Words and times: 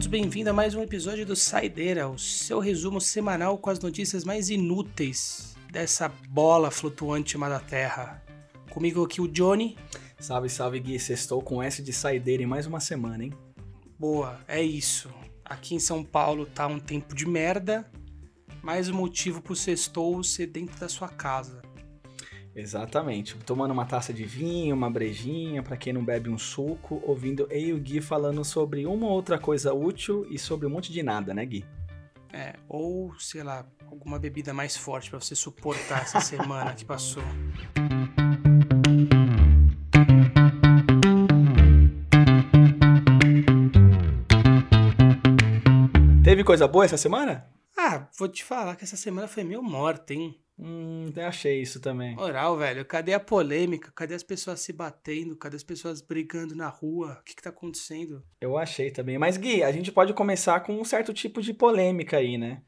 todos 0.00 0.08
bem-vindos 0.08 0.48
a 0.48 0.54
mais 0.54 0.74
um 0.74 0.82
episódio 0.82 1.26
do 1.26 1.36
Saideira, 1.36 2.08
o 2.08 2.18
seu 2.18 2.58
resumo 2.58 3.02
semanal 3.02 3.58
com 3.58 3.68
as 3.68 3.78
notícias 3.78 4.24
mais 4.24 4.48
inúteis 4.48 5.54
dessa 5.70 6.08
bola 6.30 6.70
flutuante 6.70 7.32
chamada 7.32 7.60
Terra. 7.60 8.24
Comigo 8.70 9.04
aqui 9.04 9.20
o 9.20 9.28
Johnny. 9.28 9.76
Salve, 10.18 10.48
salve 10.48 10.80
Gui, 10.80 10.98
sextou 10.98 11.42
com 11.42 11.62
S 11.62 11.82
de 11.82 11.92
saideira 11.92 12.42
em 12.42 12.46
mais 12.46 12.64
uma 12.64 12.80
semana, 12.80 13.24
hein? 13.24 13.34
Boa, 13.98 14.40
é 14.48 14.62
isso. 14.62 15.10
Aqui 15.44 15.74
em 15.74 15.78
São 15.78 16.02
Paulo 16.02 16.46
tá 16.46 16.66
um 16.66 16.80
tempo 16.80 17.14
de 17.14 17.28
merda, 17.28 17.86
mais 18.62 18.88
um 18.88 18.94
motivo 18.94 19.42
pro 19.42 19.54
sextou 19.54 20.24
ser 20.24 20.46
dentro 20.46 20.80
da 20.80 20.88
sua 20.88 21.10
casa. 21.10 21.60
Exatamente. 22.54 23.36
Tomando 23.46 23.70
uma 23.70 23.86
taça 23.86 24.12
de 24.12 24.24
vinho, 24.24 24.74
uma 24.74 24.90
brejinha, 24.90 25.62
para 25.62 25.76
quem 25.76 25.92
não 25.92 26.04
bebe 26.04 26.28
um 26.28 26.38
suco, 26.38 27.00
ouvindo 27.06 27.46
eu 27.50 27.60
e 27.60 27.72
o 27.72 27.78
Gui 27.78 28.00
falando 28.00 28.44
sobre 28.44 28.86
uma 28.86 29.06
ou 29.06 29.12
outra 29.12 29.38
coisa 29.38 29.72
útil 29.72 30.26
e 30.30 30.38
sobre 30.38 30.66
um 30.66 30.70
monte 30.70 30.92
de 30.92 31.02
nada, 31.02 31.32
né, 31.32 31.44
Gui? 31.46 31.64
É, 32.32 32.54
ou, 32.68 33.12
sei 33.18 33.42
lá, 33.42 33.66
alguma 33.86 34.18
bebida 34.18 34.52
mais 34.52 34.76
forte 34.76 35.10
para 35.10 35.20
você 35.20 35.34
suportar 35.34 36.02
essa 36.02 36.20
semana 36.20 36.74
que 36.74 36.84
passou. 36.84 37.22
Teve 46.22 46.44
coisa 46.44 46.68
boa 46.68 46.84
essa 46.84 46.96
semana? 46.96 47.48
Ah, 47.76 48.06
vou 48.16 48.28
te 48.28 48.44
falar 48.44 48.76
que 48.76 48.84
essa 48.84 48.96
semana 48.96 49.26
foi 49.26 49.42
meio 49.42 49.62
morta, 49.62 50.14
hein? 50.14 50.40
Hum, 50.62 51.06
até 51.08 51.24
achei 51.24 51.62
isso 51.62 51.80
também. 51.80 52.14
Moral, 52.14 52.56
velho, 52.58 52.84
cadê 52.84 53.14
a 53.14 53.20
polêmica? 53.20 53.90
Cadê 53.94 54.14
as 54.14 54.22
pessoas 54.22 54.60
se 54.60 54.74
batendo? 54.74 55.34
Cadê 55.34 55.56
as 55.56 55.62
pessoas 55.62 56.02
brigando 56.02 56.54
na 56.54 56.68
rua? 56.68 57.16
O 57.20 57.24
que, 57.24 57.34
que 57.34 57.42
tá 57.42 57.48
acontecendo? 57.48 58.22
Eu 58.40 58.58
achei 58.58 58.90
também. 58.90 59.16
Mas, 59.16 59.38
Gui, 59.38 59.62
a 59.62 59.72
gente 59.72 59.90
pode 59.90 60.12
começar 60.12 60.60
com 60.60 60.78
um 60.78 60.84
certo 60.84 61.14
tipo 61.14 61.40
de 61.40 61.54
polêmica 61.54 62.18
aí, 62.18 62.36
né? 62.36 62.60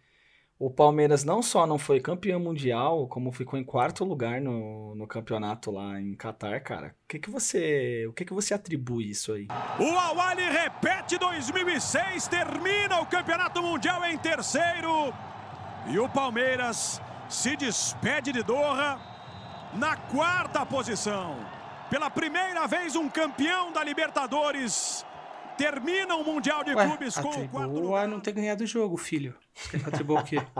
O 0.58 0.70
Palmeiras 0.70 1.24
não 1.24 1.42
só 1.42 1.66
não 1.66 1.76
foi 1.76 2.00
campeão 2.00 2.38
mundial, 2.38 3.08
como 3.08 3.32
ficou 3.32 3.58
em 3.58 3.64
quarto 3.64 4.04
lugar 4.04 4.40
no, 4.40 4.94
no 4.94 5.06
campeonato 5.08 5.72
lá 5.72 6.00
em 6.00 6.14
Catar, 6.14 6.60
cara. 6.60 6.94
O 7.04 7.08
que, 7.08 7.18
que 7.18 7.28
você, 7.28 8.06
o 8.06 8.12
que, 8.12 8.24
que 8.24 8.32
você 8.32 8.54
atribui 8.54 9.10
isso 9.10 9.32
aí? 9.32 9.48
O 9.78 9.98
Awali 9.98 10.48
repete 10.48 11.18
2006, 11.18 12.28
termina 12.28 13.00
o 13.00 13.06
campeonato 13.06 13.60
mundial 13.60 14.04
em 14.04 14.16
terceiro. 14.16 15.12
E 15.90 15.98
o 15.98 16.08
Palmeiras 16.08 17.00
se 17.28 17.56
despede 17.56 18.32
de 18.32 18.42
Doha 18.42 19.00
na 19.74 19.96
quarta 19.96 20.64
posição. 20.66 21.36
Pela 21.90 22.10
primeira 22.10 22.66
vez, 22.66 22.96
um 22.96 23.08
campeão 23.08 23.72
da 23.72 23.82
Libertadores 23.84 25.04
termina 25.56 26.14
o 26.16 26.24
Mundial 26.24 26.64
de 26.64 26.74
Ué, 26.74 26.86
Clubes 26.86 27.14
com 27.16 27.28
o 27.28 27.48
quarto 27.48 27.72
lugar. 27.72 28.08
não 28.08 28.20
ter 28.20 28.32
ganhado 28.32 28.64
o 28.64 28.66
jogo, 28.66 28.96
filho. 28.96 29.34
Você 29.54 29.76
atribua 29.76 30.20
o 30.20 30.24
quê? 30.24 30.38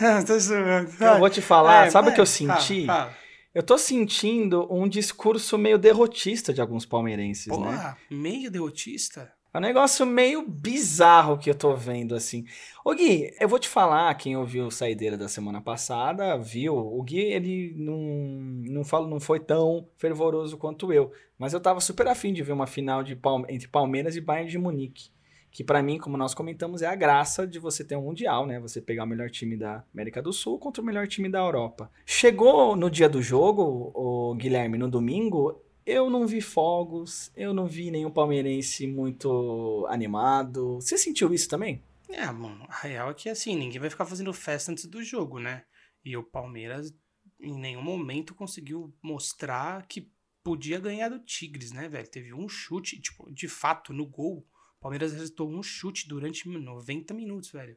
ah. 0.00 1.14
Eu 1.14 1.18
vou 1.18 1.30
te 1.30 1.40
falar, 1.42 1.86
É, 1.86 1.90
sabe 1.90 2.10
o 2.10 2.14
que 2.14 2.20
eu 2.20 2.26
senti? 2.26 2.86
fala, 2.86 3.04
fala. 3.04 3.16
Eu 3.54 3.62
tô 3.62 3.78
sentindo 3.78 4.66
um 4.70 4.86
discurso 4.86 5.56
meio 5.56 5.78
derrotista 5.78 6.52
de 6.52 6.60
alguns 6.60 6.84
palmeirenses, 6.84 7.46
né? 7.46 7.54
Porra, 7.56 7.98
meio 8.10 8.50
derrotista? 8.50 9.32
É 9.54 9.58
um 9.58 9.60
negócio 9.60 10.04
meio 10.04 10.46
bizarro 10.46 11.38
que 11.38 11.48
eu 11.48 11.54
tô 11.54 11.74
vendo, 11.74 12.14
assim. 12.14 12.44
Ô 12.84 12.92
Gui, 12.94 13.32
eu 13.40 13.48
vou 13.48 13.58
te 13.58 13.68
falar, 13.68 14.14
quem 14.16 14.36
ouviu 14.36 14.66
o 14.66 14.70
Saideira 14.70 15.16
da 15.16 15.28
semana 15.28 15.62
passada, 15.62 16.36
viu, 16.36 16.76
o 16.76 17.02
Gui, 17.02 17.20
ele 17.20 17.72
não, 17.74 17.96
não, 17.98 18.84
falo, 18.84 19.08
não 19.08 19.18
foi 19.18 19.40
tão 19.40 19.88
fervoroso 19.96 20.58
quanto 20.58 20.92
eu, 20.92 21.10
mas 21.38 21.54
eu 21.54 21.60
tava 21.60 21.80
super 21.80 22.06
afim 22.06 22.34
de 22.34 22.42
ver 22.42 22.52
uma 22.52 22.66
final 22.66 23.02
de 23.02 23.16
Palme- 23.16 23.46
entre 23.48 23.66
Palmeiras 23.66 24.14
e 24.14 24.20
Bayern 24.20 24.50
de 24.50 24.58
Munique, 24.58 25.08
que 25.50 25.64
pra 25.64 25.82
mim, 25.82 25.96
como 25.98 26.18
nós 26.18 26.34
comentamos, 26.34 26.82
é 26.82 26.86
a 26.86 26.94
graça 26.94 27.46
de 27.46 27.58
você 27.58 27.82
ter 27.82 27.96
um 27.96 28.02
Mundial, 28.02 28.46
né? 28.46 28.60
Você 28.60 28.78
pegar 28.82 29.04
o 29.04 29.06
melhor 29.06 29.30
time 29.30 29.56
da 29.56 29.82
América 29.94 30.20
do 30.20 30.34
Sul 30.34 30.58
contra 30.58 30.82
o 30.82 30.84
melhor 30.84 31.08
time 31.08 31.30
da 31.30 31.38
Europa. 31.38 31.90
Chegou 32.04 32.76
no 32.76 32.90
dia 32.90 33.08
do 33.08 33.22
jogo, 33.22 33.90
o 33.94 34.34
Guilherme, 34.34 34.76
no 34.76 34.86
domingo, 34.86 35.62
eu 35.86 36.10
não 36.10 36.26
vi 36.26 36.40
fogos, 36.40 37.30
eu 37.36 37.54
não 37.54 37.66
vi 37.66 37.92
nenhum 37.92 38.10
palmeirense 38.10 38.86
muito 38.86 39.86
animado. 39.88 40.74
Você 40.74 40.98
sentiu 40.98 41.32
isso 41.32 41.48
também? 41.48 41.80
É, 42.08 42.26
mano, 42.30 42.66
a 42.68 42.80
real 42.80 43.10
é 43.10 43.14
que 43.14 43.28
assim, 43.28 43.56
ninguém 43.56 43.80
vai 43.80 43.88
ficar 43.88 44.04
fazendo 44.04 44.32
festa 44.32 44.72
antes 44.72 44.86
do 44.86 45.02
jogo, 45.02 45.38
né? 45.38 45.64
E 46.04 46.16
o 46.16 46.22
Palmeiras 46.22 46.92
em 47.40 47.58
nenhum 47.58 47.82
momento 47.82 48.34
conseguiu 48.34 48.92
mostrar 49.02 49.86
que 49.86 50.10
podia 50.42 50.80
ganhar 50.80 51.08
do 51.08 51.20
Tigres, 51.20 51.72
né, 51.72 51.88
velho? 51.88 52.08
Teve 52.08 52.34
um 52.34 52.48
chute, 52.48 53.00
tipo, 53.00 53.30
de 53.32 53.48
fato, 53.48 53.92
no 53.92 54.06
gol, 54.06 54.46
o 54.78 54.80
Palmeiras 54.80 55.12
resultou 55.12 55.50
um 55.50 55.62
chute 55.62 56.08
durante 56.08 56.48
90 56.48 57.14
minutos, 57.14 57.50
velho. 57.50 57.74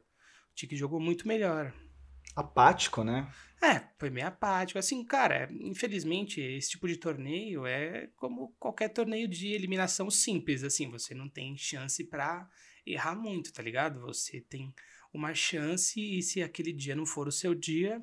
O 0.50 0.54
Tigres 0.54 0.78
jogou 0.78 1.00
muito 1.00 1.26
melhor. 1.26 1.72
Apático, 2.34 3.02
né? 3.02 3.30
É, 3.62 3.82
foi 3.98 4.08
meio 4.08 4.26
apático. 4.26 4.78
Assim, 4.78 5.04
cara, 5.04 5.48
infelizmente, 5.52 6.40
esse 6.40 6.70
tipo 6.70 6.88
de 6.88 6.96
torneio 6.96 7.66
é 7.66 8.08
como 8.16 8.54
qualquer 8.58 8.88
torneio 8.88 9.28
de 9.28 9.48
eliminação 9.48 10.10
simples, 10.10 10.64
assim, 10.64 10.90
você 10.90 11.14
não 11.14 11.28
tem 11.28 11.56
chance 11.56 12.02
pra 12.04 12.48
errar 12.86 13.14
muito, 13.14 13.52
tá 13.52 13.62
ligado? 13.62 14.00
Você 14.00 14.40
tem 14.40 14.72
uma 15.12 15.34
chance 15.34 16.00
e 16.00 16.22
se 16.22 16.42
aquele 16.42 16.72
dia 16.72 16.96
não 16.96 17.04
for 17.04 17.28
o 17.28 17.32
seu 17.32 17.54
dia, 17.54 18.02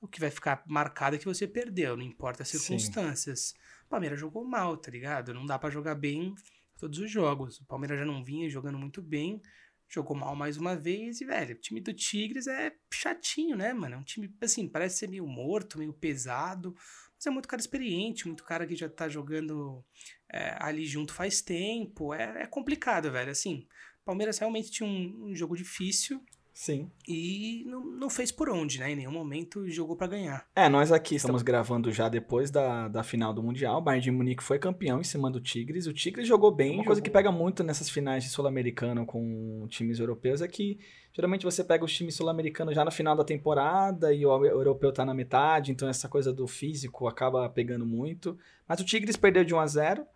o 0.00 0.08
que 0.08 0.20
vai 0.20 0.30
ficar 0.30 0.62
marcado 0.66 1.16
é 1.16 1.18
que 1.18 1.24
você 1.24 1.46
perdeu, 1.46 1.96
não 1.96 2.04
importa 2.04 2.42
as 2.42 2.48
Sim. 2.48 2.58
circunstâncias. 2.58 3.54
O 3.86 3.88
Palmeiras 3.88 4.20
jogou 4.20 4.44
mal, 4.44 4.76
tá 4.76 4.90
ligado? 4.90 5.32
Não 5.32 5.46
dá 5.46 5.58
pra 5.58 5.70
jogar 5.70 5.94
bem 5.94 6.34
todos 6.78 6.98
os 6.98 7.10
jogos. 7.10 7.60
O 7.60 7.66
Palmeiras 7.66 7.98
já 7.98 8.04
não 8.04 8.22
vinha 8.24 8.48
jogando 8.48 8.78
muito 8.78 9.00
bem, 9.02 9.40
jogou 9.90 10.16
mal 10.16 10.36
mais 10.36 10.56
uma 10.56 10.76
vez 10.76 11.20
e, 11.20 11.24
velho, 11.24 11.56
o 11.56 11.58
time 11.58 11.80
do 11.80 11.92
Tigres 11.92 12.46
é 12.46 12.72
chatinho, 12.92 13.56
né, 13.56 13.72
mano? 13.72 13.96
É 13.96 13.98
um 13.98 14.04
time, 14.04 14.32
assim, 14.40 14.68
parece 14.68 14.98
ser 14.98 15.08
meio 15.08 15.26
morto, 15.26 15.78
meio 15.78 15.92
pesado, 15.92 16.74
mas 17.16 17.26
é 17.26 17.30
muito 17.30 17.48
cara 17.48 17.60
experiente, 17.60 18.26
muito 18.26 18.44
cara 18.44 18.66
que 18.66 18.76
já 18.76 18.88
tá 18.88 19.08
jogando 19.08 19.84
é, 20.32 20.56
ali 20.60 20.86
junto 20.86 21.12
faz 21.12 21.42
tempo. 21.42 22.14
É, 22.14 22.42
é 22.42 22.46
complicado, 22.46 23.10
velho. 23.10 23.32
Assim, 23.32 23.66
Palmeiras 24.04 24.38
realmente 24.38 24.70
tinha 24.70 24.88
um, 24.88 25.30
um 25.30 25.34
jogo 25.34 25.56
difícil 25.56 26.24
Sim. 26.60 26.90
e 27.08 27.64
não, 27.66 27.82
não 27.82 28.10
fez 28.10 28.30
por 28.30 28.50
onde, 28.50 28.78
né? 28.78 28.90
Em 28.90 28.96
nenhum 28.96 29.10
momento 29.10 29.66
jogou 29.70 29.96
pra 29.96 30.06
ganhar. 30.06 30.46
É, 30.54 30.68
nós 30.68 30.92
aqui 30.92 31.14
estamos 31.14 31.40
gravando 31.40 31.90
já 31.90 32.06
depois 32.06 32.50
da, 32.50 32.86
da 32.86 33.02
final 33.02 33.32
do 33.32 33.42
Mundial. 33.42 33.78
O 33.78 33.80
Bayern 33.80 34.04
de 34.04 34.10
Munique 34.10 34.42
foi 34.42 34.58
campeão 34.58 35.00
em 35.00 35.04
cima 35.04 35.30
do 35.30 35.40
Tigres. 35.40 35.86
O 35.86 35.94
Tigres 35.94 36.28
jogou 36.28 36.54
bem. 36.54 36.74
Uma 36.74 36.84
coisa 36.84 37.00
que 37.00 37.08
pega 37.08 37.32
muito 37.32 37.64
nessas 37.64 37.88
finais 37.88 38.24
de 38.24 38.28
Sul-Americano 38.28 39.06
com 39.06 39.66
times 39.70 39.98
europeus 39.98 40.42
é 40.42 40.48
que 40.48 40.78
geralmente 41.14 41.46
você 41.46 41.64
pega 41.64 41.82
os 41.82 41.96
times 41.96 42.14
sul-americanos 42.14 42.74
já 42.74 42.84
no 42.84 42.90
final 42.90 43.16
da 43.16 43.24
temporada 43.24 44.12
e 44.12 44.26
o 44.26 44.44
europeu 44.44 44.92
tá 44.92 45.02
na 45.02 45.14
metade, 45.14 45.72
então 45.72 45.88
essa 45.88 46.10
coisa 46.10 46.30
do 46.30 46.46
físico 46.46 47.08
acaba 47.08 47.48
pegando 47.48 47.86
muito. 47.86 48.36
Mas 48.68 48.78
o 48.80 48.84
Tigres 48.84 49.16
perdeu 49.16 49.44
de 49.44 49.54
1 49.54 49.60
a 49.60 49.66
0 49.66 50.06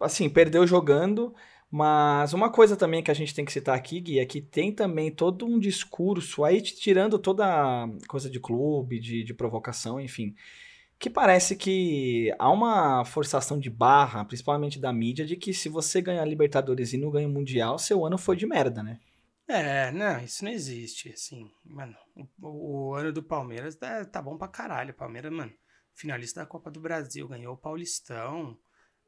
Assim, 0.00 0.28
perdeu 0.28 0.66
jogando. 0.66 1.34
Mas 1.70 2.32
uma 2.32 2.50
coisa 2.50 2.76
também 2.76 3.02
que 3.02 3.10
a 3.10 3.14
gente 3.14 3.34
tem 3.34 3.44
que 3.44 3.52
citar 3.52 3.76
aqui, 3.76 4.00
Gui, 4.00 4.18
é 4.20 4.26
que 4.26 4.40
tem 4.40 4.72
também 4.72 5.10
todo 5.10 5.44
um 5.44 5.58
discurso, 5.58 6.44
aí 6.44 6.60
tirando 6.60 7.18
toda 7.18 7.88
coisa 8.08 8.30
de 8.30 8.38
clube, 8.38 9.00
de, 9.00 9.24
de 9.24 9.34
provocação, 9.34 10.00
enfim, 10.00 10.34
que 10.98 11.10
parece 11.10 11.56
que 11.56 12.32
há 12.38 12.50
uma 12.50 13.04
forçação 13.04 13.58
de 13.58 13.68
barra, 13.68 14.24
principalmente 14.24 14.78
da 14.78 14.92
mídia, 14.92 15.26
de 15.26 15.36
que 15.36 15.52
se 15.52 15.68
você 15.68 16.00
ganhar 16.00 16.24
Libertadores 16.24 16.92
e 16.92 16.98
não 16.98 17.10
ganha 17.10 17.28
o 17.28 17.32
Mundial, 17.32 17.78
seu 17.78 18.06
ano 18.06 18.16
foi 18.16 18.36
de 18.36 18.46
merda, 18.46 18.82
né? 18.82 19.00
É, 19.48 19.92
não, 19.92 20.18
isso 20.20 20.44
não 20.44 20.50
existe, 20.50 21.10
assim, 21.10 21.50
mano, 21.64 21.94
o, 22.40 22.88
o 22.90 22.94
ano 22.94 23.12
do 23.12 23.22
Palmeiras 23.22 23.76
tá, 23.76 24.04
tá 24.04 24.20
bom 24.20 24.36
pra 24.36 24.48
caralho, 24.48 24.90
o 24.90 24.96
Palmeiras, 24.96 25.32
mano, 25.32 25.52
finalista 25.94 26.40
da 26.40 26.46
Copa 26.46 26.70
do 26.70 26.80
Brasil, 26.80 27.28
ganhou 27.28 27.54
o 27.54 27.58
Paulistão, 27.58 28.58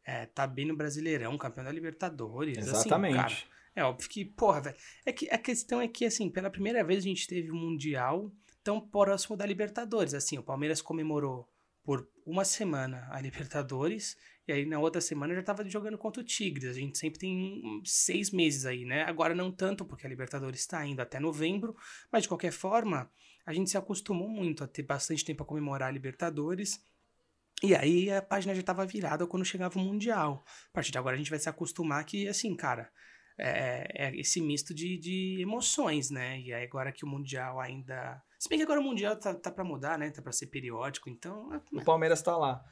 é, 0.08 0.24
tá 0.24 0.46
bem 0.46 0.64
no 0.64 0.74
Brasileirão, 0.74 1.36
campeão 1.36 1.66
da 1.66 1.70
Libertadores, 1.70 2.56
Exatamente. 2.56 3.18
assim, 3.18 3.28
cara, 3.28 3.42
é 3.76 3.84
óbvio 3.84 4.08
que, 4.08 4.24
porra, 4.24 4.62
velho, 4.62 4.76
é 5.04 5.12
que 5.12 5.28
a 5.28 5.36
questão 5.36 5.82
é 5.82 5.86
que, 5.86 6.06
assim, 6.06 6.30
pela 6.30 6.48
primeira 6.48 6.82
vez 6.82 7.00
a 7.04 7.08
gente 7.08 7.28
teve 7.28 7.52
um 7.52 7.56
Mundial 7.56 8.32
tão 8.64 8.80
próximo 8.80 9.36
da 9.36 9.44
Libertadores, 9.44 10.14
assim, 10.14 10.38
o 10.38 10.42
Palmeiras 10.42 10.80
comemorou 10.80 11.46
por 11.84 12.08
uma 12.24 12.42
semana 12.42 13.06
a 13.10 13.20
Libertadores, 13.20 14.16
e 14.46 14.52
aí 14.52 14.64
na 14.64 14.78
outra 14.78 14.98
semana 14.98 15.34
já 15.34 15.42
tava 15.42 15.62
jogando 15.68 15.98
contra 15.98 16.22
o 16.22 16.24
Tigres. 16.24 16.70
A 16.70 16.72
gente 16.72 16.96
sempre 16.96 17.18
tem 17.18 17.82
seis 17.84 18.30
meses 18.30 18.64
aí, 18.64 18.86
né? 18.86 19.02
Agora 19.02 19.34
não 19.34 19.52
tanto, 19.52 19.84
porque 19.84 20.06
a 20.06 20.08
Libertadores 20.08 20.60
está 20.60 20.86
indo 20.86 21.00
até 21.00 21.20
novembro, 21.20 21.76
mas 22.10 22.22
de 22.22 22.28
qualquer 22.28 22.52
forma, 22.52 23.10
a 23.44 23.52
gente 23.52 23.68
se 23.68 23.76
acostumou 23.76 24.28
muito 24.28 24.64
a 24.64 24.66
ter 24.66 24.84
bastante 24.84 25.22
tempo 25.22 25.42
a 25.42 25.46
comemorar 25.46 25.90
a 25.90 25.92
Libertadores. 25.92 26.80
E 27.62 27.74
aí 27.74 28.10
a 28.10 28.22
página 28.22 28.54
já 28.54 28.60
estava 28.60 28.86
virada 28.86 29.26
quando 29.26 29.44
chegava 29.44 29.78
o 29.78 29.82
Mundial. 29.82 30.44
A 30.70 30.72
partir 30.72 30.92
de 30.92 30.98
agora 30.98 31.14
a 31.14 31.18
gente 31.18 31.30
vai 31.30 31.38
se 31.38 31.48
acostumar 31.48 32.04
que, 32.04 32.28
assim, 32.28 32.54
cara, 32.54 32.88
é, 33.38 34.08
é 34.08 34.16
esse 34.20 34.40
misto 34.40 34.74
de, 34.74 34.98
de 34.98 35.38
emoções, 35.40 36.10
né? 36.10 36.40
E 36.40 36.52
aí 36.52 36.64
agora 36.64 36.92
que 36.92 37.04
o 37.04 37.08
Mundial 37.08 37.60
ainda. 37.60 38.22
Se 38.38 38.48
bem 38.48 38.58
que 38.58 38.64
agora 38.64 38.80
o 38.80 38.84
Mundial 38.84 39.16
tá, 39.16 39.34
tá 39.34 39.50
pra 39.50 39.64
mudar, 39.64 39.98
né? 39.98 40.10
Tá 40.10 40.22
pra 40.22 40.32
ser 40.32 40.46
periódico, 40.46 41.10
então. 41.10 41.48
O 41.72 41.84
Palmeiras 41.84 42.22
tá 42.22 42.36
lá. 42.36 42.64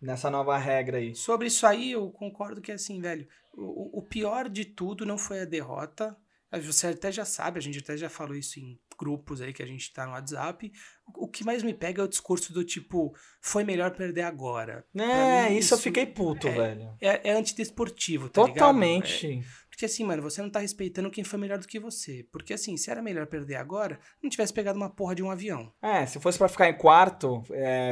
Nessa 0.00 0.30
nova 0.30 0.56
regra 0.56 0.96
aí. 0.96 1.14
Sobre 1.14 1.48
isso 1.48 1.66
aí, 1.66 1.92
eu 1.92 2.10
concordo 2.10 2.62
que 2.62 2.72
assim, 2.72 3.00
velho, 3.02 3.28
o, 3.52 3.98
o 3.98 4.02
pior 4.02 4.48
de 4.48 4.64
tudo 4.64 5.04
não 5.04 5.18
foi 5.18 5.40
a 5.40 5.44
derrota. 5.44 6.16
Você 6.58 6.88
até 6.88 7.12
já 7.12 7.24
sabe, 7.24 7.58
a 7.58 7.62
gente 7.62 7.78
até 7.78 7.96
já 7.96 8.08
falou 8.08 8.34
isso 8.34 8.58
em 8.58 8.78
grupos 8.98 9.40
aí 9.40 9.52
que 9.52 9.62
a 9.62 9.66
gente 9.66 9.92
tá 9.92 10.04
no 10.04 10.12
WhatsApp. 10.12 10.72
O 11.14 11.28
que 11.28 11.44
mais 11.44 11.62
me 11.62 11.72
pega 11.72 12.02
é 12.02 12.04
o 12.04 12.08
discurso 12.08 12.52
do 12.52 12.64
tipo, 12.64 13.14
foi 13.40 13.64
melhor 13.64 13.92
perder 13.92 14.22
agora. 14.22 14.84
É, 14.94 15.48
mim, 15.48 15.56
isso, 15.56 15.74
eu 15.74 15.78
fiquei 15.78 16.06
puto, 16.06 16.48
é, 16.48 16.50
velho. 16.52 16.96
É, 17.00 17.30
é 17.30 17.32
antidesportivo, 17.32 18.28
tá 18.28 18.44
Totalmente. 18.44 19.26
ligado? 19.26 19.46
É, 19.46 19.70
porque 19.70 19.86
assim, 19.86 20.04
mano, 20.04 20.22
você 20.22 20.42
não 20.42 20.50
tá 20.50 20.58
respeitando 20.58 21.10
quem 21.10 21.24
foi 21.24 21.38
melhor 21.38 21.58
do 21.58 21.66
que 21.66 21.80
você. 21.80 22.28
Porque 22.30 22.52
assim, 22.52 22.76
se 22.76 22.90
era 22.90 23.00
melhor 23.00 23.26
perder 23.26 23.54
agora, 23.54 23.98
não 24.22 24.28
tivesse 24.28 24.52
pegado 24.52 24.76
uma 24.76 24.90
porra 24.90 25.14
de 25.14 25.22
um 25.22 25.30
avião. 25.30 25.72
É, 25.80 26.04
se 26.04 26.20
fosse 26.20 26.36
para 26.36 26.48
ficar 26.48 26.68
em 26.68 26.76
quarto, 26.76 27.42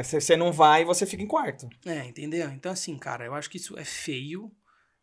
você 0.03 0.33
é, 0.33 0.37
não 0.37 0.51
vai 0.51 0.83
e 0.83 0.85
você 0.85 1.05
fica 1.07 1.23
em 1.23 1.27
quarto. 1.27 1.67
É, 1.83 2.05
entendeu? 2.05 2.47
Então 2.49 2.71
assim, 2.71 2.95
cara, 2.95 3.25
eu 3.25 3.33
acho 3.33 3.49
que 3.49 3.57
isso 3.57 3.75
é 3.79 3.83
feio, 3.83 4.51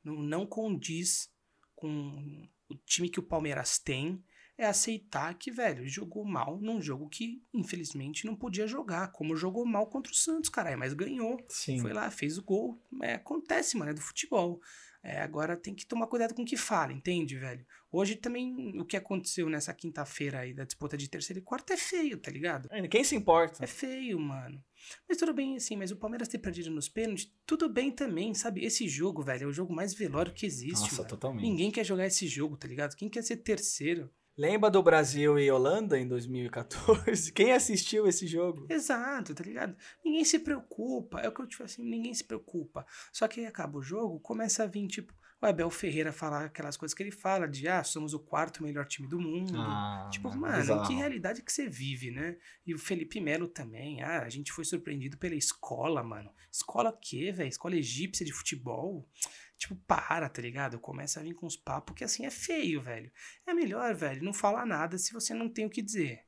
não, 0.04 0.14
não 0.14 0.46
condiz 0.46 1.28
com 1.74 2.46
o 2.68 2.74
time 2.74 3.08
que 3.08 3.20
o 3.20 3.22
Palmeiras 3.22 3.78
tem 3.78 4.22
é 4.58 4.66
aceitar 4.66 5.34
que, 5.34 5.50
velho, 5.50 5.86
jogou 5.86 6.24
mal 6.24 6.58
num 6.58 6.80
jogo 6.80 7.08
que, 7.08 7.42
infelizmente, 7.52 8.24
não 8.24 8.34
podia 8.34 8.66
jogar. 8.66 9.12
Como 9.12 9.36
jogou 9.36 9.66
mal 9.66 9.86
contra 9.86 10.10
o 10.10 10.16
Santos, 10.16 10.48
caralho, 10.48 10.78
mas 10.78 10.94
ganhou. 10.94 11.44
Sim. 11.48 11.78
Foi 11.78 11.92
lá, 11.92 12.10
fez 12.10 12.38
o 12.38 12.42
gol. 12.42 12.82
É, 13.02 13.14
acontece, 13.14 13.76
mano, 13.76 13.90
é 13.90 13.94
do 13.94 14.00
futebol. 14.00 14.60
É, 15.08 15.20
agora 15.20 15.56
tem 15.56 15.72
que 15.72 15.86
tomar 15.86 16.08
cuidado 16.08 16.34
com 16.34 16.42
o 16.42 16.44
que 16.44 16.56
fala, 16.56 16.92
entende, 16.92 17.38
velho? 17.38 17.64
Hoje 17.92 18.16
também 18.16 18.76
o 18.76 18.84
que 18.84 18.96
aconteceu 18.96 19.48
nessa 19.48 19.72
quinta-feira 19.72 20.40
aí 20.40 20.52
da 20.52 20.64
disputa 20.64 20.96
de 20.96 21.08
terceiro 21.08 21.38
e 21.38 21.42
quarto 21.42 21.72
é 21.72 21.76
feio, 21.76 22.18
tá 22.18 22.28
ligado? 22.28 22.68
É, 22.72 22.88
quem 22.88 23.04
se 23.04 23.14
importa? 23.14 23.62
É 23.62 23.68
feio, 23.68 24.18
mano. 24.18 24.60
Mas 25.08 25.16
tudo 25.16 25.32
bem, 25.32 25.54
assim, 25.54 25.76
mas 25.76 25.92
o 25.92 25.96
Palmeiras 25.96 26.26
ter 26.26 26.38
perdido 26.38 26.72
nos 26.72 26.88
pênaltis, 26.88 27.32
tudo 27.46 27.68
bem 27.68 27.92
também, 27.92 28.34
sabe? 28.34 28.64
Esse 28.64 28.88
jogo, 28.88 29.22
velho, 29.22 29.44
é 29.44 29.46
o 29.46 29.52
jogo 29.52 29.72
mais 29.72 29.94
velório 29.94 30.32
que 30.32 30.44
existe. 30.44 30.80
Nossa, 30.80 30.96
mano. 30.96 31.08
totalmente. 31.08 31.44
Ninguém 31.44 31.70
quer 31.70 31.84
jogar 31.84 32.06
esse 32.06 32.26
jogo, 32.26 32.56
tá 32.56 32.66
ligado? 32.66 32.96
Quem 32.96 33.08
quer 33.08 33.22
ser 33.22 33.36
terceiro? 33.36 34.10
Lembra 34.38 34.70
do 34.70 34.82
Brasil 34.82 35.38
e 35.38 35.50
Holanda 35.50 35.98
em 35.98 36.06
2014? 36.06 37.32
Quem 37.32 37.52
assistiu 37.52 38.06
esse 38.06 38.26
jogo? 38.26 38.66
Exato, 38.68 39.34
tá 39.34 39.42
ligado? 39.42 39.74
Ninguém 40.04 40.24
se 40.26 40.38
preocupa. 40.38 41.20
É 41.20 41.28
o 41.28 41.32
que 41.32 41.40
eu 41.40 41.46
te 41.46 41.56
falo 41.56 41.64
assim, 41.64 41.82
ninguém 41.82 42.12
se 42.12 42.22
preocupa. 42.22 42.84
Só 43.10 43.26
que 43.26 43.40
aí 43.40 43.46
acaba 43.46 43.78
o 43.78 43.82
jogo, 43.82 44.20
começa 44.20 44.62
a 44.62 44.66
vir, 44.66 44.86
tipo, 44.88 45.14
o 45.40 45.46
Abel 45.46 45.70
Ferreira 45.70 46.12
falar 46.12 46.46
aquelas 46.46 46.76
coisas 46.76 46.94
que 46.94 47.02
ele 47.02 47.10
fala, 47.10 47.46
de 47.46 47.68
ah, 47.68 47.84
somos 47.84 48.12
o 48.12 48.18
quarto 48.18 48.62
melhor 48.62 48.86
time 48.86 49.08
do 49.08 49.18
mundo. 49.18 49.54
Ah, 49.56 50.08
tipo, 50.12 50.34
mano, 50.34 50.56
bizarro. 50.58 50.86
que 50.86 50.94
realidade 50.94 51.42
que 51.42 51.52
você 51.52 51.68
vive, 51.68 52.10
né? 52.10 52.36
E 52.66 52.74
o 52.74 52.78
Felipe 52.78 53.20
Melo 53.20 53.48
também. 53.48 54.02
Ah, 54.02 54.22
a 54.22 54.28
gente 54.28 54.52
foi 54.52 54.64
surpreendido 54.64 55.16
pela 55.16 55.34
escola, 55.34 56.02
mano. 56.02 56.30
Escola 56.50 56.90
o 56.90 56.96
quê, 56.98 57.32
velho? 57.32 57.48
Escola 57.48 57.76
egípcia 57.76 58.24
de 58.24 58.32
futebol? 58.32 59.08
Tipo, 59.58 59.74
para, 59.86 60.28
tá 60.28 60.42
ligado? 60.42 60.78
Começa 60.78 61.20
a 61.20 61.22
vir 61.22 61.34
com 61.34 61.46
os 61.46 61.56
papos 61.56 61.94
que 61.94 62.04
assim 62.04 62.26
é 62.26 62.30
feio, 62.30 62.82
velho. 62.82 63.10
É 63.46 63.54
melhor, 63.54 63.94
velho, 63.94 64.22
não 64.22 64.32
falar 64.32 64.66
nada 64.66 64.98
se 64.98 65.12
você 65.12 65.32
não 65.32 65.48
tem 65.48 65.64
o 65.64 65.70
que 65.70 65.82
dizer. 65.82 66.26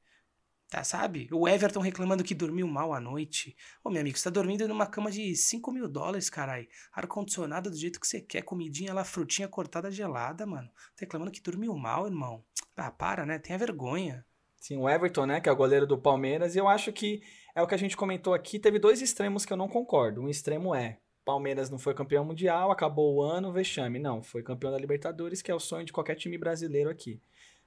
Tá, 0.71 0.85
sabe? 0.85 1.29
O 1.33 1.49
Everton 1.49 1.81
reclamando 1.81 2.23
que 2.23 2.35
dormiu 2.35 2.67
mal 2.67 2.93
à 2.93 3.01
noite. 3.01 3.57
Ô, 3.83 3.89
meu 3.89 4.03
amigo, 4.03 4.19
você 4.19 4.25
tá 4.25 4.31
dormindo 4.31 4.69
numa 4.69 4.87
cama 4.87 5.11
de 5.11 5.35
5 5.35 5.73
mil 5.73 5.89
dólares, 5.89 6.29
carai. 6.29 6.69
Ar-condicionado 6.93 7.71
do 7.71 7.77
jeito 7.77 7.99
que 7.99 8.07
você 8.07 8.21
quer, 8.21 8.43
comidinha 8.43 8.93
lá, 8.93 9.03
frutinha 9.03 9.49
cortada 9.49 9.91
gelada, 9.91 10.45
mano. 10.45 10.69
Tá 10.69 11.01
reclamando 11.01 11.31
que 11.31 11.41
dormiu 11.41 11.75
mal, 11.75 12.07
irmão. 12.07 12.45
Ah, 12.77 12.91
para, 12.91 13.25
né? 13.25 13.39
Tenha 13.39 13.59
vergonha. 13.59 14.27
Sim, 14.61 14.77
o 14.77 14.89
Everton, 14.89 15.25
né, 15.25 15.41
que 15.41 15.49
é 15.49 15.53
o 15.53 15.57
goleiro 15.57 15.87
do 15.87 15.97
Palmeiras, 15.97 16.55
e 16.55 16.59
eu 16.59 16.69
acho 16.69 16.93
que 16.93 17.23
é 17.55 17.63
o 17.63 17.67
que 17.67 17.75
a 17.75 17.79
gente 17.79 17.97
comentou 17.97 18.35
aqui, 18.35 18.59
teve 18.59 18.79
dois 18.79 19.01
extremos 19.01 19.47
que 19.47 19.53
eu 19.53 19.57
não 19.57 19.69
concordo. 19.69 20.21
Um 20.21 20.29
extremo 20.29 20.75
é, 20.75 20.99
Palmeiras 21.29 21.69
não 21.69 21.79
foi 21.79 21.93
campeão 21.93 22.25
mundial, 22.25 22.71
acabou 22.71 23.17
o 23.17 23.23
ano, 23.23 23.53
vexame. 23.53 23.99
Não, 23.99 24.23
foi 24.23 24.43
campeão 24.43 24.73
da 24.73 24.79
Libertadores, 24.79 25.43
que 25.43 25.51
é 25.51 25.55
o 25.55 25.61
sonho 25.61 25.85
de 25.85 25.93
qualquer 25.93 26.15
time 26.15 26.39
brasileiro 26.39 26.89
aqui. 26.89 27.21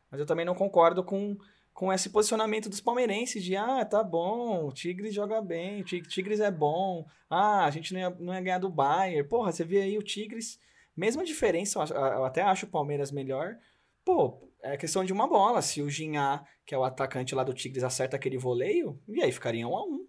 Mas 0.09 0.19
eu 0.19 0.25
também 0.25 0.43
não 0.43 0.55
concordo 0.55 1.03
com, 1.03 1.37
com 1.71 1.93
esse 1.93 2.09
posicionamento 2.09 2.67
dos 2.67 2.81
palmeirenses 2.81 3.43
de 3.43 3.55
ah, 3.55 3.85
tá 3.85 4.03
bom, 4.03 4.65
o 4.65 4.71
Tigres 4.71 5.13
joga 5.13 5.39
bem, 5.43 5.81
o 5.81 5.83
Tigres 5.83 6.39
é 6.39 6.49
bom, 6.49 7.05
ah, 7.29 7.63
a 7.63 7.69
gente 7.69 7.93
não 7.93 7.99
ia, 7.99 8.09
não 8.09 8.33
ia 8.33 8.41
ganhar 8.41 8.57
do 8.57 8.67
Bayern. 8.67 9.29
Porra, 9.29 9.51
você 9.51 9.63
vê 9.63 9.83
aí 9.83 9.95
o 9.95 10.01
Tigres, 10.01 10.57
mesma 10.97 11.23
diferença, 11.23 11.77
eu, 11.91 12.25
até 12.25 12.41
acho 12.41 12.65
o 12.65 12.69
Palmeiras 12.69 13.11
melhor. 13.11 13.57
Pô, 14.03 14.41
é 14.63 14.75
questão 14.75 15.05
de 15.05 15.13
uma 15.13 15.27
bola. 15.27 15.61
Se 15.61 15.83
o 15.83 15.89
Ginhá, 15.89 16.43
que 16.65 16.73
é 16.73 16.77
o 16.79 16.83
atacante 16.83 17.35
lá 17.35 17.43
do 17.43 17.53
Tigres, 17.53 17.83
acerta 17.83 18.15
aquele 18.15 18.39
voleio, 18.39 18.99
e 19.07 19.21
aí 19.21 19.31
ficaria 19.31 19.67
um 19.67 19.77
a 19.77 19.83
um. 19.83 20.07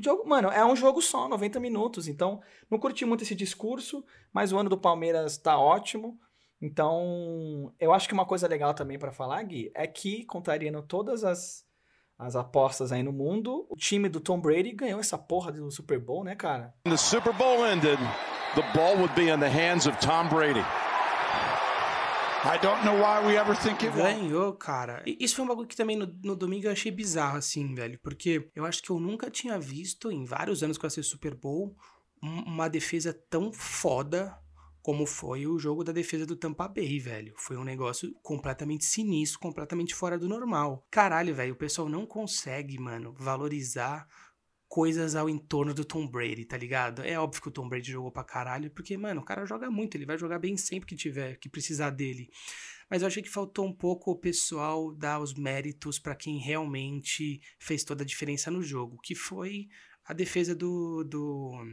Jogo, 0.00 0.28
mano, 0.28 0.48
é 0.48 0.64
um 0.64 0.74
jogo 0.74 1.00
só, 1.00 1.28
90 1.28 1.60
minutos. 1.60 2.08
Então, 2.08 2.40
não 2.70 2.78
curti 2.78 3.04
muito 3.04 3.22
esse 3.22 3.34
discurso, 3.34 4.04
mas 4.32 4.52
o 4.52 4.58
ano 4.58 4.70
do 4.70 4.78
Palmeiras 4.78 5.38
tá 5.38 5.58
ótimo. 5.58 6.18
Então, 6.60 7.72
eu 7.78 7.92
acho 7.92 8.08
que 8.08 8.14
uma 8.14 8.24
coisa 8.24 8.48
legal 8.48 8.72
também 8.74 8.98
para 8.98 9.12
falar, 9.12 9.42
Gui, 9.42 9.70
é 9.74 9.86
que, 9.86 10.24
contrariando 10.24 10.82
todas 10.82 11.22
as, 11.22 11.64
as 12.18 12.34
apostas 12.36 12.90
aí 12.90 13.02
no 13.02 13.12
mundo, 13.12 13.66
o 13.68 13.76
time 13.76 14.08
do 14.08 14.20
Tom 14.20 14.40
Brady 14.40 14.72
ganhou 14.72 14.98
essa 14.98 15.18
porra 15.18 15.52
do 15.52 15.70
Super 15.70 15.98
Bowl, 15.98 16.24
né, 16.24 16.34
cara? 16.34 16.74
The 16.84 16.96
Super 16.96 17.32
Bowl 17.34 17.66
ended, 17.66 17.98
the 18.54 18.62
ball 18.74 18.96
would 18.96 19.14
be 19.14 19.30
in 19.30 19.38
the 19.38 19.48
hands 19.48 19.86
of 19.86 19.98
Tom 19.98 20.28
Brady. 20.28 20.64
Ganhou, 24.02 24.52
cara. 24.52 25.02
E 25.06 25.16
isso 25.18 25.36
foi 25.36 25.44
um 25.44 25.48
bagulho 25.48 25.66
que 25.66 25.76
também 25.76 25.96
no, 25.96 26.06
no, 26.22 26.36
domingo 26.36 26.66
eu 26.66 26.72
achei 26.72 26.92
bizarro, 26.92 27.38
assim, 27.38 27.74
velho. 27.74 27.98
Porque 28.02 28.50
eu 28.54 28.66
acho 28.66 28.82
que 28.82 28.90
eu 28.90 29.00
nunca 29.00 29.30
tinha 29.30 29.58
visto, 29.58 30.12
em 30.12 30.24
vários 30.24 30.62
anos 30.62 30.76
que 30.76 30.84
eu 30.84 30.88
assisti 30.88 31.10
Super 31.10 31.34
Bowl, 31.34 31.74
uma 32.22 32.68
defesa 32.68 33.12
tão 33.30 33.52
foda 33.52 34.38
como 34.82 35.06
foi 35.06 35.46
o 35.46 35.58
jogo 35.58 35.82
da 35.82 35.92
defesa 35.92 36.26
do 36.26 36.36
Tampa 36.36 36.68
Bay, 36.68 36.98
velho. 36.98 37.32
Foi 37.38 37.56
um 37.56 37.64
negócio 37.64 38.12
completamente 38.22 38.84
sinistro, 38.84 39.40
completamente 39.40 39.94
fora 39.94 40.18
do 40.18 40.28
normal. 40.28 40.86
Caralho, 40.90 41.34
velho, 41.34 41.54
o 41.54 41.56
pessoal 41.56 41.88
não 41.88 42.04
consegue, 42.04 42.78
mano, 42.78 43.14
valorizar 43.18 44.06
coisas 44.68 45.14
ao 45.14 45.28
entorno 45.28 45.72
do 45.72 45.84
Tom 45.84 46.06
Brady, 46.06 46.44
tá 46.44 46.56
ligado? 46.56 47.02
É 47.02 47.18
óbvio 47.18 47.42
que 47.42 47.48
o 47.48 47.52
Tom 47.52 47.68
Brady 47.68 47.92
jogou 47.92 48.10
pra 48.10 48.24
caralho, 48.24 48.70
porque, 48.70 48.96
mano, 48.96 49.20
o 49.20 49.24
cara 49.24 49.46
joga 49.46 49.70
muito, 49.70 49.96
ele 49.96 50.06
vai 50.06 50.18
jogar 50.18 50.38
bem 50.38 50.56
sempre 50.56 50.88
que 50.88 50.96
tiver, 50.96 51.36
que 51.38 51.48
precisar 51.48 51.90
dele. 51.90 52.28
Mas 52.90 53.02
eu 53.02 53.08
achei 53.08 53.22
que 53.22 53.30
faltou 53.30 53.66
um 53.66 53.72
pouco 53.72 54.10
o 54.10 54.18
pessoal 54.18 54.94
dar 54.94 55.20
os 55.20 55.34
méritos 55.34 55.98
para 55.98 56.14
quem 56.14 56.38
realmente 56.38 57.40
fez 57.58 57.84
toda 57.84 58.02
a 58.02 58.06
diferença 58.06 58.50
no 58.50 58.62
jogo, 58.62 58.98
que 59.02 59.14
foi 59.14 59.68
a 60.04 60.12
defesa 60.12 60.54
do, 60.54 61.02
do 61.04 61.64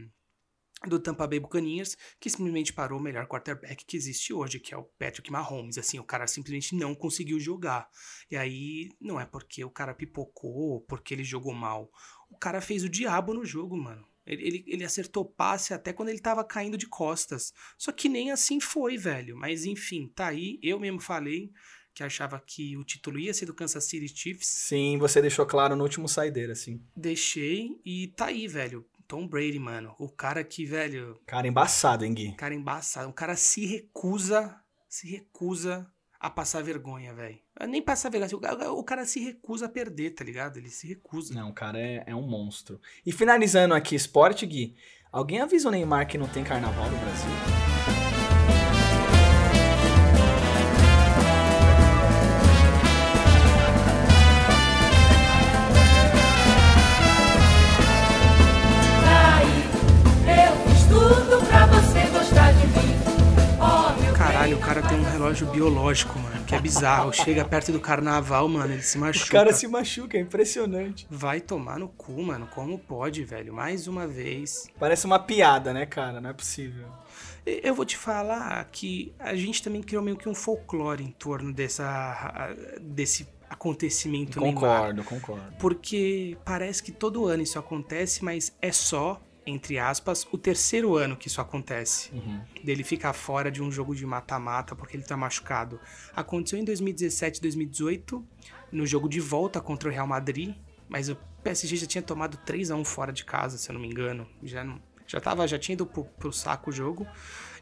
do 0.86 0.98
Tampa 0.98 1.26
Bay 1.26 1.40
Buccaneers, 1.40 1.96
que 2.20 2.30
simplesmente 2.30 2.72
parou 2.72 2.98
o 2.98 3.02
melhor 3.02 3.26
quarterback 3.26 3.84
que 3.84 3.96
existe 3.96 4.32
hoje, 4.32 4.60
que 4.60 4.74
é 4.74 4.76
o 4.76 4.84
Patrick 4.84 5.30
Mahomes. 5.30 5.78
Assim, 5.78 5.98
o 5.98 6.04
cara 6.04 6.26
simplesmente 6.26 6.74
não 6.74 6.94
conseguiu 6.94 7.38
jogar. 7.38 7.88
E 8.30 8.36
aí, 8.36 8.90
não 9.00 9.20
é 9.20 9.26
porque 9.26 9.64
o 9.64 9.70
cara 9.70 9.94
pipocou, 9.94 10.80
porque 10.82 11.14
ele 11.14 11.24
jogou 11.24 11.52
mal. 11.52 11.90
O 12.30 12.36
cara 12.36 12.60
fez 12.60 12.84
o 12.84 12.88
diabo 12.88 13.34
no 13.34 13.44
jogo, 13.44 13.76
mano. 13.76 14.06
Ele, 14.24 14.46
ele, 14.46 14.64
ele, 14.68 14.84
acertou 14.84 15.24
passe 15.24 15.74
até 15.74 15.92
quando 15.92 16.10
ele 16.10 16.20
tava 16.20 16.44
caindo 16.44 16.78
de 16.78 16.86
costas. 16.86 17.52
Só 17.76 17.90
que 17.90 18.08
nem 18.08 18.30
assim 18.30 18.60
foi, 18.60 18.96
velho. 18.96 19.36
Mas 19.36 19.64
enfim, 19.64 20.10
tá 20.14 20.28
aí. 20.28 20.60
Eu 20.62 20.78
mesmo 20.78 21.00
falei 21.00 21.50
que 21.94 22.02
achava 22.02 22.40
que 22.40 22.76
o 22.76 22.84
título 22.84 23.18
ia 23.18 23.34
ser 23.34 23.46
do 23.46 23.54
Kansas 23.54 23.84
City 23.84 24.08
Chiefs. 24.08 24.46
Sim, 24.46 24.96
você 24.98 25.20
deixou 25.20 25.44
claro 25.44 25.76
no 25.76 25.82
último 25.82 26.08
saideira, 26.08 26.52
assim. 26.52 26.80
Deixei 26.96 27.80
e 27.84 28.08
tá 28.16 28.26
aí, 28.26 28.48
velho. 28.48 28.86
Tom 29.12 29.26
Brady, 29.26 29.58
mano. 29.58 29.94
O 29.98 30.08
cara 30.08 30.42
que, 30.42 30.64
velho. 30.64 31.20
Cara 31.26 31.46
embaçado, 31.46 32.02
hein, 32.02 32.14
Gui? 32.14 32.32
Cara 32.32 32.54
embaçado. 32.54 33.10
O 33.10 33.12
cara 33.12 33.36
se 33.36 33.66
recusa, 33.66 34.58
se 34.88 35.06
recusa 35.06 35.86
a 36.18 36.30
passar 36.30 36.62
vergonha, 36.62 37.12
velho. 37.12 37.38
Nem 37.68 37.82
passar 37.82 38.08
vergonha. 38.08 38.72
O 38.72 38.82
cara 38.82 39.04
se 39.04 39.20
recusa 39.20 39.66
a 39.66 39.68
perder, 39.68 40.12
tá 40.12 40.24
ligado? 40.24 40.56
Ele 40.56 40.70
se 40.70 40.86
recusa. 40.86 41.34
Não, 41.34 41.50
o 41.50 41.52
cara 41.52 41.78
é, 41.78 42.04
é 42.06 42.14
um 42.14 42.26
monstro. 42.26 42.80
E 43.04 43.12
finalizando 43.12 43.74
aqui, 43.74 43.94
esporte, 43.94 44.46
Gui. 44.46 44.76
Alguém 45.12 45.42
avisa 45.42 45.68
o 45.68 45.70
Neymar 45.70 46.08
que 46.08 46.16
não 46.16 46.26
tem 46.26 46.42
carnaval 46.42 46.90
no 46.90 46.96
Brasil? 46.96 48.01
Relógio 65.32 65.46
biológico, 65.46 66.18
mano, 66.18 66.44
que 66.44 66.54
é 66.54 66.60
bizarro. 66.60 67.12
Chega 67.12 67.44
perto 67.44 67.72
do 67.72 67.80
carnaval, 67.80 68.46
mano, 68.48 68.74
ele 68.74 68.82
se 68.82 68.98
machuca. 68.98 69.26
O 69.26 69.30
cara 69.30 69.52
se 69.52 69.66
machuca, 69.66 70.18
é 70.18 70.20
impressionante. 70.20 71.06
Vai 71.10 71.40
tomar 71.40 71.78
no 71.78 71.88
cu, 71.88 72.22
mano. 72.22 72.46
Como 72.54 72.78
pode, 72.78 73.24
velho? 73.24 73.52
Mais 73.52 73.88
uma 73.88 74.06
vez. 74.06 74.68
Parece 74.78 75.06
uma 75.06 75.18
piada, 75.18 75.72
né, 75.72 75.86
cara? 75.86 76.20
Não 76.20 76.28
é 76.30 76.32
possível. 76.34 76.86
Eu 77.46 77.74
vou 77.74 77.84
te 77.86 77.96
falar 77.96 78.62
que 78.70 79.14
a 79.18 79.34
gente 79.34 79.62
também 79.62 79.82
criou 79.82 80.02
meio 80.02 80.16
que 80.16 80.28
um 80.28 80.34
folclore 80.34 81.02
em 81.02 81.10
torno 81.10 81.52
dessa, 81.52 82.54
desse 82.80 83.26
acontecimento 83.48 84.38
Concordo, 84.38 84.94
Neymar. 84.94 85.04
concordo. 85.04 85.54
Porque 85.58 86.36
parece 86.44 86.82
que 86.82 86.92
todo 86.92 87.26
ano 87.26 87.42
isso 87.42 87.58
acontece, 87.58 88.22
mas 88.22 88.54
é 88.60 88.70
só 88.70 89.20
entre 89.46 89.78
aspas, 89.78 90.26
o 90.30 90.38
terceiro 90.38 90.96
ano 90.96 91.16
que 91.16 91.28
isso 91.28 91.40
acontece. 91.40 92.10
Uhum. 92.12 92.40
Dele 92.62 92.84
ficar 92.84 93.12
fora 93.12 93.50
de 93.50 93.62
um 93.62 93.70
jogo 93.70 93.94
de 93.94 94.06
mata-mata 94.06 94.74
porque 94.76 94.96
ele 94.96 95.04
tá 95.04 95.16
machucado. 95.16 95.80
Aconteceu 96.14 96.58
em 96.58 96.64
2017 96.64 97.40
2018, 97.40 98.24
no 98.70 98.86
jogo 98.86 99.08
de 99.08 99.20
volta 99.20 99.60
contra 99.60 99.88
o 99.88 99.92
Real 99.92 100.06
Madrid, 100.06 100.54
mas 100.88 101.08
o 101.08 101.16
PSG 101.42 101.76
já 101.76 101.86
tinha 101.86 102.02
tomado 102.02 102.36
3 102.38 102.70
a 102.70 102.76
1 102.76 102.84
fora 102.84 103.12
de 103.12 103.24
casa, 103.24 103.58
se 103.58 103.68
eu 103.68 103.74
não 103.74 103.80
me 103.80 103.88
engano. 103.88 104.26
Já 104.42 104.62
não, 104.62 104.80
já 105.06 105.20
tava, 105.20 105.46
já 105.46 105.58
tinha 105.58 105.74
ido 105.74 105.86
pro, 105.86 106.04
pro 106.04 106.32
saco 106.32 106.70
o 106.70 106.72
jogo. 106.72 107.06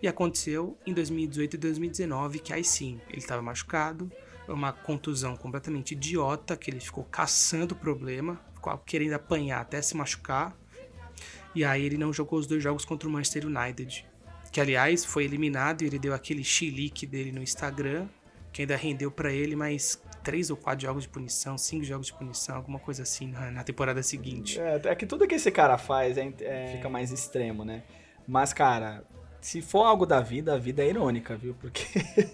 E 0.03 0.09
aconteceu 0.09 0.79
em 0.87 0.95
2018 0.95 1.55
e 1.55 1.59
2019, 1.59 2.39
que 2.39 2.53
aí 2.53 2.65
sim, 2.65 3.01
ele 3.09 3.23
tava 3.23 3.43
machucado, 3.43 4.11
uma 4.49 4.73
contusão 4.73 5.37
completamente 5.37 5.93
idiota, 5.93 6.57
que 6.57 6.71
ele 6.71 6.81
ficou 6.81 7.05
caçando 7.05 7.75
o 7.75 7.79
problema, 7.79 8.41
ficou 8.55 8.77
querendo 8.79 9.15
apanhar 9.15 9.61
até 9.61 9.81
se 9.83 9.97
machucar. 9.97 10.57
E 11.55 11.65
aí 11.65 11.85
ele 11.85 11.97
não 11.97 12.13
jogou 12.13 12.39
os 12.39 12.47
dois 12.47 12.63
jogos 12.63 12.85
contra 12.85 13.09
o 13.09 13.13
Manchester 13.13 13.47
United. 13.47 14.07
Que 14.53 14.61
aliás 14.61 15.05
foi 15.05 15.25
eliminado 15.25 15.83
e 15.83 15.87
ele 15.87 15.99
deu 15.99 16.15
aquele 16.15 16.43
chilique 16.43 17.07
dele 17.07 17.33
no 17.33 17.43
Instagram, 17.43 18.09
que 18.53 18.63
ainda 18.63 18.77
rendeu 18.77 19.11
para 19.11 19.33
ele 19.33 19.55
mais 19.55 20.03
três 20.23 20.51
ou 20.51 20.57
quatro 20.57 20.87
jogos 20.87 21.05
de 21.05 21.09
punição, 21.09 21.57
cinco 21.57 21.85
jogos 21.85 22.07
de 22.07 22.13
punição, 22.13 22.57
alguma 22.57 22.79
coisa 22.79 23.03
assim 23.03 23.29
na, 23.29 23.51
na 23.51 23.65
temporada 23.65 24.03
seguinte. 24.03 24.61
É, 24.61 24.81
é, 24.85 24.95
que 24.95 25.07
tudo 25.07 25.27
que 25.27 25.35
esse 25.35 25.51
cara 25.51 25.79
faz 25.79 26.19
é, 26.19 26.33
é, 26.41 26.73
fica 26.77 26.89
mais 26.89 27.13
extremo, 27.13 27.65
né? 27.65 27.83
Mas, 28.27 28.53
cara, 28.53 29.05
se 29.41 29.63
for 29.63 29.85
algo 29.85 30.05
da 30.05 30.21
vida, 30.21 30.55
a 30.55 30.59
vida 30.59 30.83
é 30.83 30.89
irônica, 30.89 31.37
viu? 31.37 31.55
Porque 31.55 31.85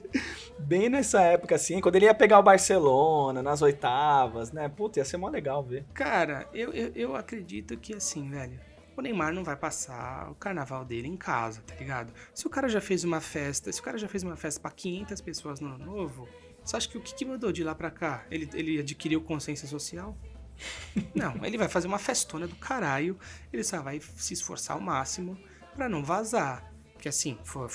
bem 0.59 0.89
nessa 0.89 1.23
época, 1.23 1.55
assim, 1.55 1.81
quando 1.81 1.97
ele 1.97 2.07
ia 2.07 2.15
pegar 2.15 2.39
o 2.39 2.43
Barcelona 2.43 3.43
nas 3.43 3.63
oitavas, 3.63 4.53
né? 4.53 4.69
Puta, 4.69 4.99
ia 4.99 5.05
ser 5.05 5.17
mó 5.17 5.29
legal 5.29 5.63
ver. 5.63 5.85
Cara, 5.95 6.49
eu, 6.53 6.73
eu, 6.73 6.93
eu 6.95 7.17
acredito 7.17 7.77
que 7.77 7.95
assim, 7.95 8.29
velho. 8.29 8.59
O 8.97 9.03
Neymar 9.03 9.33
não 9.33 9.45
vai 9.45 9.57
passar 9.57 10.31
o 10.31 10.35
carnaval 10.35 10.85
dele 10.85 11.07
em 11.07 11.17
casa, 11.17 11.61
tá 11.61 11.75
ligado? 11.75 12.15
Se 12.33 12.47
o 12.47 12.51
cara 12.51 12.67
já 12.69 12.81
fez 12.81 13.05
uma 13.05 13.21
festa, 13.21 13.71
se 13.71 13.79
o 13.79 13.83
cara 13.83 13.99
já 13.99 14.09
fez 14.09 14.23
uma 14.23 14.37
festa 14.37 14.59
para 14.59 14.71
500 14.71 15.21
pessoas 15.21 15.61
no 15.61 15.69
ano 15.69 15.85
novo, 15.85 16.27
você 16.65 16.77
acha 16.77 16.89
que 16.89 16.97
o 16.97 17.01
que, 17.03 17.15
que 17.15 17.25
mudou 17.25 17.53
de 17.53 17.63
lá 17.63 17.75
pra 17.75 17.91
cá? 17.91 18.25
Ele, 18.31 18.49
ele 18.55 18.81
adquiriu 18.81 19.21
consciência 19.21 19.69
social? 19.69 20.17
Não, 21.15 21.45
ele 21.45 21.59
vai 21.59 21.69
fazer 21.69 21.87
uma 21.87 21.99
festona 21.99 22.49
do 22.49 22.57
caralho, 22.57 23.19
ele 23.53 23.63
só 23.63 23.83
vai 23.83 24.01
se 24.01 24.33
esforçar 24.33 24.77
ao 24.77 24.83
máximo 24.83 25.39
para 25.75 25.89
não 25.91 26.03
vazar. 26.03 26.73
Porque 26.95 27.09
assim, 27.09 27.39
for, 27.45 27.71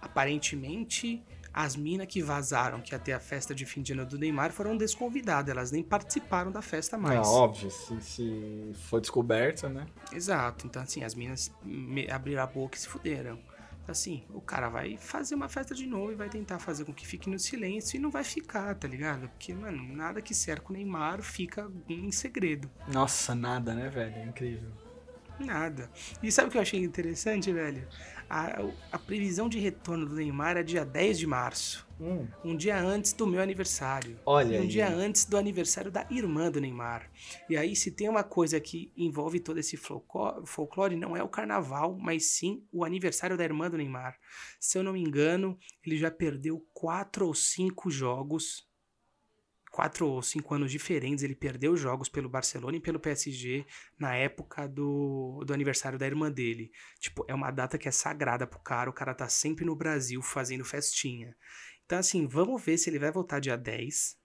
aparentemente 0.00 1.22
as 1.52 1.76
minas 1.76 2.06
que 2.06 2.22
vazaram 2.22 2.80
que 2.80 2.96
ter 2.98 3.12
a 3.12 3.20
festa 3.20 3.54
de 3.54 3.66
fim 3.66 3.82
de 3.82 3.92
ano 3.92 4.06
do 4.06 4.18
Neymar 4.18 4.52
foram 4.52 4.76
desconvidadas, 4.76 5.50
elas 5.50 5.70
nem 5.70 5.82
participaram 5.82 6.50
da 6.50 6.62
festa 6.62 6.96
mais. 6.96 7.26
É 7.26 7.30
óbvio, 7.30 7.70
se, 7.70 8.00
se 8.00 8.72
foi 8.88 9.00
descoberto, 9.00 9.68
né? 9.68 9.86
Exato, 10.12 10.66
então 10.66 10.82
assim, 10.82 11.02
as 11.02 11.14
minas 11.14 11.52
abriram 12.10 12.42
a 12.42 12.46
boca 12.46 12.76
e 12.76 12.80
se 12.80 12.88
fuderam. 12.88 13.38
Então, 13.82 13.92
assim, 13.92 14.22
o 14.30 14.40
cara 14.40 14.68
vai 14.68 14.96
fazer 14.98 15.34
uma 15.34 15.48
festa 15.48 15.74
de 15.74 15.86
novo 15.86 16.12
e 16.12 16.14
vai 16.14 16.28
tentar 16.28 16.58
fazer 16.58 16.84
com 16.84 16.92
que 16.92 17.06
fique 17.06 17.28
no 17.30 17.38
silêncio 17.38 17.96
e 17.96 18.00
não 18.00 18.10
vai 18.10 18.22
ficar, 18.22 18.74
tá 18.74 18.86
ligado? 18.86 19.28
Porque, 19.30 19.54
mano, 19.54 19.82
nada 19.82 20.20
que 20.20 20.34
cerca 20.34 20.70
o 20.70 20.72
Neymar 20.72 21.22
fica 21.22 21.70
em 21.88 22.12
segredo. 22.12 22.70
Nossa, 22.86 23.34
nada, 23.34 23.74
né, 23.74 23.88
velho? 23.88 24.14
É 24.14 24.24
incrível. 24.24 24.70
Nada. 25.40 25.90
E 26.22 26.30
sabe 26.30 26.48
o 26.48 26.50
que 26.52 26.58
eu 26.58 26.62
achei 26.62 26.80
interessante, 26.84 27.50
velho? 27.50 27.88
A, 28.30 28.62
a 28.92 28.98
previsão 28.98 29.48
de 29.48 29.58
retorno 29.58 30.06
do 30.06 30.14
Neymar 30.14 30.56
é 30.56 30.62
dia 30.62 30.84
10 30.84 31.18
de 31.18 31.26
março. 31.26 31.84
Hum. 32.00 32.28
Um 32.44 32.56
dia 32.56 32.80
antes 32.80 33.12
do 33.12 33.26
meu 33.26 33.42
aniversário. 33.42 34.20
Olha. 34.24 34.60
Um 34.60 34.62
aí. 34.62 34.68
dia 34.68 34.88
antes 34.88 35.24
do 35.24 35.36
aniversário 35.36 35.90
da 35.90 36.06
irmã 36.08 36.48
do 36.48 36.60
Neymar. 36.60 37.10
E 37.48 37.56
aí, 37.56 37.74
se 37.74 37.90
tem 37.90 38.08
uma 38.08 38.22
coisa 38.22 38.60
que 38.60 38.92
envolve 38.96 39.40
todo 39.40 39.58
esse 39.58 39.76
folclore, 39.76 40.94
não 40.94 41.16
é 41.16 41.22
o 41.24 41.28
carnaval, 41.28 41.98
mas 42.00 42.26
sim 42.26 42.64
o 42.72 42.84
aniversário 42.84 43.36
da 43.36 43.42
irmã 43.42 43.68
do 43.68 43.76
Neymar. 43.76 44.16
Se 44.60 44.78
eu 44.78 44.84
não 44.84 44.92
me 44.92 45.00
engano, 45.00 45.58
ele 45.84 45.98
já 45.98 46.10
perdeu 46.10 46.64
quatro 46.72 47.26
ou 47.26 47.34
cinco 47.34 47.90
jogos 47.90 48.69
quatro 49.70 50.08
ou 50.08 50.20
cinco 50.22 50.54
anos 50.54 50.70
diferentes, 50.70 51.22
ele 51.22 51.34
perdeu 51.34 51.76
jogos 51.76 52.08
pelo 52.08 52.28
Barcelona 52.28 52.76
e 52.76 52.80
pelo 52.80 52.98
PSG 52.98 53.64
na 53.98 54.14
época 54.14 54.66
do, 54.66 55.42
do 55.46 55.54
aniversário 55.54 55.98
da 55.98 56.06
irmã 56.06 56.30
dele. 56.30 56.72
Tipo, 56.98 57.24
é 57.28 57.34
uma 57.34 57.50
data 57.50 57.78
que 57.78 57.88
é 57.88 57.90
sagrada 57.92 58.46
pro 58.46 58.58
cara, 58.60 58.90
o 58.90 58.92
cara 58.92 59.14
tá 59.14 59.28
sempre 59.28 59.64
no 59.64 59.76
Brasil 59.76 60.20
fazendo 60.20 60.64
festinha. 60.64 61.36
Então, 61.86 61.98
assim, 61.98 62.26
vamos 62.26 62.62
ver 62.62 62.78
se 62.78 62.90
ele 62.90 62.98
vai 62.98 63.10
voltar 63.10 63.40
dia 63.40 63.56
10 63.56 64.18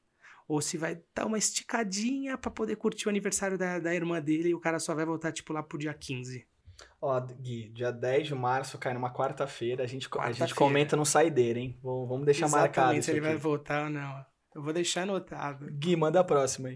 ou 0.48 0.62
se 0.62 0.78
vai 0.78 1.02
dar 1.16 1.26
uma 1.26 1.38
esticadinha 1.38 2.38
para 2.38 2.52
poder 2.52 2.76
curtir 2.76 3.08
o 3.08 3.10
aniversário 3.10 3.58
da, 3.58 3.80
da 3.80 3.94
irmã 3.94 4.22
dele 4.22 4.50
e 4.50 4.56
o 4.56 4.60
cara 4.60 4.80
só 4.80 4.94
vai 4.94 5.06
voltar, 5.06 5.32
tipo, 5.32 5.54
lá 5.54 5.64
pro 5.64 5.78
dia 5.78 5.94
15. 5.94 6.46
Ó, 7.02 7.20
Gui, 7.22 7.70
dia 7.70 7.92
10 7.92 8.28
de 8.28 8.36
março 8.36 8.78
cai 8.78 8.94
numa 8.94 9.12
quarta-feira, 9.14 9.84
a 9.84 9.88
gente, 9.88 10.10
quarta 10.10 10.30
a 10.30 10.34
gente 10.34 10.54
comenta 10.54 10.96
no 10.96 11.06
saideira, 11.06 11.60
hein? 11.60 11.80
Vamos 11.82 12.26
deixar 12.26 12.46
Exatamente, 12.46 12.78
marcado 12.78 13.04
se 13.04 13.12
ele 13.12 13.20
aqui. 13.20 13.28
vai 13.28 13.38
voltar 13.38 13.86
ou 13.86 13.90
não. 13.90 14.26
Eu 14.56 14.62
vou 14.62 14.72
deixar 14.72 15.02
anotado. 15.02 15.70
Gui, 15.70 15.98
manda 15.98 16.22
a 16.22 16.24
próxima 16.24 16.70
aí. 16.70 16.76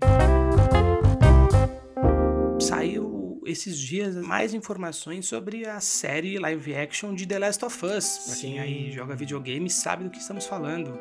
Saiu 2.60 3.42
esses 3.46 3.80
dias 3.80 4.16
mais 4.18 4.54
informações 4.54 5.26
sobre 5.26 5.66
a 5.66 5.80
série 5.80 6.38
live 6.38 6.76
action 6.76 7.16
de 7.16 7.26
The 7.26 7.40
Last 7.40 7.64
of 7.64 7.86
Us. 7.86 8.18
Pra 8.26 8.36
quem 8.36 8.60
aí 8.60 8.92
joga 8.92 9.16
videogame 9.16 9.70
sabe 9.70 10.04
do 10.04 10.10
que 10.10 10.20
estamos 10.20 10.46
falando. 10.46 11.00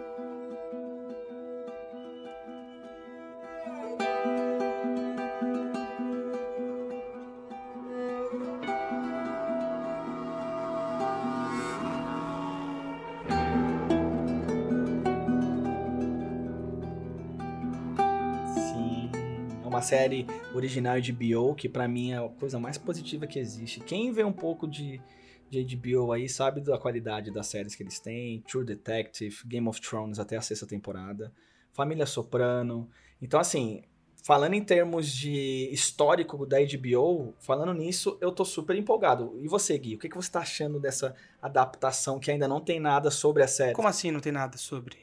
Uma 19.78 19.82
série 19.82 20.26
original 20.52 21.00
de 21.00 21.12
HBO, 21.12 21.54
que 21.54 21.68
para 21.68 21.86
mim 21.86 22.10
é 22.10 22.18
a 22.18 22.28
coisa 22.28 22.58
mais 22.58 22.76
positiva 22.76 23.28
que 23.28 23.38
existe. 23.38 23.78
Quem 23.78 24.10
vê 24.10 24.24
um 24.24 24.32
pouco 24.32 24.66
de, 24.66 25.00
de 25.48 25.76
HBO 25.76 26.10
aí 26.10 26.28
sabe 26.28 26.60
da 26.60 26.76
qualidade 26.76 27.30
das 27.30 27.46
séries 27.46 27.76
que 27.76 27.84
eles 27.84 28.00
têm. 28.00 28.42
True 28.42 28.64
Detective, 28.64 29.36
Game 29.46 29.68
of 29.68 29.80
Thrones 29.80 30.18
até 30.18 30.36
a 30.36 30.42
sexta 30.42 30.66
temporada, 30.66 31.32
Família 31.72 32.06
Soprano. 32.06 32.90
Então, 33.22 33.38
assim, 33.38 33.84
falando 34.24 34.54
em 34.54 34.64
termos 34.64 35.12
de 35.12 35.68
histórico 35.70 36.44
da 36.44 36.56
HBO, 36.58 37.34
falando 37.38 37.72
nisso, 37.72 38.18
eu 38.20 38.32
tô 38.32 38.44
super 38.44 38.74
empolgado. 38.74 39.38
E 39.40 39.46
você, 39.46 39.78
Gui, 39.78 39.94
o 39.94 39.98
que, 39.98 40.08
que 40.08 40.16
você 40.16 40.30
tá 40.32 40.40
achando 40.40 40.80
dessa 40.80 41.14
adaptação 41.40 42.18
que 42.18 42.32
ainda 42.32 42.48
não 42.48 42.60
tem 42.60 42.80
nada 42.80 43.12
sobre 43.12 43.44
a 43.44 43.48
série? 43.48 43.74
Como 43.74 43.86
assim 43.86 44.10
não 44.10 44.18
tem 44.18 44.32
nada 44.32 44.58
sobre? 44.58 44.96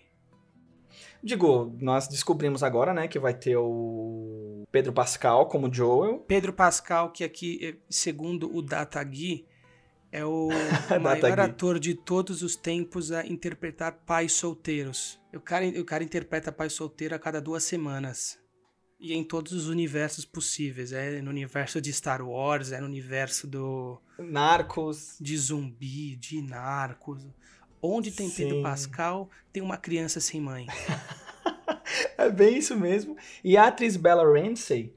Digo, 1.24 1.74
nós 1.80 2.10
descobrimos 2.10 2.62
agora, 2.62 2.94
né, 2.94 3.08
que 3.08 3.18
vai 3.18 3.34
ter 3.34 3.56
o 3.58 4.55
Pedro 4.72 4.94
Pascal 4.94 5.48
como 5.48 5.74
Joel. 5.74 6.20
Pedro 6.28 6.54
Pascal, 6.54 7.12
que 7.12 7.24
aqui, 7.24 7.80
segundo 7.90 8.54
o 8.56 8.62
Datagui, 8.62 9.46
é 10.12 10.24
o 10.24 10.48
maior 11.02 11.40
ator 11.42 11.78
de 11.78 11.94
todos 11.94 12.42
os 12.42 12.56
tempos 12.56 13.12
a 13.12 13.26
interpretar 13.26 13.92
pais 14.06 14.32
solteiros. 14.32 15.20
O 15.34 15.42
cara, 15.42 15.68
o 15.68 15.84
cara 15.84 16.04
interpreta 16.04 16.52
pai 16.52 16.70
solteiro 16.70 17.14
a 17.14 17.20
cada 17.20 17.42
duas 17.42 17.66
semanas. 17.66 18.40
E 18.98 19.14
em 19.14 19.26
todos 19.26 19.52
os 19.52 19.68
universos 19.68 20.24
possíveis. 20.24 20.94
É 20.94 21.22
no 21.22 21.30
universo 21.30 21.82
de 21.82 21.92
Star 21.92 22.26
Wars, 22.26 22.72
é 22.72 22.80
no 22.80 22.86
universo 22.86 23.46
do. 23.46 24.02
Narcos. 24.18 25.18
De 25.20 25.38
zumbi, 25.38 26.16
de 26.16 26.42
narcos. 26.42 27.28
Onde 27.82 28.10
tem 28.10 28.30
Sim. 28.30 28.44
Pedro 28.44 28.62
Pascal, 28.62 29.30
tem 29.52 29.62
uma 29.62 29.76
criança 29.76 30.22
sem 30.22 30.40
mãe. 30.40 30.66
é 32.18 32.30
bem 32.30 32.58
isso 32.58 32.76
mesmo. 32.78 33.16
E 33.44 33.58
a 33.58 33.68
atriz 33.68 33.98
Bella 33.98 34.24
Ramsey, 34.24 34.94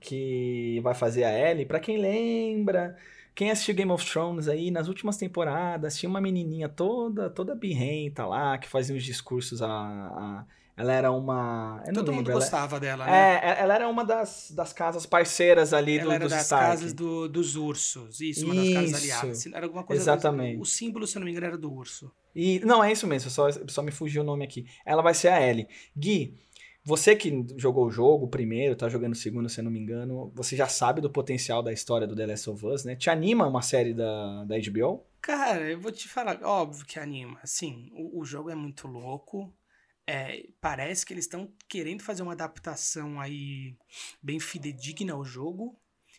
que 0.00 0.80
vai 0.82 0.94
fazer 0.94 1.24
a 1.24 1.50
Ellie, 1.50 1.66
para 1.66 1.80
quem 1.80 1.98
lembra, 1.98 2.96
quem 3.34 3.50
assistiu 3.50 3.74
Game 3.74 3.90
of 3.90 4.04
Thrones 4.10 4.48
aí, 4.48 4.70
nas 4.70 4.88
últimas 4.88 5.16
temporadas, 5.16 5.96
tinha 5.96 6.10
uma 6.10 6.20
menininha 6.20 6.68
toda 6.68 7.30
toda 7.30 7.54
birrenta 7.54 8.26
lá, 8.26 8.58
que 8.58 8.68
fazia 8.68 8.94
uns 8.94 9.04
discursos 9.04 9.62
a, 9.62 9.68
a 9.68 10.46
ela 10.76 10.92
era 10.92 11.12
uma. 11.12 11.82
Todo 11.86 11.96
lembro, 11.96 12.14
mundo 12.14 12.30
ela... 12.30 12.40
gostava 12.40 12.80
dela, 12.80 13.04
né? 13.04 13.40
É, 13.42 13.60
ela 13.60 13.74
era 13.74 13.88
uma 13.88 14.04
das, 14.04 14.50
das 14.50 14.72
casas 14.72 15.04
parceiras 15.04 15.74
ali 15.74 15.98
ela 15.98 16.04
do, 16.04 16.12
era 16.12 16.24
dos 16.24 16.32
das 16.32 16.42
Stark. 16.42 16.66
casas 16.66 16.92
do, 16.94 17.28
dos 17.28 17.56
ursos. 17.56 18.20
Isso, 18.20 18.46
uma 18.46 18.54
das 18.54 18.72
casas 18.72 18.94
aliadas. 18.94 19.46
Era 19.46 19.66
alguma 19.66 19.84
coisa. 19.84 20.02
Exatamente. 20.02 20.60
O 20.60 20.64
símbolo, 20.64 21.06
se 21.06 21.16
eu 21.16 21.20
não 21.20 21.26
me 21.26 21.32
engano, 21.32 21.46
era 21.46 21.58
do 21.58 21.70
urso. 21.72 22.10
E, 22.34 22.60
não, 22.60 22.82
é 22.82 22.90
isso 22.90 23.06
mesmo, 23.06 23.30
só, 23.30 23.48
só 23.68 23.82
me 23.82 23.90
fugiu 23.90 24.22
o 24.22 24.24
nome 24.24 24.44
aqui. 24.44 24.66
Ela 24.86 25.02
vai 25.02 25.12
ser 25.12 25.28
a 25.28 25.46
Ellie. 25.46 25.68
Gui, 25.94 26.34
você 26.82 27.14
que 27.14 27.46
jogou 27.56 27.86
o 27.86 27.90
jogo 27.90 28.26
primeiro, 28.26 28.74
tá 28.74 28.88
jogando 28.88 29.12
o 29.12 29.16
segundo, 29.16 29.48
se 29.48 29.60
eu 29.60 29.64
não 29.64 29.70
me 29.70 29.78
engano, 29.78 30.32
você 30.34 30.56
já 30.56 30.66
sabe 30.66 31.00
do 31.00 31.10
potencial 31.10 31.62
da 31.62 31.72
história 31.72 32.06
do 32.06 32.16
The 32.16 32.26
Last 32.26 32.50
of 32.50 32.66
Us, 32.66 32.84
né? 32.84 32.96
Te 32.96 33.10
anima 33.10 33.46
uma 33.46 33.62
série 33.62 33.94
da, 33.94 34.44
da 34.44 34.56
HBO? 34.58 35.04
Cara, 35.20 35.70
eu 35.70 35.78
vou 35.78 35.92
te 35.92 36.08
falar, 36.08 36.40
óbvio 36.42 36.84
que 36.84 36.98
anima. 36.98 37.38
Assim, 37.42 37.90
o, 37.92 38.20
o 38.20 38.24
jogo 38.24 38.50
é 38.50 38.54
muito 38.54 38.88
louco. 38.88 39.52
É, 40.06 40.48
parece 40.60 41.06
que 41.06 41.12
eles 41.14 41.24
estão 41.24 41.52
querendo 41.68 42.02
fazer 42.02 42.22
uma 42.22 42.32
adaptação 42.32 43.20
aí 43.20 43.76
bem 44.22 44.40
fidedigna 44.40 45.12
ao 45.12 45.24
jogo. 45.24 45.78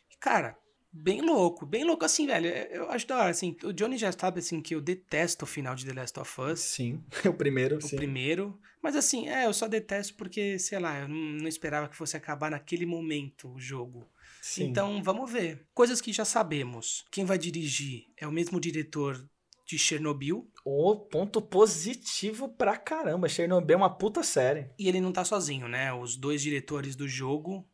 E, 0.09 0.15
cara, 0.17 0.57
bem 0.91 1.21
louco, 1.21 1.65
bem 1.65 1.83
louco 1.83 2.05
assim, 2.05 2.27
velho. 2.27 2.47
Eu 2.47 2.89
acho 2.89 3.07
da 3.07 3.17
hora, 3.17 3.31
assim, 3.31 3.57
o 3.63 3.73
Johnny 3.73 3.97
já 3.97 4.11
sabe, 4.11 4.39
assim, 4.39 4.61
que 4.61 4.75
eu 4.75 4.81
detesto 4.81 5.43
o 5.43 5.47
final 5.47 5.75
de 5.75 5.85
The 5.85 5.93
Last 5.93 6.19
of 6.19 6.41
Us. 6.41 6.59
Sim, 6.59 7.03
o 7.27 7.33
primeiro, 7.33 7.77
O 7.77 7.81
sim. 7.81 7.95
primeiro. 7.95 8.59
Mas 8.81 8.95
assim, 8.95 9.29
é, 9.29 9.45
eu 9.45 9.53
só 9.53 9.67
detesto 9.67 10.13
porque, 10.15 10.59
sei 10.59 10.77
lá, 10.77 10.99
eu 10.99 11.07
não, 11.07 11.15
não 11.15 11.47
esperava 11.47 11.87
que 11.87 11.95
fosse 11.95 12.15
acabar 12.15 12.51
naquele 12.51 12.85
momento 12.85 13.49
o 13.53 13.59
jogo. 13.59 14.07
Sim. 14.41 14.65
Então, 14.65 15.01
vamos 15.01 15.31
ver. 15.31 15.65
Coisas 15.73 16.01
que 16.01 16.11
já 16.11 16.25
sabemos. 16.25 17.05
Quem 17.09 17.23
vai 17.23 17.37
dirigir 17.37 18.07
é 18.17 18.27
o 18.27 18.31
mesmo 18.31 18.59
diretor 18.59 19.25
de 19.65 19.77
Chernobyl. 19.77 20.49
O 20.65 20.95
ponto 20.95 21.41
positivo 21.41 22.49
pra 22.49 22.77
caramba. 22.77 23.29
Chernobyl 23.29 23.75
é 23.75 23.77
uma 23.77 23.97
puta 23.97 24.23
série. 24.23 24.69
E 24.77 24.87
ele 24.87 25.01
não 25.01 25.11
tá 25.11 25.23
sozinho, 25.25 25.67
né? 25.67 25.93
Os 25.93 26.15
dois 26.15 26.41
diretores 26.41 26.95
do 26.95 27.07
jogo 27.07 27.67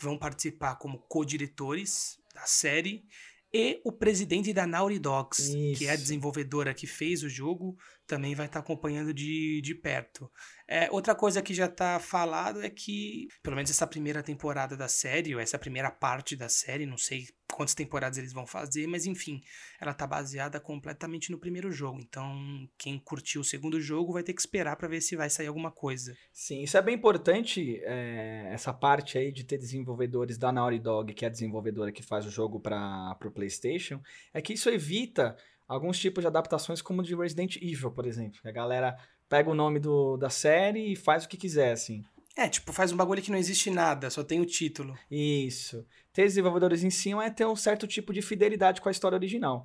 vão 0.00 0.18
participar 0.18 0.76
como 0.76 0.98
co-diretores 1.08 2.18
da 2.34 2.46
série. 2.46 3.04
E 3.52 3.80
o 3.84 3.92
presidente 3.92 4.52
da 4.52 4.66
Naughty 4.66 4.98
Dogs, 4.98 5.50
que 5.78 5.86
é 5.86 5.90
a 5.90 5.94
Isso. 5.94 6.02
desenvolvedora 6.02 6.74
que 6.74 6.86
fez 6.86 7.22
o 7.22 7.28
jogo, 7.28 7.78
também 8.06 8.34
vai 8.34 8.46
estar 8.46 8.58
acompanhando 8.58 9.14
de, 9.14 9.60
de 9.62 9.74
perto. 9.74 10.30
É, 10.68 10.90
outra 10.90 11.14
coisa 11.14 11.40
que 11.40 11.54
já 11.54 11.66
tá 11.68 11.98
falado 11.98 12.62
é 12.62 12.68
que, 12.68 13.28
pelo 13.42 13.56
menos 13.56 13.70
essa 13.70 13.86
primeira 13.86 14.22
temporada 14.22 14.76
da 14.76 14.88
série, 14.88 15.34
ou 15.34 15.40
essa 15.40 15.58
primeira 15.58 15.90
parte 15.90 16.36
da 16.36 16.48
série, 16.48 16.84
não 16.84 16.98
sei 16.98 17.28
quantas 17.56 17.74
temporadas 17.74 18.18
eles 18.18 18.34
vão 18.34 18.46
fazer, 18.46 18.86
mas 18.86 19.06
enfim, 19.06 19.40
ela 19.80 19.94
tá 19.94 20.06
baseada 20.06 20.60
completamente 20.60 21.30
no 21.30 21.38
primeiro 21.38 21.72
jogo. 21.72 21.98
Então, 21.98 22.68
quem 22.76 22.98
curtiu 22.98 23.40
o 23.40 23.44
segundo 23.44 23.80
jogo 23.80 24.12
vai 24.12 24.22
ter 24.22 24.34
que 24.34 24.40
esperar 24.40 24.76
pra 24.76 24.86
ver 24.86 25.00
se 25.00 25.16
vai 25.16 25.30
sair 25.30 25.46
alguma 25.46 25.70
coisa. 25.70 26.14
Sim, 26.30 26.62
isso 26.62 26.76
é 26.76 26.82
bem 26.82 26.94
importante, 26.94 27.80
é, 27.82 28.50
essa 28.52 28.74
parte 28.74 29.16
aí 29.16 29.32
de 29.32 29.42
ter 29.42 29.56
desenvolvedores 29.56 30.36
da 30.36 30.52
Naughty 30.52 30.78
Dog, 30.78 31.14
que 31.14 31.24
é 31.24 31.28
a 31.28 31.30
desenvolvedora 31.30 31.90
que 31.90 32.02
faz 32.02 32.26
o 32.26 32.30
jogo 32.30 32.60
para 32.60 33.16
o 33.24 33.30
PlayStation, 33.30 34.02
é 34.34 34.42
que 34.42 34.52
isso 34.52 34.68
evita 34.68 35.34
alguns 35.66 35.98
tipos 35.98 36.22
de 36.22 36.28
adaptações, 36.28 36.82
como 36.82 37.02
de 37.02 37.16
Resident 37.16 37.56
Evil, 37.56 37.90
por 37.90 38.06
exemplo. 38.06 38.38
A 38.44 38.52
galera 38.52 38.96
pega 39.30 39.50
o 39.50 39.54
nome 39.54 39.80
do, 39.80 40.18
da 40.18 40.28
série 40.28 40.92
e 40.92 40.96
faz 40.96 41.24
o 41.24 41.28
que 41.28 41.38
quiser, 41.38 41.72
assim. 41.72 42.04
É, 42.36 42.48
tipo, 42.48 42.70
faz 42.70 42.92
um 42.92 42.96
bagulho 42.96 43.22
que 43.22 43.30
não 43.30 43.38
existe 43.38 43.70
nada, 43.70 44.10
só 44.10 44.22
tem 44.22 44.40
o 44.40 44.44
título. 44.44 44.94
Isso. 45.10 45.86
Ter 46.12 46.24
desenvolvedores 46.24 46.84
em 46.84 46.90
cima 46.90 47.24
é 47.24 47.30
ter 47.30 47.46
um 47.46 47.56
certo 47.56 47.86
tipo 47.86 48.12
de 48.12 48.20
fidelidade 48.20 48.80
com 48.82 48.90
a 48.90 48.92
história 48.92 49.16
original. 49.16 49.64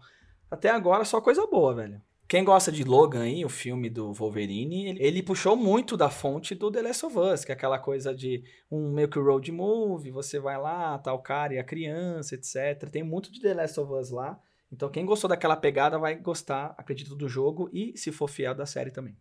Até 0.49 0.69
agora, 0.69 1.03
só 1.03 1.19
coisa 1.19 1.45
boa, 1.47 1.75
velho. 1.75 2.01
Quem 2.29 2.45
gosta 2.45 2.71
de 2.71 2.85
Logan 2.85 3.23
aí, 3.23 3.43
o 3.43 3.49
filme 3.49 3.89
do 3.89 4.13
Wolverine, 4.13 4.87
ele, 4.87 5.03
ele 5.03 5.21
puxou 5.21 5.57
muito 5.57 5.97
da 5.97 6.09
fonte 6.09 6.55
do 6.55 6.71
The 6.71 6.81
Last 6.81 7.05
of 7.05 7.19
Us, 7.19 7.43
que 7.43 7.51
é 7.51 7.55
aquela 7.55 7.77
coisa 7.77 8.15
de 8.15 8.41
um 8.71 8.89
meio 8.93 9.09
que 9.09 9.19
road 9.19 9.51
movie, 9.51 10.11
você 10.11 10.39
vai 10.39 10.57
lá, 10.57 10.97
tá 10.97 11.13
o 11.13 11.19
cara 11.19 11.55
e 11.55 11.59
a 11.59 11.63
criança, 11.65 12.35
etc. 12.35 12.89
Tem 12.89 13.03
muito 13.03 13.33
de 13.33 13.41
The 13.41 13.53
Last 13.53 13.77
of 13.81 13.91
Us 13.91 14.11
lá. 14.11 14.39
Então 14.71 14.89
quem 14.89 15.05
gostou 15.05 15.29
daquela 15.29 15.57
pegada 15.57 15.99
vai 15.99 16.15
gostar, 16.15 16.73
acredito, 16.77 17.15
do 17.15 17.27
jogo 17.27 17.69
e, 17.73 17.91
se 17.97 18.13
for 18.13 18.29
fiel, 18.29 18.55
da 18.55 18.65
série 18.65 18.91
também. 18.91 19.17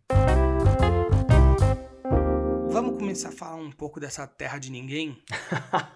Vamos 2.81 2.97
começar 2.97 3.29
a 3.29 3.31
falar 3.31 3.57
um 3.57 3.71
pouco 3.71 3.99
dessa 3.99 4.25
terra 4.25 4.57
de 4.57 4.71
ninguém? 4.71 5.23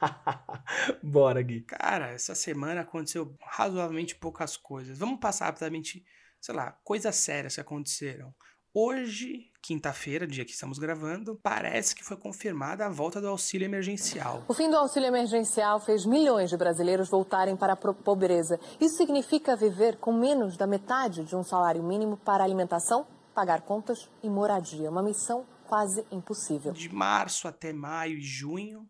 Bora, 1.01 1.41
Gui. 1.41 1.61
Cara, 1.61 2.11
essa 2.11 2.35
semana 2.35 2.81
aconteceu 2.81 3.35
razoavelmente 3.41 4.15
poucas 4.15 4.55
coisas. 4.55 4.99
Vamos 4.99 5.19
passar 5.19 5.45
rapidamente, 5.45 6.05
sei 6.39 6.53
lá, 6.53 6.77
coisas 6.83 7.15
sérias 7.15 7.55
que 7.55 7.61
aconteceram. 7.61 8.31
Hoje, 8.71 9.51
quinta-feira, 9.63 10.27
dia 10.27 10.45
que 10.45 10.51
estamos 10.51 10.77
gravando, 10.77 11.39
parece 11.41 11.95
que 11.95 12.03
foi 12.03 12.17
confirmada 12.17 12.85
a 12.85 12.89
volta 12.89 13.19
do 13.19 13.29
auxílio 13.29 13.65
emergencial. 13.65 14.43
O 14.47 14.53
fim 14.53 14.69
do 14.69 14.77
auxílio 14.77 15.07
emergencial 15.07 15.79
fez 15.79 16.05
milhões 16.05 16.51
de 16.51 16.57
brasileiros 16.57 17.09
voltarem 17.09 17.57
para 17.57 17.73
a 17.73 17.75
pobreza. 17.75 18.59
Isso 18.79 18.95
significa 18.97 19.55
viver 19.55 19.97
com 19.97 20.13
menos 20.13 20.55
da 20.55 20.67
metade 20.67 21.23
de 21.23 21.35
um 21.35 21.41
salário 21.41 21.81
mínimo 21.81 22.15
para 22.15 22.43
alimentação, 22.43 23.07
pagar 23.33 23.61
contas 23.61 24.07
e 24.21 24.29
moradia. 24.29 24.87
Uma 24.91 25.01
missão 25.01 25.47
quase 25.67 26.05
impossível. 26.11 26.71
De 26.71 26.89
março 26.89 27.47
até 27.47 27.73
maio 27.73 28.17
e 28.17 28.21
junho, 28.21 28.89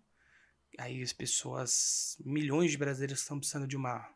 aí 0.77 1.01
as 1.01 1.13
pessoas, 1.13 2.17
milhões 2.23 2.71
de 2.71 2.77
brasileiros 2.77 3.21
estão 3.21 3.39
precisando 3.39 3.67
de 3.67 3.77
uma 3.77 4.07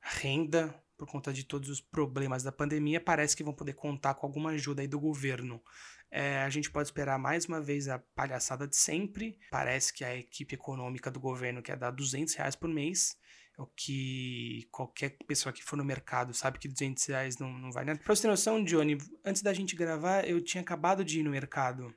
renda 0.00 0.74
por 0.96 1.06
conta 1.06 1.32
de 1.32 1.44
todos 1.44 1.70
os 1.70 1.80
problemas 1.80 2.42
da 2.42 2.52
pandemia, 2.52 3.00
parece 3.00 3.34
que 3.34 3.42
vão 3.42 3.54
poder 3.54 3.72
contar 3.72 4.14
com 4.14 4.26
alguma 4.26 4.50
ajuda 4.50 4.82
aí 4.82 4.88
do 4.88 5.00
governo. 5.00 5.62
É, 6.10 6.42
a 6.42 6.50
gente 6.50 6.70
pode 6.70 6.88
esperar 6.88 7.18
mais 7.18 7.46
uma 7.46 7.60
vez 7.60 7.88
a 7.88 7.98
palhaçada 7.98 8.66
de 8.66 8.76
sempre. 8.76 9.38
Parece 9.50 9.94
que 9.94 10.04
a 10.04 10.14
equipe 10.14 10.56
econômica 10.56 11.10
do 11.10 11.20
governo 11.20 11.62
quer 11.62 11.78
dar 11.78 11.90
200 11.90 12.34
reais 12.34 12.56
por 12.56 12.68
mês, 12.68 13.16
o 13.60 13.66
que 13.76 14.66
qualquer 14.70 15.18
pessoa 15.26 15.52
que 15.52 15.62
for 15.62 15.76
no 15.76 15.84
mercado 15.84 16.32
sabe 16.32 16.58
que 16.58 16.66
200 16.66 17.04
reais 17.06 17.38
não, 17.38 17.52
não 17.52 17.70
vai 17.70 17.84
nada. 17.84 17.98
Pra 17.98 18.14
você 18.14 18.22
ter 18.22 18.28
noção, 18.28 18.64
Johnny, 18.64 18.96
antes 19.24 19.42
da 19.42 19.52
gente 19.52 19.76
gravar, 19.76 20.26
eu 20.26 20.42
tinha 20.42 20.62
acabado 20.62 21.04
de 21.04 21.20
ir 21.20 21.22
no 21.22 21.30
mercado. 21.30 21.94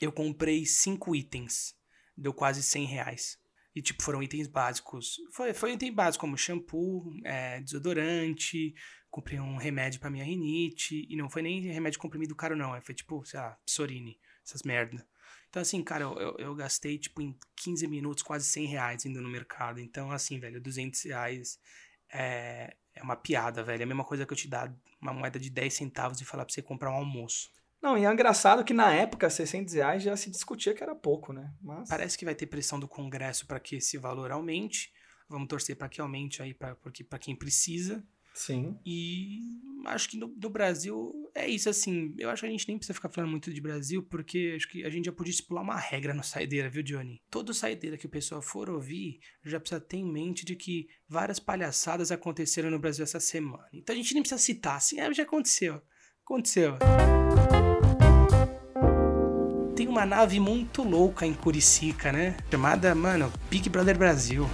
Eu 0.00 0.10
comprei 0.10 0.66
cinco 0.66 1.14
itens, 1.14 1.76
deu 2.16 2.34
quase 2.34 2.62
100 2.62 2.84
reais. 2.86 3.38
E, 3.74 3.80
tipo, 3.80 4.02
foram 4.02 4.22
itens 4.22 4.48
básicos. 4.48 5.16
Foi, 5.32 5.54
foi 5.54 5.72
item 5.72 5.94
básico, 5.94 6.20
como 6.20 6.36
shampoo, 6.36 7.14
é, 7.24 7.60
desodorante, 7.60 8.74
comprei 9.08 9.38
um 9.38 9.56
remédio 9.56 10.00
pra 10.00 10.10
minha 10.10 10.24
rinite. 10.24 11.06
E 11.08 11.16
não 11.16 11.30
foi 11.30 11.42
nem 11.42 11.60
remédio 11.60 12.00
comprimido 12.00 12.34
caro, 12.34 12.56
não. 12.56 12.78
Foi 12.82 12.94
tipo, 12.94 13.24
sei 13.24 13.38
lá, 13.38 13.56
Psorine, 13.64 14.18
essas 14.44 14.62
merda. 14.62 15.06
Então, 15.52 15.60
assim, 15.60 15.82
cara, 15.84 16.04
eu, 16.04 16.18
eu, 16.18 16.36
eu 16.38 16.54
gastei, 16.54 16.96
tipo, 16.96 17.20
em 17.20 17.36
15 17.56 17.86
minutos, 17.86 18.22
quase 18.22 18.46
100 18.46 18.66
reais 18.68 19.04
indo 19.04 19.20
no 19.20 19.28
mercado. 19.28 19.80
Então, 19.80 20.10
assim, 20.10 20.40
velho, 20.40 20.58
200 20.58 21.02
reais 21.02 21.60
é, 22.10 22.74
é 22.94 23.02
uma 23.02 23.16
piada, 23.16 23.62
velho. 23.62 23.82
É 23.82 23.84
a 23.84 23.86
mesma 23.86 24.02
coisa 24.02 24.24
que 24.24 24.32
eu 24.32 24.36
te 24.36 24.48
dar 24.48 24.74
uma 24.98 25.12
moeda 25.12 25.38
de 25.38 25.50
10 25.50 25.74
centavos 25.74 26.22
e 26.22 26.24
falar 26.24 26.46
pra 26.46 26.54
você 26.54 26.62
comprar 26.62 26.90
um 26.90 26.94
almoço. 26.94 27.50
Não, 27.82 27.98
e 27.98 28.06
é 28.06 28.10
engraçado 28.10 28.64
que 28.64 28.72
na 28.72 28.94
época 28.94 29.28
600 29.28 29.74
reais 29.74 30.02
já 30.02 30.16
se 30.16 30.30
discutia 30.30 30.72
que 30.72 30.82
era 30.82 30.94
pouco, 30.94 31.34
né? 31.34 31.52
Mas... 31.60 31.86
Parece 31.86 32.16
que 32.16 32.24
vai 32.24 32.34
ter 32.34 32.46
pressão 32.46 32.80
do 32.80 32.88
Congresso 32.88 33.46
para 33.46 33.60
que 33.60 33.76
esse 33.76 33.98
valor 33.98 34.30
aumente. 34.30 34.90
Vamos 35.28 35.48
torcer 35.48 35.76
para 35.76 35.90
que 35.90 36.00
aumente 36.00 36.42
aí 36.42 36.54
para 36.54 36.74
porque 36.76 37.04
para 37.04 37.18
quem 37.18 37.36
precisa. 37.36 38.02
Sim. 38.34 38.78
E 38.84 39.40
acho 39.86 40.08
que 40.08 40.16
no, 40.16 40.28
no 40.28 40.50
Brasil 40.50 41.12
é 41.34 41.48
isso 41.48 41.68
assim. 41.68 42.14
Eu 42.18 42.30
acho 42.30 42.40
que 42.40 42.46
a 42.46 42.50
gente 42.50 42.66
nem 42.68 42.76
precisa 42.76 42.94
ficar 42.94 43.08
falando 43.08 43.30
muito 43.30 43.52
de 43.52 43.60
Brasil, 43.60 44.02
porque 44.02 44.54
acho 44.56 44.68
que 44.68 44.84
a 44.84 44.90
gente 44.90 45.06
já 45.06 45.12
podia 45.12 45.30
estipular 45.30 45.62
uma 45.62 45.78
regra 45.78 46.14
no 46.14 46.22
saideira, 46.22 46.70
viu, 46.70 46.82
Johnny? 46.82 47.22
Todo 47.30 47.54
saideira 47.54 47.96
que 47.96 48.06
o 48.06 48.10
pessoal 48.10 48.42
for 48.42 48.70
ouvir 48.70 49.20
já 49.44 49.58
precisa 49.60 49.80
ter 49.80 49.98
em 49.98 50.10
mente 50.10 50.44
de 50.44 50.56
que 50.56 50.88
várias 51.08 51.38
palhaçadas 51.38 52.10
aconteceram 52.10 52.70
no 52.70 52.78
Brasil 52.78 53.02
essa 53.02 53.20
semana. 53.20 53.68
Então 53.72 53.94
a 53.94 53.96
gente 53.96 54.14
nem 54.14 54.22
precisa 54.22 54.40
citar, 54.40 54.76
assim, 54.76 55.00
ah, 55.00 55.12
já 55.12 55.22
aconteceu. 55.22 55.82
Aconteceu. 56.24 56.76
Tem 59.74 59.88
uma 59.88 60.06
nave 60.06 60.38
muito 60.38 60.82
louca 60.82 61.26
em 61.26 61.34
Curicica, 61.34 62.12
né? 62.12 62.36
Chamada, 62.50 62.94
mano, 62.94 63.32
Big 63.50 63.68
Brother 63.68 63.98
Brasil. 63.98 64.48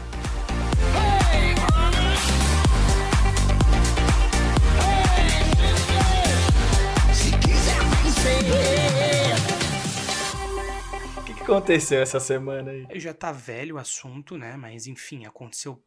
Aconteceu 11.53 12.01
essa 12.01 12.21
semana 12.21 12.71
aí? 12.71 12.87
Já 13.01 13.15
tá 13.15 13.33
velho 13.33 13.77
o 13.77 13.79
assunto, 13.79 14.37
né? 14.37 14.57
Mas 14.57 14.87
enfim, 14.87 15.25
aconteceu 15.25 15.83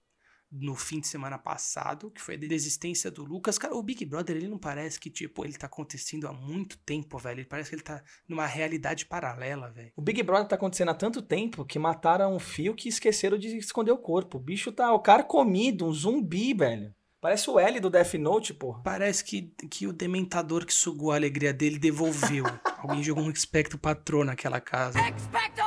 no 0.51 0.75
fim 0.75 0.99
de 0.99 1.07
semana 1.07 1.37
passado, 1.37 2.11
que 2.11 2.21
foi 2.21 2.35
a 2.35 2.37
desistência 2.37 3.09
do 3.09 3.23
Lucas. 3.23 3.57
Cara, 3.57 3.73
o 3.73 3.81
Big 3.81 4.03
Brother, 4.05 4.35
ele 4.35 4.49
não 4.49 4.57
parece 4.57 4.99
que, 4.99 5.09
tipo, 5.09 5.45
ele 5.45 5.53
tá 5.53 5.67
acontecendo 5.67 6.27
há 6.27 6.33
muito 6.33 6.77
tempo, 6.79 7.17
velho. 7.17 7.39
Ele 7.39 7.47
parece 7.47 7.69
que 7.69 7.75
ele 7.75 7.83
tá 7.83 8.03
numa 8.27 8.45
realidade 8.45 9.05
paralela, 9.05 9.71
velho. 9.71 9.93
O 9.95 10.01
Big 10.01 10.21
Brother 10.23 10.47
tá 10.47 10.55
acontecendo 10.55 10.89
há 10.89 10.93
tanto 10.93 11.21
tempo 11.21 11.63
que 11.63 11.79
mataram 11.79 12.35
um 12.35 12.39
fio 12.39 12.75
que 12.75 12.89
esqueceram 12.89 13.37
de 13.37 13.55
esconder 13.57 13.91
o 13.91 13.97
corpo. 13.97 14.37
O 14.37 14.41
bicho 14.41 14.73
tá 14.73 14.91
o 14.91 14.99
cara 14.99 15.23
comido, 15.23 15.85
um 15.85 15.93
zumbi, 15.93 16.53
velho. 16.53 16.93
Parece 17.21 17.49
o 17.49 17.59
L 17.59 17.79
do 17.79 17.89
Death 17.89 18.15
Note, 18.15 18.53
porra. 18.53 18.81
Parece 18.83 19.23
que, 19.23 19.53
que 19.69 19.87
o 19.87 19.93
dementador 19.93 20.65
que 20.65 20.73
sugou 20.73 21.11
a 21.11 21.15
alegria 21.15 21.53
dele 21.53 21.77
devolveu. 21.77 22.43
Alguém 22.81 23.03
jogou 23.03 23.23
um 23.23 23.29
espectro 23.29 23.77
patrão 23.77 24.23
naquela 24.23 24.59
casa. 24.59 24.99
Expecto 24.99 25.61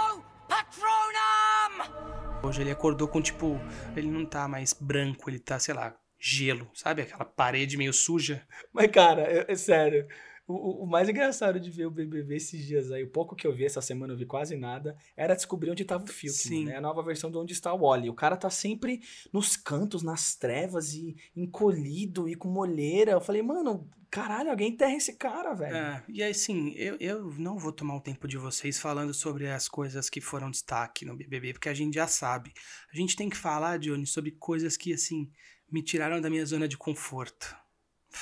Patronum! 0.48 2.42
Hoje 2.42 2.61
ele 2.61 2.72
acordou 2.72 3.07
com, 3.07 3.22
tipo, 3.22 3.61
ele 3.96 4.11
não 4.11 4.27
tá 4.27 4.48
mais 4.48 4.72
branco, 4.72 5.31
ele 5.31 5.38
tá, 5.38 5.57
sei 5.61 5.74
lá, 5.74 5.94
gelo, 6.18 6.68
sabe? 6.74 7.03
Aquela 7.03 7.24
parede 7.24 7.77
meio 7.77 7.92
suja. 7.92 8.44
Mas, 8.72 8.90
cara, 8.90 9.22
é, 9.22 9.44
é 9.48 9.55
sério. 9.55 10.09
O, 10.47 10.85
o, 10.85 10.87
mais 10.87 11.09
engraçado 11.09 11.59
de 11.59 11.71
ver 11.71 11.87
o 11.87 11.91
BBB 11.91 12.37
esses 12.37 12.67
dias 12.67 12.93
aí, 12.93 13.03
o 13.03 13.11
pouco 13.11 13.35
que 13.35 13.47
eu 13.47 13.55
vi 13.55 13.65
essa 13.65 13.81
semana, 13.81 14.13
eu 14.13 14.17
vi 14.17 14.27
quase 14.27 14.57
nada, 14.57 14.95
era 15.17 15.35
descobrir 15.35 15.71
onde 15.71 15.87
tava 15.87 16.05
o 16.05 16.07
Fiuk, 16.07 16.65
né? 16.65 16.77
A 16.77 16.83
nova 16.83 17.03
versão 17.03 17.31
de 17.31 17.39
Onde 17.39 17.55
Está 17.55 17.73
o 17.73 17.79
Wally. 17.79 18.11
O 18.11 18.15
cara 18.15 18.37
tá 18.37 18.51
sempre 18.51 19.01
nos 19.33 19.57
cantos, 19.57 20.03
nas 20.03 20.37
trevas 20.37 20.93
e 20.93 21.17
encolhido 21.35 22.29
e 22.29 22.35
com 22.35 22.49
molheira. 22.49 23.13
Eu 23.13 23.23
falei, 23.23 23.41
mano, 23.41 23.89
caralho, 24.11 24.51
alguém 24.51 24.69
enterra 24.69 24.95
esse 24.95 25.15
cara, 25.15 25.55
velho. 25.55 25.77
É, 25.77 26.05
e 26.09 26.23
assim, 26.23 26.75
eu, 26.77 26.99
eu 27.01 27.33
não 27.39 27.57
vou 27.57 27.73
tomar 27.73 27.97
o 27.97 28.01
tempo 28.03 28.29
de 28.29 28.37
vocês 28.37 28.79
falando 28.79 29.15
sobre 29.15 29.49
as 29.49 29.67
coisas 29.67 30.11
que 30.11 30.21
foram 30.21 30.51
destaque 30.51 31.07
no 31.07 31.17
BBB, 31.17 31.55
porque 31.55 31.71
a 31.71 31.75
gente 31.75 31.95
já 31.95 32.07
sabe. 32.07 32.53
A 32.93 32.97
gente 32.97 33.17
tem 33.17 33.31
que 33.31 33.37
falar, 33.37 33.79
Johnny, 33.79 34.07
sobre 34.07 34.33
coisas 34.33 34.77
que, 34.77 34.93
assim, 34.93 35.31
me 35.73 35.83
tiraram 35.83 36.21
da 36.21 36.29
minha 36.29 36.45
zona 36.45 36.69
de 36.69 36.77
conforto. 36.77 37.57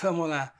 Vamos 0.00 0.28
lá. 0.28 0.54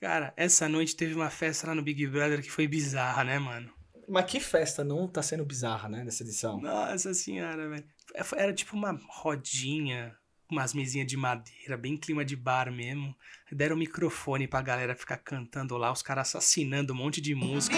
Cara, 0.00 0.32
essa 0.36 0.68
noite 0.68 0.94
teve 0.94 1.14
uma 1.14 1.30
festa 1.30 1.66
lá 1.66 1.74
no 1.74 1.82
Big 1.82 2.06
Brother 2.06 2.42
que 2.42 2.50
foi 2.50 2.68
bizarra, 2.68 3.24
né, 3.24 3.38
mano? 3.38 3.72
Mas 4.08 4.24
que 4.26 4.40
festa 4.40 4.84
não 4.84 5.08
tá 5.08 5.22
sendo 5.22 5.44
bizarra, 5.44 5.88
né, 5.88 6.04
nessa 6.04 6.22
edição? 6.22 6.60
Nossa 6.60 7.12
senhora, 7.12 7.68
velho. 7.68 7.84
É, 8.14 8.22
era 8.36 8.52
tipo 8.52 8.76
uma 8.76 8.98
rodinha, 9.08 10.16
umas 10.50 10.72
mesinhas 10.72 11.06
de 11.06 11.16
madeira, 11.16 11.76
bem 11.76 11.96
clima 11.96 12.24
de 12.24 12.36
bar 12.36 12.72
mesmo. 12.72 13.14
Deram 13.52 13.76
um 13.76 13.78
microfone 13.78 14.46
pra 14.46 14.62
galera 14.62 14.94
ficar 14.94 15.18
cantando 15.18 15.76
lá, 15.76 15.92
os 15.92 16.02
caras 16.02 16.28
assassinando 16.28 16.92
um 16.92 16.96
monte 16.96 17.20
de 17.20 17.34
música. 17.34 17.76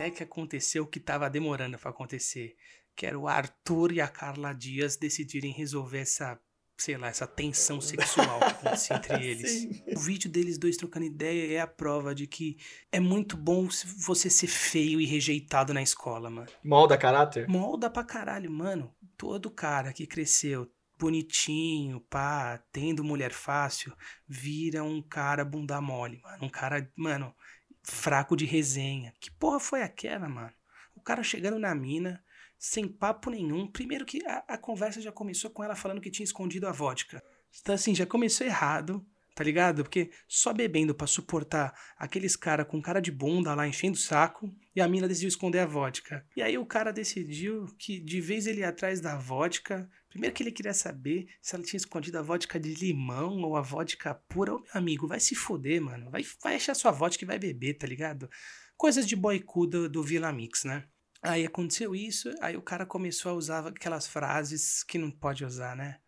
Até 0.00 0.10
que 0.10 0.22
aconteceu 0.22 0.84
o 0.84 0.86
que 0.86 0.98
tava 0.98 1.28
demorando 1.28 1.78
pra 1.78 1.90
acontecer 1.90 2.56
que 2.96 3.06
era 3.06 3.18
o 3.18 3.28
Arthur 3.28 3.92
e 3.92 4.00
a 4.00 4.08
Carla 4.08 4.52
Dias 4.52 4.96
decidirem 4.96 5.52
resolver 5.52 5.98
essa, 5.98 6.38
sei 6.76 6.96
lá, 6.96 7.08
essa 7.08 7.26
tensão 7.26 7.80
sexual 7.80 8.38
que 8.40 8.44
acontecia 8.44 8.96
entre 8.96 9.24
eles. 9.24 9.50
Sim. 9.50 9.82
O 9.94 9.98
vídeo 9.98 10.30
deles 10.30 10.58
dois 10.58 10.76
trocando 10.76 11.06
ideia 11.06 11.56
é 11.56 11.60
a 11.60 11.66
prova 11.66 12.14
de 12.14 12.26
que 12.26 12.58
é 12.90 12.98
muito 12.98 13.36
bom 13.36 13.68
você 13.98 14.28
ser 14.28 14.46
feio 14.46 15.00
e 15.00 15.06
rejeitado 15.06 15.72
na 15.72 15.82
escola, 15.82 16.30
mano. 16.30 16.48
Molda 16.64 16.96
caráter? 16.98 17.46
Molda 17.48 17.88
pra 17.88 18.04
caralho, 18.04 18.50
mano. 18.50 18.94
Todo 19.16 19.50
cara 19.50 19.92
que 19.92 20.06
cresceu 20.06 20.70
bonitinho, 20.98 22.00
pá, 22.00 22.62
tendo 22.70 23.02
mulher 23.02 23.32
fácil, 23.32 23.94
vira 24.28 24.84
um 24.84 25.00
cara 25.00 25.42
bunda 25.42 25.80
mole, 25.80 26.20
mano. 26.22 26.44
Um 26.44 26.48
cara, 26.50 26.90
mano, 26.94 27.34
fraco 27.82 28.36
de 28.36 28.44
resenha. 28.44 29.14
Que 29.20 29.30
porra 29.30 29.60
foi 29.60 29.82
aquela, 29.82 30.28
mano? 30.28 30.52
O 30.94 31.00
cara 31.00 31.22
chegando 31.22 31.58
na 31.58 31.74
mina, 31.74 32.22
sem 32.58 32.86
papo 32.86 33.30
nenhum. 33.30 33.66
Primeiro 33.66 34.04
que 34.04 34.24
a, 34.26 34.44
a, 34.48 34.58
conversa 34.58 35.00
já 35.00 35.10
começou 35.10 35.50
com 35.50 35.64
ela 35.64 35.74
falando 35.74 36.00
que 36.00 36.10
tinha 36.10 36.24
escondido 36.24 36.66
a 36.66 36.72
vodka. 36.72 37.22
Então, 37.60 37.74
assim, 37.74 37.94
já 37.94 38.06
começou 38.06 38.46
errado, 38.46 39.04
tá 39.40 39.44
ligado? 39.44 39.82
Porque 39.82 40.10
só 40.28 40.52
bebendo 40.52 40.94
para 40.94 41.06
suportar 41.06 41.74
aqueles 41.96 42.36
cara 42.36 42.62
com 42.62 42.78
cara 42.82 43.00
de 43.00 43.10
bunda 43.10 43.54
lá 43.54 43.66
enchendo 43.66 43.96
o 43.96 43.98
saco 43.98 44.54
e 44.76 44.82
a 44.82 44.86
mina 44.86 45.08
decidiu 45.08 45.30
esconder 45.30 45.60
a 45.60 45.66
vodka. 45.66 46.26
E 46.36 46.42
aí 46.42 46.58
o 46.58 46.66
cara 46.66 46.92
decidiu 46.92 47.64
que 47.78 47.98
de 47.98 48.20
vez 48.20 48.46
ele 48.46 48.60
ir 48.60 48.64
atrás 48.64 49.00
da 49.00 49.16
vodka, 49.16 49.90
primeiro 50.10 50.34
que 50.34 50.42
ele 50.42 50.52
queria 50.52 50.74
saber 50.74 51.26
se 51.40 51.54
ela 51.54 51.64
tinha 51.64 51.78
escondido 51.78 52.18
a 52.18 52.22
vodka 52.22 52.60
de 52.60 52.74
limão 52.74 53.40
ou 53.40 53.56
a 53.56 53.62
vodka 53.62 54.14
pura. 54.28 54.52
Ô, 54.52 54.58
meu 54.58 54.68
amigo, 54.74 55.08
vai 55.08 55.18
se 55.18 55.34
foder, 55.34 55.80
mano. 55.80 56.10
Vai, 56.10 56.22
vai 56.42 56.56
achar 56.56 56.74
sua 56.74 56.90
vodka 56.90 57.24
e 57.24 57.26
vai 57.26 57.38
beber, 57.38 57.78
tá 57.78 57.86
ligado? 57.86 58.28
Coisas 58.76 59.06
de 59.06 59.16
boicu 59.16 59.66
do, 59.66 59.88
do 59.88 60.02
Vila 60.02 60.30
Mix, 60.30 60.64
né? 60.64 60.84
Aí 61.22 61.46
aconteceu 61.46 61.94
isso, 61.94 62.30
aí 62.42 62.58
o 62.58 62.62
cara 62.62 62.84
começou 62.84 63.32
a 63.32 63.34
usar 63.36 63.66
aquelas 63.66 64.06
frases 64.06 64.82
que 64.82 64.98
não 64.98 65.10
pode 65.10 65.46
usar, 65.46 65.74
né? 65.74 65.98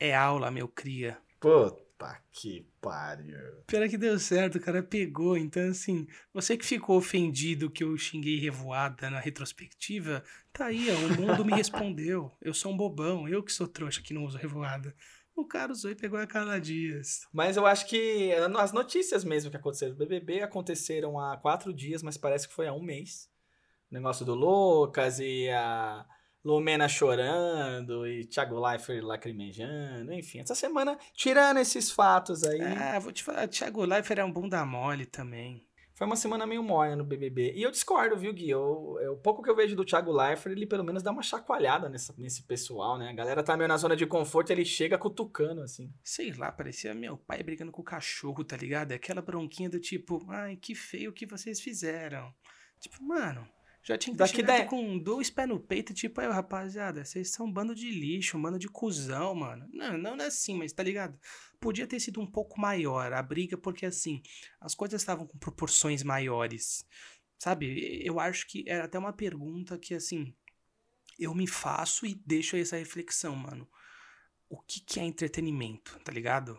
É 0.00 0.12
aula, 0.12 0.50
meu 0.50 0.66
cria. 0.66 1.16
Puta 2.02 2.20
que 2.32 2.66
pariu. 2.80 3.62
Pior 3.66 3.88
que 3.88 3.96
deu 3.96 4.18
certo, 4.18 4.56
o 4.56 4.60
cara 4.60 4.82
pegou. 4.82 5.36
Então, 5.36 5.70
assim, 5.70 6.06
você 6.32 6.56
que 6.56 6.64
ficou 6.64 6.96
ofendido 6.96 7.70
que 7.70 7.84
eu 7.84 7.96
xinguei 7.96 8.38
revoada 8.38 9.08
na 9.08 9.20
retrospectiva, 9.20 10.24
tá 10.52 10.66
aí, 10.66 10.88
ó, 10.90 10.94
o 10.94 11.20
mundo 11.20 11.44
me 11.44 11.52
respondeu. 11.54 12.32
Eu 12.40 12.52
sou 12.52 12.72
um 12.72 12.76
bobão, 12.76 13.28
eu 13.28 13.42
que 13.42 13.52
sou 13.52 13.68
trouxa 13.68 14.02
que 14.02 14.14
não 14.14 14.24
uso 14.24 14.38
revoada. 14.38 14.94
O 15.34 15.46
cara 15.46 15.72
usou 15.72 15.90
e 15.90 15.94
pegou 15.94 16.18
a 16.18 16.26
Carla 16.26 16.60
Dias. 16.60 17.26
Mas 17.32 17.56
eu 17.56 17.64
acho 17.64 17.86
que 17.86 18.32
as 18.34 18.72
notícias 18.72 19.24
mesmo 19.24 19.50
que 19.50 19.56
aconteceram 19.56 19.94
do 19.94 19.98
BBB 19.98 20.42
aconteceram 20.42 21.18
há 21.18 21.36
quatro 21.36 21.72
dias, 21.72 22.02
mas 22.02 22.18
parece 22.18 22.48
que 22.48 22.54
foi 22.54 22.66
há 22.66 22.72
um 22.72 22.82
mês 22.82 23.30
negócio 23.90 24.24
do 24.24 24.34
Lucas 24.34 25.20
e 25.20 25.50
a 25.50 26.06
Lumena 26.44 26.88
chorando 26.88 28.06
e 28.06 28.24
Thiago 28.24 28.58
Leifert 28.58 29.02
lacrimejando, 29.02 30.12
enfim. 30.12 30.40
Essa 30.40 30.54
semana, 30.54 30.98
tirando 31.14 31.58
esses 31.58 31.90
fatos 31.90 32.42
aí. 32.42 32.60
Ah, 32.60 32.98
vou 32.98 33.12
te 33.12 33.22
falar, 33.22 33.46
Thiago 33.48 33.84
Leifert 33.84 34.18
é 34.18 34.24
um 34.24 34.32
bunda 34.32 34.64
mole 34.64 35.06
também. 35.06 35.64
Foi 35.94 36.06
uma 36.06 36.16
semana 36.16 36.44
meio 36.46 36.64
morna 36.64 36.96
no 36.96 37.04
BBB. 37.04 37.52
E 37.54 37.62
eu 37.62 37.70
discordo, 37.70 38.16
viu, 38.16 38.32
Gui? 38.32 38.50
Eu, 38.50 38.98
eu, 39.00 39.12
o 39.12 39.16
pouco 39.16 39.40
que 39.40 39.48
eu 39.48 39.54
vejo 39.54 39.76
do 39.76 39.84
Thiago 39.84 40.10
Leifert, 40.10 40.56
ele 40.56 40.66
pelo 40.66 40.82
menos 40.82 41.00
dá 41.00 41.12
uma 41.12 41.22
chacoalhada 41.22 41.88
nessa, 41.88 42.12
nesse 42.18 42.42
pessoal, 42.42 42.98
né? 42.98 43.10
A 43.10 43.12
galera 43.12 43.40
tá 43.40 43.56
meio 43.56 43.68
na 43.68 43.76
zona 43.76 43.94
de 43.94 44.04
conforto, 44.04 44.50
ele 44.50 44.64
chega 44.64 44.98
cutucando, 44.98 45.60
assim. 45.60 45.92
Sei 46.02 46.32
lá, 46.32 46.50
parecia 46.50 46.92
meu 46.92 47.16
pai 47.16 47.42
brigando 47.44 47.70
com 47.70 47.82
o 47.82 47.84
cachorro, 47.84 48.42
tá 48.42 48.56
ligado? 48.56 48.90
É 48.90 48.96
aquela 48.96 49.22
bronquinha 49.22 49.70
do 49.70 49.78
tipo, 49.78 50.26
ai, 50.28 50.56
que 50.56 50.74
feio 50.74 51.12
que 51.12 51.24
vocês 51.24 51.60
fizeram. 51.60 52.34
Tipo, 52.80 53.00
mano, 53.04 53.46
já 53.82 53.98
tinha 53.98 54.14
que 54.14 54.18
Daqui 54.18 54.42
da... 54.42 54.64
com 54.64 54.96
dois 54.96 55.28
pés 55.28 55.48
no 55.48 55.58
peito, 55.58 55.92
tipo, 55.92 56.20
aí, 56.20 56.28
rapaziada, 56.28 57.04
vocês 57.04 57.30
são 57.30 57.46
um 57.46 57.52
bando 57.52 57.74
de 57.74 57.90
lixo, 57.90 58.38
um 58.38 58.42
bando 58.42 58.58
de 58.58 58.68
cuzão, 58.68 59.34
mano. 59.34 59.68
Não, 59.72 59.98
não 59.98 60.16
é 60.16 60.26
assim, 60.26 60.56
mas 60.56 60.72
tá 60.72 60.82
ligado? 60.82 61.18
Podia 61.58 61.86
ter 61.86 61.98
sido 61.98 62.20
um 62.20 62.26
pouco 62.26 62.60
maior 62.60 63.12
a 63.12 63.22
briga, 63.22 63.56
porque 63.56 63.84
assim, 63.84 64.22
as 64.60 64.74
coisas 64.74 65.00
estavam 65.00 65.26
com 65.26 65.36
proporções 65.36 66.02
maiores. 66.04 66.86
Sabe? 67.38 68.00
Eu 68.04 68.20
acho 68.20 68.46
que 68.46 68.64
era 68.68 68.84
até 68.84 68.96
uma 68.96 69.12
pergunta 69.12 69.76
que, 69.76 69.94
assim, 69.94 70.32
eu 71.18 71.34
me 71.34 71.48
faço 71.48 72.06
e 72.06 72.14
deixo 72.24 72.56
essa 72.56 72.76
reflexão, 72.76 73.34
mano. 73.34 73.68
O 74.48 74.60
que, 74.60 74.80
que 74.80 75.00
é 75.00 75.02
entretenimento, 75.02 75.98
tá 76.04 76.12
ligado? 76.12 76.56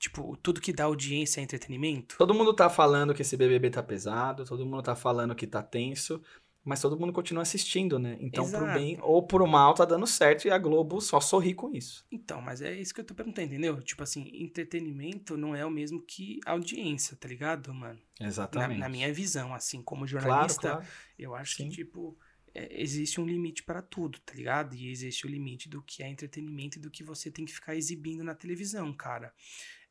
Tipo, 0.00 0.34
tudo 0.38 0.62
que 0.62 0.72
dá 0.72 0.84
audiência 0.84 1.40
é 1.40 1.44
entretenimento? 1.44 2.16
Todo 2.16 2.32
mundo 2.32 2.54
tá 2.54 2.70
falando 2.70 3.12
que 3.12 3.20
esse 3.20 3.36
BBB 3.36 3.68
tá 3.68 3.82
pesado, 3.82 4.46
todo 4.46 4.64
mundo 4.64 4.82
tá 4.82 4.96
falando 4.96 5.34
que 5.34 5.46
tá 5.46 5.62
tenso, 5.62 6.22
mas 6.64 6.80
todo 6.80 6.98
mundo 6.98 7.12
continua 7.12 7.42
assistindo, 7.42 7.98
né? 7.98 8.18
Então, 8.20 8.44
Exato. 8.44 8.64
pro 8.64 8.74
bem 8.74 8.98
ou 9.00 9.26
pro 9.26 9.46
mal, 9.46 9.74
tá 9.74 9.84
dando 9.84 10.06
certo 10.06 10.46
e 10.46 10.50
a 10.50 10.58
Globo 10.58 11.00
só 11.00 11.20
sorri 11.20 11.54
com 11.54 11.74
isso. 11.74 12.04
Então, 12.12 12.42
mas 12.42 12.60
é 12.60 12.74
isso 12.78 12.92
que 12.92 13.00
eu 13.00 13.04
tô 13.04 13.14
perguntando, 13.14 13.48
entendeu? 13.48 13.80
Tipo 13.82 14.02
assim, 14.02 14.30
entretenimento 14.34 15.36
não 15.36 15.56
é 15.56 15.64
o 15.64 15.70
mesmo 15.70 16.02
que 16.02 16.38
audiência, 16.44 17.16
tá 17.16 17.26
ligado, 17.26 17.72
mano? 17.72 17.98
Exatamente. 18.20 18.78
Na, 18.78 18.86
na 18.86 18.88
minha 18.90 19.12
visão, 19.12 19.54
assim, 19.54 19.82
como 19.82 20.06
jornalista, 20.06 20.60
claro, 20.60 20.76
claro. 20.78 20.92
eu 21.18 21.34
acho 21.34 21.56
Sim. 21.56 21.68
que, 21.70 21.76
tipo, 21.76 22.16
é, 22.54 22.82
existe 22.82 23.20
um 23.20 23.26
limite 23.26 23.62
para 23.62 23.80
tudo, 23.80 24.18
tá 24.20 24.34
ligado? 24.34 24.74
E 24.74 24.90
existe 24.90 25.26
o 25.26 25.30
limite 25.30 25.68
do 25.68 25.82
que 25.82 26.02
é 26.02 26.08
entretenimento 26.08 26.78
e 26.78 26.80
do 26.80 26.90
que 26.90 27.02
você 27.02 27.30
tem 27.30 27.44
que 27.44 27.52
ficar 27.52 27.74
exibindo 27.74 28.22
na 28.22 28.34
televisão, 28.34 28.92
cara. 28.92 29.32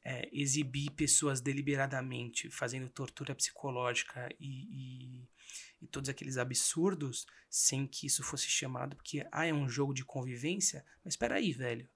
É, 0.03 0.29
exibir 0.32 0.91
pessoas 0.91 1.41
deliberadamente 1.41 2.49
fazendo 2.49 2.88
tortura 2.88 3.36
psicológica 3.36 4.29
e, 4.39 5.17
e 5.19 5.27
e 5.82 5.88
todos 5.88 6.10
aqueles 6.10 6.38
absurdos 6.38 7.26
sem 7.50 7.88
que 7.88 8.08
isso 8.08 8.24
fosse 8.24 8.48
chamado, 8.48 8.96
porque 8.96 9.26
ah, 9.32 9.46
é 9.46 9.54
um 9.54 9.68
jogo 9.68 9.94
de 9.94 10.04
convivência. 10.04 10.86
Mas 11.04 11.13
espera 11.13 11.36
aí, 11.36 11.52
velho. 11.52 11.89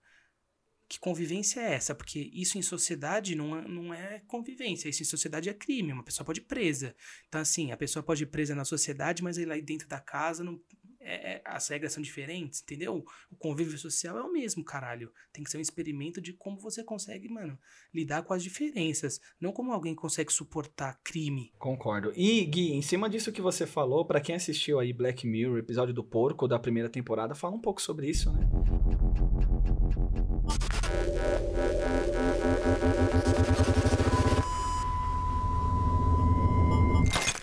Que 0.88 1.00
convivência 1.00 1.60
é 1.60 1.74
essa? 1.74 1.96
Porque 1.96 2.20
isso 2.34 2.58
em 2.58 2.62
sociedade 2.62 3.36
não 3.36 3.58
é, 3.58 3.68
não 3.68 3.94
é 3.94 4.20
convivência, 4.28 4.90
isso 4.90 5.02
em 5.02 5.06
sociedade 5.06 5.50
é 5.50 5.54
crime, 5.54 5.92
uma 5.92 6.04
pessoa 6.04 6.26
pode 6.26 6.42
ir 6.42 6.44
presa. 6.44 6.96
Então, 7.28 7.42
assim, 7.42 7.72
a 7.72 7.78
pessoa 7.78 8.04
pode 8.04 8.24
ir 8.24 8.28
presa 8.28 8.54
na 8.54 8.66
sociedade, 8.66 9.24
mas 9.24 9.38
aí 9.38 9.46
lá 9.46 9.58
dentro 9.58 9.88
da 9.88 10.00
casa 10.00 10.44
não, 10.44 10.62
é, 11.04 11.34
é, 11.34 11.42
as 11.46 11.68
regras 11.68 11.94
são 11.94 12.02
diferentes, 12.02 12.62
entendeu? 12.62 13.04
O 13.30 13.36
convívio 13.36 13.78
social 13.78 14.18
é 14.18 14.24
o 14.24 14.32
mesmo, 14.32 14.64
caralho. 14.64 15.12
Tem 15.32 15.44
que 15.44 15.52
ser 15.52 15.58
um 15.58 15.62
experimento 15.62 16.22
de 16.22 16.34
como 16.34 16.58
você 16.58 16.84
consegue, 16.84 17.30
mano, 17.30 17.58
lidar 17.94 18.24
com 18.24 18.34
as 18.34 18.42
diferenças. 18.42 19.20
Não 19.40 19.52
como 19.52 19.72
alguém 19.72 19.94
consegue 19.94 20.32
suportar 20.32 21.00
crime. 21.04 21.52
Concordo. 21.60 22.14
E, 22.16 22.46
Gui, 22.46 22.74
em 22.74 22.82
cima 22.82 23.10
disso 23.10 23.32
que 23.32 23.42
você 23.42 23.68
falou, 23.68 24.06
para 24.06 24.22
quem 24.22 24.36
assistiu 24.36 24.80
aí 24.80 24.94
Black 24.94 25.28
Mirror, 25.28 25.58
episódio 25.58 25.94
do 25.94 26.04
porco 26.04 26.48
da 26.48 26.58
primeira 26.58 26.90
temporada, 26.90 27.36
fala 27.36 27.56
um 27.56 27.62
pouco 27.62 27.82
sobre 27.82 28.10
isso, 28.10 28.32
né? 28.32 28.50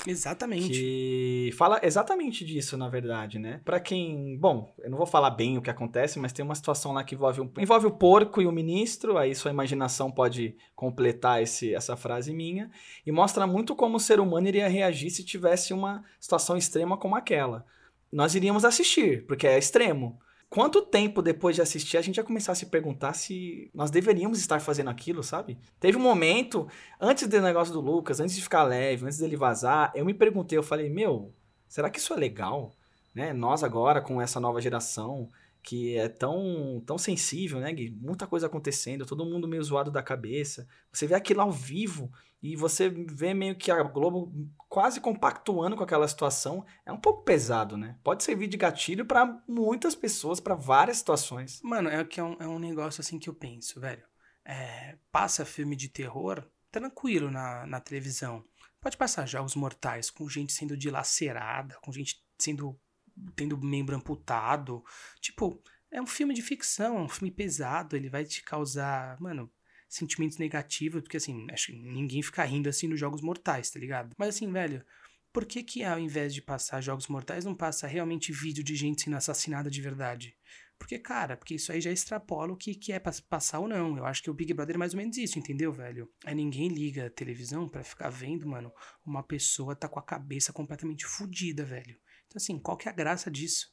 Exatamente. 0.07 0.69
Que 0.69 1.51
fala 1.57 1.81
exatamente 1.83 2.45
disso, 2.45 2.77
na 2.77 2.89
verdade, 2.89 3.39
né? 3.39 3.61
Para 3.65 3.81
quem. 3.81 4.37
Bom, 4.39 4.75
eu 4.79 4.91
não 4.91 4.99
vou 4.99 5.07
falar 5.07 5.31
bem 5.31 5.59
o 5.59 5.63
que 5.63 5.71
acontece, 5.71 6.19
mas 6.19 6.33
tem 6.33 6.45
uma 6.45 6.55
situação 6.55 6.93
lá 6.93 7.05
que 7.05 7.15
envolve, 7.15 7.41
um, 7.41 7.51
envolve 7.59 7.87
o 7.87 7.91
porco 7.91 8.41
e 8.41 8.47
o 8.47 8.53
ministro, 8.53 9.19
aí 9.19 9.35
sua 9.35 9.51
imaginação 9.51 10.11
pode 10.11 10.57
completar 10.75 11.43
esse, 11.43 11.75
essa 11.75 11.97
frase 11.97 12.33
minha, 12.33 12.71
e 13.07 13.13
mostra 13.13 13.47
muito 13.47 13.75
como 13.75 13.97
o 13.97 14.01
ser 14.01 14.21
humano 14.21 14.49
iria 14.49 14.69
reagir 14.69 15.11
se 15.11 15.25
tivesse 15.25 15.73
uma 15.73 16.05
situação 16.19 16.57
extrema 16.57 16.97
como 16.97 17.17
aquela. 17.17 17.65
Nós 18.13 18.35
iríamos 18.35 18.65
assistir, 18.65 19.27
porque 19.27 19.47
é 19.47 19.59
extremo. 19.59 20.19
Quanto 20.51 20.83
tempo 20.83 21.23
depois 21.23 21.55
de 21.55 21.63
assistir 21.63 21.97
a 21.97 22.03
gente 22.03 22.17
ia 22.17 22.25
começar 22.25 22.53
a 22.53 22.57
se 22.57 22.67
perguntar 22.67 23.15
se 23.15 23.71
nós 23.73 23.91
deveríamos 23.91 24.41
estar 24.41 24.61
fazendo 24.61 24.91
aquilo, 24.91 25.23
sabe? 25.23 25.57
Teve 25.79 25.97
um 25.97 26.03
momento, 26.03 26.69
antes 27.01 27.27
do 27.29 27.41
negócio 27.41 27.73
do 27.73 27.81
Lucas, 27.81 28.19
antes 28.19 28.35
de 28.35 28.43
ficar 28.43 28.65
leve, 28.65 29.07
antes 29.07 29.19
dele 29.19 29.37
vazar, 29.37 29.93
eu 29.95 30.05
me 30.05 30.13
perguntei, 30.13 30.59
eu 30.59 30.63
falei, 30.63 30.91
meu, 30.91 31.33
será 31.69 31.89
que 31.89 32.01
isso 32.01 32.13
é 32.13 32.17
legal? 32.17 32.73
Né? 33.15 33.33
Nós 33.33 33.63
agora, 33.63 34.01
com 34.01 34.21
essa 34.21 34.41
nova 34.41 34.61
geração, 34.61 35.29
que 35.63 35.97
é 35.97 36.09
tão, 36.09 36.83
tão 36.87 36.97
sensível, 36.97 37.61
né, 37.61 37.73
Gui? 37.73 37.91
Muita 37.91 38.27
coisa 38.27 38.47
acontecendo, 38.47 39.07
todo 39.07 39.25
mundo 39.25 39.49
meio 39.49 39.63
zoado 39.63 39.91
da 39.91 40.03
cabeça. 40.03 40.67
Você 40.93 41.07
vê 41.07 41.15
aquilo 41.15 41.41
ao 41.41 41.53
vivo 41.53 42.11
e 42.43 42.57
você 42.57 42.89
vê 42.89 43.35
meio 43.35 43.55
que 43.55 43.71
a 43.71 43.83
Globo 43.83 44.33
quase 44.69 45.01
compactuando 45.01 45.77
com 45.77 45.83
aquela 45.83 46.09
situação. 46.09 46.65
É 46.87 46.93
um 46.93 47.01
pouco 47.01 47.23
pesado, 47.23 47.77
né? 47.77 47.99
Pode 48.03 48.25
servir 48.25 48.47
de 48.47 48.57
gatilho 48.57 49.05
para 49.05 49.43
muitas 49.47 49.95
pessoas, 49.95 50.41
para 50.41 50.55
várias 50.55 50.99
situações. 50.99 51.61
Mano, 51.63 51.89
é 51.89 52.03
que 52.05 52.19
é 52.19 52.25
um, 52.25 52.37
é 52.41 52.49
um 52.49 52.59
negócio 52.59 53.01
assim 53.01 53.19
que 53.19 53.29
eu 53.29 53.35
penso, 53.35 53.79
velho. 53.79 54.03
É, 54.45 54.97
passa 55.13 55.45
filme 55.45 55.77
de 55.77 55.89
terror 55.89 56.45
tranquilo 56.71 57.31
na, 57.31 57.67
na 57.67 57.81
televisão. 57.81 58.45
Pode 58.81 58.97
passar 58.97 59.27
jogos 59.27 59.55
mortais 59.55 60.09
com 60.09 60.27
gente 60.29 60.53
sendo 60.53 60.77
dilacerada, 60.77 61.77
com 61.83 61.93
gente 61.93 62.25
sendo 62.39 62.79
tendo 63.35 63.59
membro 63.59 63.97
amputado. 63.97 64.85
Tipo, 65.21 65.63
é 65.91 66.01
um 66.01 66.07
filme 66.07 66.35
de 66.35 66.43
ficção, 66.43 66.99
é 66.99 67.03
um 67.03 67.09
filme 67.09 67.31
pesado, 67.31 67.97
ele 67.97 68.09
vai 68.09 68.25
te 68.25 68.43
causar, 68.43 69.21
mano, 69.21 69.51
sentimentos 69.89 70.39
negativos, 70.39 71.03
porque 71.03 71.17
assim, 71.17 71.47
acho 71.51 71.67
que 71.69 71.79
ninguém 71.79 72.23
fica 72.23 72.45
rindo 72.45 72.69
assim 72.69 72.87
nos 72.87 73.01
Jogos 73.01 73.21
Mortais, 73.21 73.71
tá 73.71 73.81
ligado? 73.81 74.15
Mas 74.17 74.31
assim, 74.31 74.51
velho, 74.51 74.85
por 75.33 75.45
que 75.45 75.63
que 75.63 75.85
ao 75.85 75.99
invés 75.99 76.33
de 76.35 76.43
passar 76.43 76.81
Jogos 76.81 77.09
Mortais 77.09 77.45
não 77.45 77.55
passa 77.55 77.87
realmente 77.87 78.33
vídeo 78.33 78.63
de 78.63 78.75
gente 78.77 79.03
sendo 79.03 79.17
assassinada 79.17 79.71
de 79.71 79.81
verdade? 79.81 80.37
Porque, 80.81 80.99
cara, 80.99 81.37
porque 81.37 81.57
isso 81.57 81.71
aí 81.71 81.81
já 81.81 81.93
extrapola 81.93 82.55
o 82.55 82.57
que, 82.57 82.75
que 82.75 82.91
é 82.91 82.99
passar 82.99 83.59
ou 83.59 83.69
não. 83.69 83.99
Eu 83.99 84.07
acho 84.07 84.23
que 84.23 84.31
o 84.31 84.35
Big 84.35 84.55
Brother 84.55 84.77
é 84.77 84.79
mais 84.79 84.95
ou 84.95 84.99
menos 84.99 85.19
isso, 85.19 85.39
entendeu, 85.39 85.71
velho? 85.71 86.11
Aí 86.25 86.35
ninguém 86.35 86.69
liga 86.69 87.07
a 87.07 87.11
televisão 87.11 87.69
para 87.69 87.85
ficar 87.85 88.09
vendo, 88.09 88.49
mano, 88.49 88.73
uma 89.05 89.23
pessoa 89.23 89.77
tá 89.77 89.89
com 89.89 89.99
a 89.99 90.03
cabeça 90.03 90.55
completamente 90.55 91.05
fodida, 91.05 91.65
velho. 91.65 91.99
Então, 92.31 92.39
assim, 92.39 92.61
qual 92.61 92.77
que 92.77 92.89
é 92.89 92.93
a 92.93 92.95
graça 92.95 93.29
disso? 93.29 93.67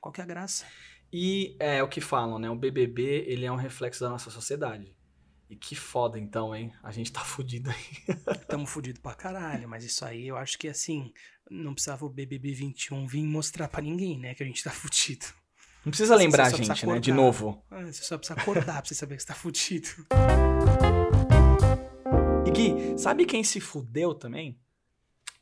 Qual 0.00 0.12
que 0.12 0.20
é 0.20 0.24
a 0.24 0.26
graça? 0.26 0.64
E 1.12 1.56
é 1.58 1.82
o 1.82 1.88
que 1.88 2.00
falam, 2.00 2.38
né? 2.38 2.48
O 2.48 2.54
BBB, 2.54 3.24
ele 3.26 3.44
é 3.44 3.50
um 3.50 3.56
reflexo 3.56 4.04
da 4.04 4.08
nossa 4.08 4.30
sociedade. 4.30 4.96
E 5.50 5.56
que 5.56 5.74
foda, 5.74 6.16
então, 6.16 6.54
hein? 6.54 6.72
A 6.80 6.92
gente 6.92 7.10
tá 7.10 7.20
fudido 7.26 7.70
aí. 7.70 8.16
Tamo 8.46 8.66
fudido 8.66 9.00
pra 9.00 9.14
caralho, 9.14 9.68
mas 9.68 9.84
isso 9.84 10.04
aí 10.04 10.28
eu 10.28 10.36
acho 10.36 10.56
que, 10.56 10.68
assim, 10.68 11.12
não 11.50 11.74
precisava 11.74 12.06
o 12.06 12.08
BBB 12.08 12.52
21 12.52 13.04
vir 13.04 13.24
mostrar 13.24 13.66
pra 13.66 13.82
ninguém, 13.82 14.16
né? 14.16 14.32
Que 14.32 14.44
a 14.44 14.46
gente 14.46 14.62
tá 14.62 14.70
fudido. 14.70 15.26
Não 15.84 15.90
precisa 15.90 16.14
lembrar 16.14 16.46
a 16.46 16.50
gente, 16.50 16.86
né? 16.86 17.00
De 17.00 17.12
novo. 17.12 17.64
Ah, 17.68 17.82
você 17.82 18.04
só 18.04 18.16
precisa 18.16 18.40
acordar 18.40 18.80
pra 18.80 18.84
você 18.84 18.94
saber 18.94 19.16
que 19.16 19.22
você 19.22 19.28
tá 19.28 19.34
fudido. 19.34 19.88
E 22.46 22.50
Gui, 22.52 22.96
sabe 22.96 23.26
quem 23.26 23.42
se 23.42 23.58
fudeu 23.58 24.14
também? 24.14 24.56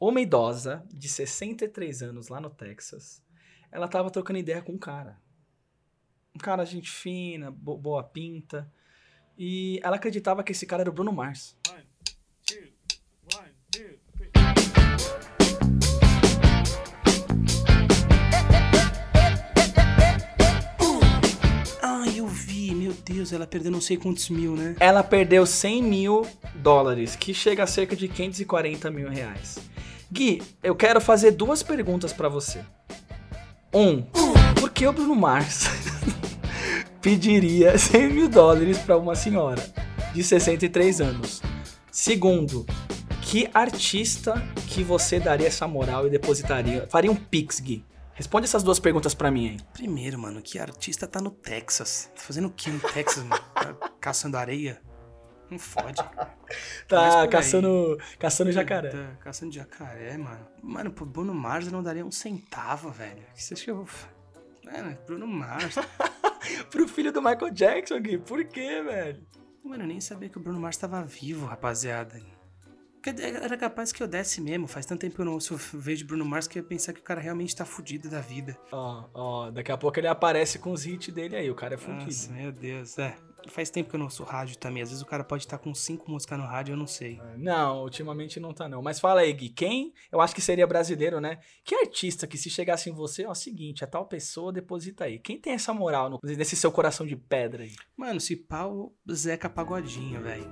Uma 0.05 0.21
idosa 0.21 0.85
de 0.93 1.09
63 1.09 2.03
anos 2.03 2.27
lá 2.27 2.41
no 2.41 2.51
Texas, 2.51 3.23
ela 3.71 3.87
tava 3.87 4.11
trocando 4.11 4.41
ideia 4.41 4.61
com 4.61 4.73
um 4.73 4.77
cara. 4.77 5.17
Um 6.35 6.41
cara 6.41 6.65
gente 6.65 6.91
fina, 6.91 7.53
bo 7.53 7.79
boa 7.79 8.03
pinta. 8.03 8.69
E 9.39 9.79
ela 9.81 9.95
acreditava 9.95 10.43
que 10.43 10.51
esse 10.51 10.67
cara 10.67 10.83
era 10.83 10.91
o 10.91 10.93
Bruno 10.93 11.13
Mars. 11.13 11.57
One, 11.71 11.85
two, 12.45 12.65
one, 13.37 13.53
two, 13.71 14.01
Ah, 21.81 22.09
eu 22.13 22.27
vi, 22.27 22.75
meu 22.75 22.93
Deus, 22.93 23.33
ela 23.33 23.47
perdeu 23.47 23.71
não 23.71 23.81
sei 23.81 23.97
quantos 23.97 24.29
mil, 24.31 24.57
né? 24.57 24.75
Ela 24.81 25.05
perdeu 25.05 25.47
100 25.47 25.81
mil 25.81 26.27
dólares, 26.57 27.15
que 27.15 27.33
chega 27.33 27.63
a 27.63 27.69
cerca 27.69 27.95
de 27.95 28.09
540 28.09 28.91
mil 28.91 29.09
reais. 29.09 29.71
Gui, 30.13 30.43
eu 30.63 30.77
quero 30.77 31.01
fazer 31.01 31.31
duas 31.31 31.63
perguntas 31.63 32.13
para 32.13 32.29
você. 32.29 32.63
Um, 33.73 34.03
por 34.61 34.69
que 34.69 34.87
o 34.87 34.93
Bruno 34.93 35.15
Mars 35.15 35.65
pediria 37.01 37.79
100 37.79 38.13
mil 38.13 38.29
dólares 38.29 38.77
para 38.77 38.99
uma 38.99 39.15
senhora 39.15 39.63
de 40.13 40.23
63 40.23 41.01
anos? 41.01 41.41
Segundo, 41.91 42.67
que 43.23 43.49
artista 43.55 44.35
que 44.69 44.85
você 44.85 45.19
daria 45.19 45.47
essa 45.47 45.67
moral 45.67 46.07
e 46.07 46.11
depositaria? 46.11 46.87
Faria 46.91 47.11
um 47.11 47.17
pix, 47.17 47.59
Gui. 47.59 47.83
Responde 48.13 48.45
essas 48.45 48.63
duas 48.63 48.79
perguntas 48.79 49.15
para 49.15 49.31
mim 49.31 49.49
aí. 49.49 49.57
Primeiro, 49.73 50.19
mano, 50.19 50.43
que 50.43 50.59
artista 50.59 51.07
tá 51.07 51.23
no 51.23 51.31
Texas? 51.31 52.11
Tá 52.15 52.21
fazendo 52.21 52.49
o 52.49 52.51
que 52.51 52.69
no 52.69 52.81
Texas, 52.81 53.25
mano? 53.25 53.43
Tá 53.55 53.75
caçando 53.99 54.37
areia? 54.37 54.79
Não 55.53 55.59
fode. 55.59 56.03
tá 56.89 57.29
caçando, 57.29 57.99
caçando 58.19 58.51
jacaré. 58.51 58.89
Tá 58.89 59.17
caçando 59.21 59.53
jacaré, 59.53 60.17
mano. 60.17 60.49
Mano, 60.63 60.91
pro 60.91 61.05
Bruno 61.05 61.35
Mars 61.35 61.67
eu 61.67 61.73
não 61.73 61.83
daria 61.83 62.05
um 62.05 62.11
centavo, 62.11 62.91
velho. 62.91 63.23
Você 63.35 63.53
acha 63.53 63.65
que 63.65 63.71
eu. 63.71 63.87
Mano, 64.65 64.97
Bruno 65.07 65.27
Mars. 65.27 65.75
pro 66.71 66.89
filho 66.89 67.13
do 67.13 67.21
Michael 67.21 67.51
Jackson, 67.51 68.01
Gui. 68.01 68.17
Por 68.17 68.43
quê, 68.45 68.83
velho? 68.83 69.27
Mano, 69.63 69.83
eu 69.85 69.89
nem 69.89 70.01
sabia 70.01 70.31
que 70.31 70.39
o 70.39 70.41
Bruno 70.41 70.59
Mars 70.59 70.79
tava 70.79 71.03
vivo, 71.03 71.45
rapaziada. 71.45 72.19
Era 73.43 73.57
capaz 73.59 73.93
que 73.93 74.03
eu 74.03 74.09
desse 74.09 74.41
mesmo. 74.41 74.67
Faz 74.67 74.87
tanto 74.87 75.01
tempo 75.01 75.17
que 75.17 75.21
eu 75.21 75.25
não 75.27 75.35
ouço, 75.35 75.55
vejo 75.75 76.07
Bruno 76.07 76.25
Mars 76.25 76.47
que 76.47 76.59
eu 76.59 76.63
ia 76.63 76.69
pensar 76.69 76.95
que 76.95 77.01
o 77.01 77.05
cara 77.05 77.21
realmente 77.21 77.55
tá 77.55 77.67
fudido 77.67 78.09
da 78.09 78.21
vida. 78.21 78.57
Ó, 78.71 79.05
ó, 79.13 79.51
daqui 79.51 79.71
a 79.71 79.77
pouco 79.77 80.01
ele 80.01 80.07
aparece 80.07 80.59
com 80.59 80.73
os 80.73 80.87
hits 80.87 81.13
dele 81.13 81.37
aí. 81.37 81.51
O 81.51 81.55
cara 81.55 81.75
é 81.75 81.79
fudido. 81.79 82.07
Nossa, 82.07 82.33
meu 82.33 82.53
Deus. 82.53 82.97
É, 82.99 83.15
Faz 83.49 83.71
tempo 83.71 83.91
que 83.91 83.97
eu 83.97 83.99
não 83.99 84.07
ouço 84.07 84.23
rádio 84.25 84.57
também. 84.57 84.83
Às 84.83 84.91
vezes 84.91 85.03
o 85.03 85.07
cara 85.07 85.25
pode 85.25 85.45
estar 85.45 85.59
com 85.59 85.75
cinco 85.75 86.11
músicas 86.11 86.39
no 86.39 86.45
rádio, 86.45 86.73
eu 86.73 86.77
não 86.77 86.87
sei. 86.87 87.21
É, 87.21 87.37
não, 87.37 87.83
ultimamente 87.83 88.39
não 88.39 88.53
tá 88.53 88.69
não. 88.69 88.83
Mas 88.83 89.01
fala 89.01 89.21
aí, 89.21 89.33
Gui, 89.33 89.49
quem, 89.49 89.93
eu 90.11 90.21
acho 90.21 90.35
que 90.35 90.41
seria 90.41 90.67
brasileiro, 90.67 91.21
né? 91.21 91.39
Que 91.65 91.75
artista 91.75 92.27
que 92.27 92.39
se 92.39 92.49
chegasse 92.49 92.91
em 92.91 92.93
você, 92.93 93.25
ó, 93.25 93.29
é 93.29 93.33
o 93.33 93.35
seguinte, 93.35 93.85
a 93.85 93.87
tal 93.87 94.07
pessoa 94.07 94.53
deposita 94.53 95.05
aí. 95.05 95.19
Quem 95.19 95.39
tem 95.39 95.55
essa 95.55 95.73
moral 95.75 96.11
no, 96.11 96.21
nesse 96.23 96.57
seu 96.57 96.71
coração 96.71 97.07
de 97.07 97.17
pedra 97.17 97.65
aí? 97.65 97.75
Mano, 97.97 98.21
se 98.21 98.37
pau, 98.37 98.95
Zeca 99.11 99.51
Pagodinho, 99.51 100.23
velho. 100.23 100.51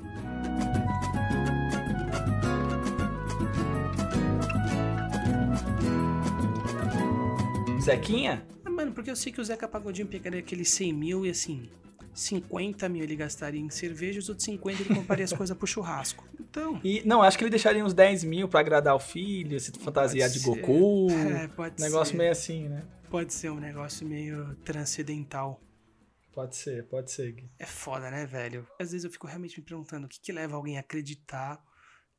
Zequinha? 7.80 8.46
Ah, 8.64 8.70
mano, 8.70 8.92
porque 8.92 9.10
eu 9.10 9.16
sei 9.16 9.32
que 9.32 9.40
o 9.40 9.44
Zeca 9.44 9.66
Pagodinho 9.66 10.06
pegaria 10.06 10.40
aqueles 10.40 10.68
100 10.70 10.92
mil 10.92 11.26
e 11.26 11.30
assim 11.30 11.70
50 12.14 12.88
mil 12.88 13.02
ele 13.02 13.16
gastaria 13.16 13.60
em 13.60 13.70
cerveja, 13.70 14.18
os 14.18 14.28
outros 14.28 14.44
50 14.44 14.82
ele 14.82 14.94
compraria 14.94 15.24
as 15.24 15.32
coisas 15.32 15.56
pro 15.56 15.66
churrasco. 15.66 16.28
Então. 16.38 16.80
E, 16.82 17.02
não, 17.06 17.22
acho 17.22 17.38
que 17.38 17.44
ele 17.44 17.50
deixaria 17.50 17.84
uns 17.84 17.94
10 17.94 18.24
mil 18.24 18.48
pra 18.48 18.60
agradar 18.60 18.94
o 18.94 19.00
filho, 19.00 19.58
se 19.60 19.70
fantasiar 19.72 20.28
de 20.28 20.40
Goku. 20.40 21.08
É, 21.10 21.48
pode 21.48 21.80
negócio 21.80 22.12
ser. 22.12 22.18
meio 22.18 22.32
assim, 22.32 22.68
né? 22.68 22.84
Pode 23.08 23.32
ser 23.32 23.50
um 23.50 23.58
negócio 23.58 24.06
meio 24.06 24.54
transcendental. 24.64 25.60
Pode 26.32 26.56
ser, 26.56 26.84
pode 26.86 27.10
ser. 27.10 27.32
Gui. 27.32 27.50
É 27.58 27.66
foda, 27.66 28.10
né, 28.10 28.24
velho? 28.26 28.66
Às 28.78 28.92
vezes 28.92 29.04
eu 29.04 29.10
fico 29.10 29.26
realmente 29.26 29.58
me 29.58 29.64
perguntando 29.64 30.06
o 30.06 30.08
que, 30.08 30.20
que 30.20 30.32
leva 30.32 30.56
alguém 30.56 30.76
a 30.76 30.80
acreditar 30.80 31.62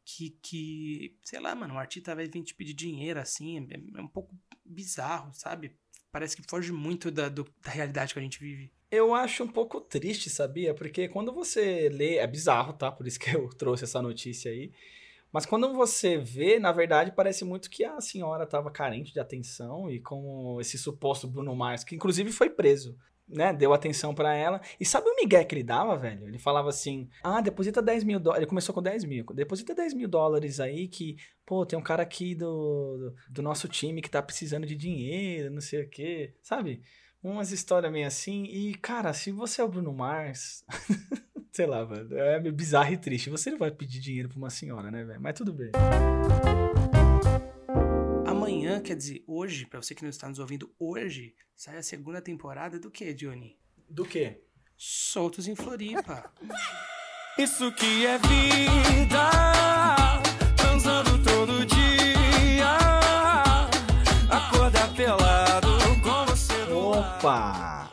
que, 0.04 0.32
que, 0.42 1.18
sei 1.24 1.40
lá, 1.40 1.56
mano, 1.56 1.76
um 1.76 1.80
artista 1.80 2.16
vai 2.16 2.28
vir 2.28 2.44
te 2.44 2.54
pedir 2.54 2.74
dinheiro 2.74 3.20
assim. 3.20 3.68
É, 3.70 4.00
é 4.00 4.02
um 4.02 4.08
pouco 4.08 4.36
bizarro, 4.66 5.34
sabe? 5.34 5.78
Parece 6.12 6.36
que 6.36 6.44
foge 6.50 6.72
muito 6.72 7.10
da, 7.10 7.30
do, 7.30 7.48
da 7.64 7.72
realidade 7.72 8.14
que 8.14 8.20
a 8.20 8.24
gente 8.24 8.40
vive. 8.40 8.72
Eu 8.92 9.16
acho 9.16 9.46
um 9.46 9.48
pouco 9.48 9.80
triste, 9.80 10.30
sabia? 10.30 10.74
Porque 10.74 11.08
quando 11.08 11.32
você 11.32 11.88
lê. 11.88 12.18
É 12.18 12.28
bizarro, 12.28 12.74
tá? 12.74 12.92
Por 12.92 13.08
isso 13.08 13.18
que 13.18 13.32
eu 13.36 13.48
trouxe 13.50 13.86
essa 13.86 14.02
notícia 14.02 14.52
aí. 14.52 14.72
Mas 15.32 15.46
quando 15.46 15.74
você 15.74 16.18
vê, 16.18 16.60
na 16.60 16.74
verdade, 16.74 17.14
parece 17.16 17.46
muito 17.46 17.70
que 17.70 17.86
a 17.86 18.02
senhora 18.02 18.44
estava 18.44 18.70
carente 18.70 19.14
de 19.14 19.20
atenção 19.20 19.90
e 19.90 19.98
com 20.02 20.58
esse 20.60 20.78
suposto 20.78 21.26
Bruno 21.26 21.56
Mars, 21.56 21.86
que 21.86 21.96
inclusive 21.96 22.34
foi 22.34 22.50
preso, 22.50 22.98
né? 23.26 23.54
Deu 23.54 23.74
atenção 23.74 24.14
para 24.14 24.36
ela. 24.36 24.60
E 24.78 24.86
sabe 24.86 25.08
o 25.08 25.16
migué 25.16 25.46
que 25.46 25.56
ele 25.56 25.64
dava, 25.64 25.98
velho? 25.98 26.28
Ele 26.28 26.38
falava 26.38 26.68
assim: 26.68 27.08
ah, 27.24 27.40
deposita 27.40 27.82
10 27.82 28.04
mil 28.04 28.20
dólares. 28.20 28.42
Ele 28.42 28.50
começou 28.50 28.76
com 28.76 28.82
10 28.82 29.06
mil. 29.06 29.24
Deposita 29.34 29.74
10 29.74 29.94
mil 29.94 30.10
dólares 30.10 30.60
aí 30.60 30.90
que, 30.90 31.16
pô, 31.46 31.66
tem 31.66 31.80
um 31.80 31.84
cara 31.84 32.04
aqui 32.04 32.36
do, 32.36 33.14
do 33.30 33.42
nosso 33.42 33.70
time 33.70 34.02
que 34.02 34.10
tá 34.10 34.22
precisando 34.22 34.68
de 34.68 34.76
dinheiro, 34.76 35.50
não 35.50 35.62
sei 35.62 35.84
o 35.84 35.90
quê, 35.90 36.34
sabe? 36.42 36.82
Umas 37.24 37.52
histórias 37.52 37.92
meio 37.92 38.08
assim. 38.08 38.44
E, 38.46 38.76
cara, 38.76 39.14
se 39.14 39.32
você 39.32 39.62
é 39.62 39.64
o 39.64 39.68
Bruno 39.68 39.94
Mars. 39.94 40.64
sei 41.52 41.66
lá, 41.66 41.86
mano. 41.86 42.18
É 42.18 42.40
bizarro 42.52 42.94
e 42.94 42.98
triste. 42.98 43.30
Você 43.30 43.52
não 43.52 43.58
vai 43.58 43.72
pedir 43.72 44.00
dinheiro 44.00 44.30
pra 44.30 44.38
uma 44.38 44.50
senhora, 44.50 44.90
né, 44.90 45.04
velho? 45.04 45.22
Mas 45.22 45.34
tudo 45.36 45.54
bem. 45.54 45.72
Amanhã, 48.26 48.82
quer 48.82 48.96
dizer, 48.96 49.24
hoje, 49.28 49.66
pra 49.66 49.82
você 49.82 49.94
que 49.94 50.04
não 50.04 50.10
está 50.10 50.28
nos 50.28 50.40
ouvindo, 50.40 50.74
hoje 50.80 51.36
sai 51.56 51.78
a 51.78 51.84
segunda 51.84 52.22
temporada 52.22 52.80
do 52.80 52.90
que, 52.90 53.14
Johnny? 53.14 53.58
Do 53.90 54.06
que? 54.06 54.42
Soltos 54.78 55.48
em 55.48 55.56
Floripa. 55.56 56.32
Isso 57.38 57.72
que 57.74 58.06
é 58.06 58.18
vida, 58.18 59.30
Opa! 67.02 67.92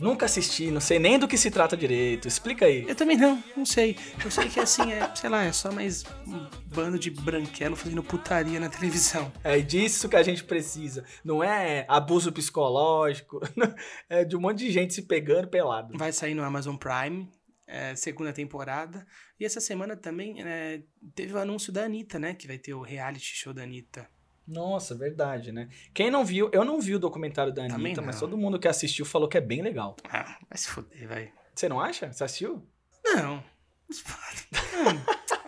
Nunca 0.00 0.24
assisti, 0.24 0.70
não 0.70 0.80
sei 0.80 0.98
nem 0.98 1.18
do 1.18 1.28
que 1.28 1.36
se 1.36 1.50
trata 1.50 1.76
direito. 1.76 2.26
Explica 2.26 2.64
aí. 2.64 2.86
Eu 2.88 2.94
também 2.94 3.16
não, 3.16 3.42
não 3.54 3.66
sei. 3.66 3.96
Eu 4.24 4.30
sei 4.30 4.48
que 4.48 4.58
assim, 4.58 4.92
é, 4.92 5.14
sei 5.14 5.28
lá, 5.28 5.44
é 5.44 5.52
só 5.52 5.70
mais 5.70 6.04
um 6.26 6.48
bando 6.74 6.98
de 6.98 7.10
branquelo 7.10 7.76
fazendo 7.76 8.02
putaria 8.02 8.58
na 8.58 8.70
televisão. 8.70 9.30
É 9.44 9.58
disso 9.58 10.08
que 10.08 10.16
a 10.16 10.22
gente 10.22 10.42
precisa. 10.42 11.04
Não 11.22 11.44
é 11.44 11.84
abuso 11.86 12.32
psicológico, 12.32 13.40
é 14.08 14.24
de 14.24 14.34
um 14.34 14.40
monte 14.40 14.60
de 14.60 14.70
gente 14.70 14.94
se 14.94 15.02
pegando 15.02 15.48
pelado. 15.48 15.96
Vai 15.96 16.12
sair 16.12 16.34
no 16.34 16.42
Amazon 16.42 16.76
Prime, 16.76 17.28
é, 17.66 17.94
segunda 17.94 18.32
temporada. 18.32 19.06
E 19.38 19.44
essa 19.44 19.60
semana 19.60 19.96
também 19.96 20.42
é, 20.42 20.82
teve 21.14 21.34
o 21.34 21.38
anúncio 21.38 21.70
da 21.70 21.84
Anitta, 21.84 22.18
né? 22.18 22.32
Que 22.32 22.46
vai 22.46 22.56
ter 22.56 22.72
o 22.72 22.80
reality 22.80 23.34
show 23.34 23.52
da 23.52 23.64
Anitta. 23.64 24.08
Nossa, 24.46 24.94
verdade, 24.94 25.50
né? 25.52 25.68
Quem 25.92 26.10
não 26.10 26.24
viu, 26.24 26.48
eu 26.52 26.64
não 26.64 26.80
vi 26.80 26.94
o 26.94 26.98
documentário 26.98 27.52
da 27.52 27.64
Anitta, 27.64 28.00
mas 28.02 28.20
todo 28.20 28.36
mundo 28.38 28.58
que 28.58 28.68
assistiu 28.68 29.04
falou 29.04 29.28
que 29.28 29.36
é 29.36 29.40
bem 29.40 29.62
legal. 29.62 29.96
Ah, 30.08 30.38
vai 30.48 30.56
se 30.56 30.68
fuder, 30.68 31.08
vai. 31.08 31.32
Você 31.54 31.68
não 31.68 31.80
acha? 31.80 32.12
Você 32.12 32.22
assistiu? 32.24 32.66
Não. 33.04 33.42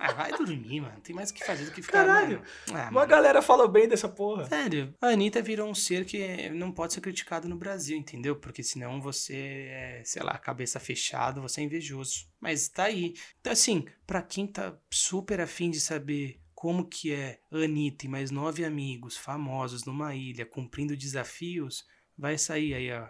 Ah, 0.00 0.12
vai 0.12 0.30
dormir, 0.30 0.80
mano. 0.80 1.00
Tem 1.00 1.14
mais 1.14 1.30
o 1.30 1.34
que 1.34 1.44
fazer 1.44 1.64
do 1.64 1.72
que 1.72 1.82
ficar. 1.82 2.06
Caralho, 2.06 2.38
mano. 2.38 2.78
Ah, 2.80 2.82
Uma 2.84 2.90
mano. 3.00 3.06
galera 3.08 3.42
falou 3.42 3.68
bem 3.68 3.88
dessa 3.88 4.08
porra. 4.08 4.44
Sério, 4.46 4.94
a 5.00 5.08
Anitta 5.08 5.42
virou 5.42 5.68
um 5.68 5.74
ser 5.74 6.04
que 6.04 6.48
não 6.50 6.70
pode 6.72 6.92
ser 6.94 7.00
criticado 7.00 7.48
no 7.48 7.56
Brasil, 7.56 7.96
entendeu? 7.96 8.36
Porque 8.36 8.62
senão 8.62 9.00
você 9.00 9.66
é, 9.70 10.02
sei 10.04 10.22
lá, 10.22 10.38
cabeça 10.38 10.78
fechada, 10.78 11.40
você 11.40 11.60
é 11.60 11.64
invejoso. 11.64 12.26
Mas 12.40 12.68
tá 12.68 12.84
aí. 12.84 13.14
Então, 13.40 13.52
assim, 13.52 13.84
pra 14.06 14.22
quem 14.22 14.46
tá 14.46 14.76
super 14.90 15.40
afim 15.40 15.70
de 15.70 15.80
saber 15.80 16.40
como 16.58 16.84
que 16.84 17.12
é 17.12 17.38
Anitta 17.52 18.04
e 18.04 18.08
mais 18.08 18.32
nove 18.32 18.64
amigos 18.64 19.16
famosos 19.16 19.84
numa 19.84 20.12
ilha 20.16 20.44
cumprindo 20.44 20.96
desafios, 20.96 21.86
vai 22.16 22.36
sair 22.36 22.74
aí, 22.74 22.90
ó. 22.90 23.06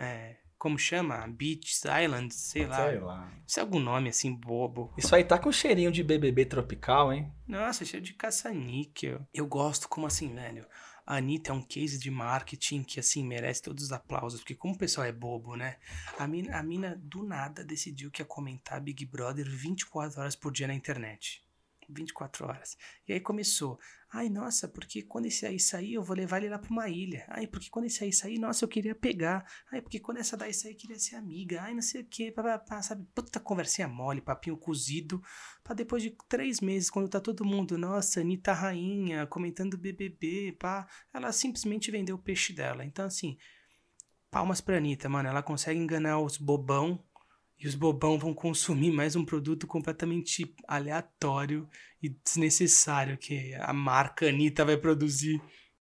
é, 0.00 0.38
como 0.56 0.78
chama? 0.78 1.26
Beach 1.26 1.82
Island, 2.02 2.32
sei 2.32 2.64
lá. 2.64 2.88
Sei 2.88 2.98
lá. 2.98 3.32
Isso 3.46 3.60
é 3.60 3.62
algum 3.62 3.78
nome 3.78 4.08
assim 4.08 4.34
bobo. 4.34 4.90
Isso 4.96 5.14
aí 5.14 5.22
tá 5.22 5.38
com 5.38 5.52
cheirinho 5.52 5.92
de 5.92 6.02
BBB 6.02 6.46
tropical, 6.46 7.12
hein? 7.12 7.30
Nossa, 7.46 7.84
cheio 7.84 8.02
de 8.02 8.14
caça-níquel. 8.14 9.20
Eu 9.34 9.46
gosto 9.46 9.86
como 9.86 10.06
assim, 10.06 10.34
velho. 10.34 10.66
A 11.06 11.16
Anitta 11.16 11.50
é 11.50 11.54
um 11.54 11.60
case 11.60 11.98
de 11.98 12.10
marketing 12.10 12.84
que, 12.84 12.98
assim, 12.98 13.22
merece 13.22 13.60
todos 13.60 13.84
os 13.84 13.92
aplausos. 13.92 14.40
Porque 14.40 14.54
como 14.54 14.72
o 14.72 14.78
pessoal 14.78 15.06
é 15.06 15.12
bobo, 15.12 15.56
né? 15.56 15.76
A 16.18 16.26
mina, 16.26 16.56
a 16.56 16.62
mina 16.62 16.98
do 17.04 17.22
nada 17.22 17.62
decidiu 17.62 18.10
que 18.10 18.22
ia 18.22 18.26
comentar 18.26 18.80
Big 18.80 19.04
Brother 19.04 19.44
24 19.46 20.18
horas 20.18 20.34
por 20.34 20.50
dia 20.50 20.66
na 20.66 20.74
internet. 20.74 21.44
24 21.92 22.46
horas. 22.46 22.76
E 23.06 23.12
aí 23.12 23.20
começou. 23.20 23.78
Ai, 24.14 24.28
nossa, 24.28 24.68
porque 24.68 25.00
quando 25.02 25.24
esse 25.24 25.46
aí 25.46 25.58
sair, 25.58 25.94
eu 25.94 26.02
vou 26.02 26.14
levar 26.14 26.36
ele 26.36 26.50
lá 26.50 26.58
pra 26.58 26.70
uma 26.70 26.86
ilha. 26.86 27.24
Ai, 27.28 27.46
porque 27.46 27.70
quando 27.70 27.86
esse 27.86 28.04
aí 28.04 28.12
sair, 28.12 28.38
nossa, 28.38 28.62
eu 28.62 28.68
queria 28.68 28.94
pegar. 28.94 29.42
Ai, 29.72 29.80
porque 29.80 29.98
quando 29.98 30.18
essa 30.18 30.36
daí 30.36 30.52
sair, 30.52 30.72
eu 30.72 30.76
queria 30.76 30.98
ser 30.98 31.16
amiga. 31.16 31.62
Ai, 31.62 31.72
não 31.72 31.80
sei 31.80 32.02
o 32.02 32.04
que. 32.04 32.34
Sabe? 32.82 33.06
Puta 33.14 33.40
conversinha 33.40 33.88
mole, 33.88 34.20
papinho 34.20 34.56
cozido. 34.56 35.22
Pra 35.64 35.74
depois 35.74 36.02
de 36.02 36.14
três 36.28 36.60
meses, 36.60 36.90
quando 36.90 37.08
tá 37.08 37.20
todo 37.20 37.44
mundo, 37.44 37.78
nossa, 37.78 38.20
Anitta 38.20 38.52
rainha, 38.52 39.26
comentando 39.26 39.78
BBB, 39.78 40.56
pá. 40.58 40.86
Ela 41.14 41.32
simplesmente 41.32 41.90
vendeu 41.90 42.16
o 42.16 42.22
peixe 42.22 42.52
dela. 42.52 42.84
Então, 42.84 43.06
assim, 43.06 43.38
palmas 44.30 44.60
pra 44.60 44.76
Anitta, 44.76 45.08
mano. 45.08 45.30
Ela 45.30 45.42
consegue 45.42 45.80
enganar 45.80 46.20
os 46.20 46.36
bobão. 46.36 47.02
E 47.62 47.68
os 47.68 47.76
bobão 47.76 48.18
vão 48.18 48.34
consumir 48.34 48.90
mais 48.90 49.14
um 49.14 49.24
produto 49.24 49.68
completamente 49.68 50.52
aleatório 50.66 51.68
e 52.02 52.08
desnecessário 52.08 53.16
que 53.16 53.54
a 53.54 53.72
marca 53.72 54.28
Anitta 54.28 54.64
vai 54.64 54.76
produzir. 54.76 55.40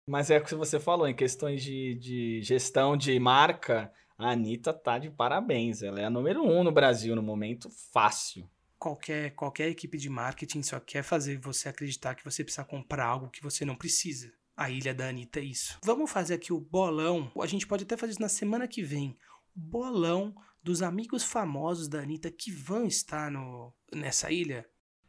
Mas 0.07 0.31
é 0.31 0.37
o 0.37 0.45
que 0.45 0.55
você 0.55 0.79
falou, 0.79 1.09
em 1.09 1.15
questões 1.15 1.63
de, 1.63 1.95
de 1.95 2.43
gestão 2.43 2.95
de 2.95 3.19
marca, 3.19 3.91
a 4.19 4.33
Anitta 4.33 4.71
tá 4.75 4.99
de 4.99 5.09
parabéns. 5.09 5.83
Ela 5.83 6.03
é 6.03 6.05
a 6.05 6.11
número 6.11 6.43
um 6.43 6.63
no 6.63 6.71
Brasil 6.71 7.17
no 7.17 7.23
momento, 7.23 7.71
fácil. 7.91 8.47
Qualquer, 8.79 9.31
qualquer 9.31 9.71
equipe 9.71 9.97
de 9.97 10.11
marketing 10.11 10.63
só 10.63 10.79
quer 10.79 11.03
fazer 11.03 11.39
você 11.39 11.71
acreditar 11.71 12.15
que 12.15 12.25
você 12.25 12.45
precisa 12.45 12.67
comprar 12.67 13.07
algo 13.07 13.31
que 13.31 13.43
você 13.43 13.65
não 13.65 13.77
precisa. 13.77 14.31
A 14.55 14.69
ilha 14.69 14.93
da 14.93 15.09
Anitta 15.09 15.41
é 15.41 15.45
isso. 15.45 15.79
Vamos 15.83 16.11
fazer 16.11 16.35
aqui 16.35 16.53
o 16.53 16.61
bolão. 16.61 17.33
A 17.41 17.47
gente 17.47 17.67
pode 17.67 17.85
até 17.85 17.97
fazer 17.97 18.13
isso 18.13 18.21
na 18.21 18.29
semana 18.29 18.69
que 18.69 18.83
vem. 18.83 19.17
O 19.57 19.61
bolão 19.61 20.35
dos 20.63 20.83
amigos 20.83 21.25
famosos 21.25 21.89
da 21.89 22.01
Anitta 22.01 22.31
que 22.31 22.51
vão 22.51 22.87
estar 22.87 23.31
no, 23.31 23.73
nessa 23.95 24.31
ilha. 24.31 24.67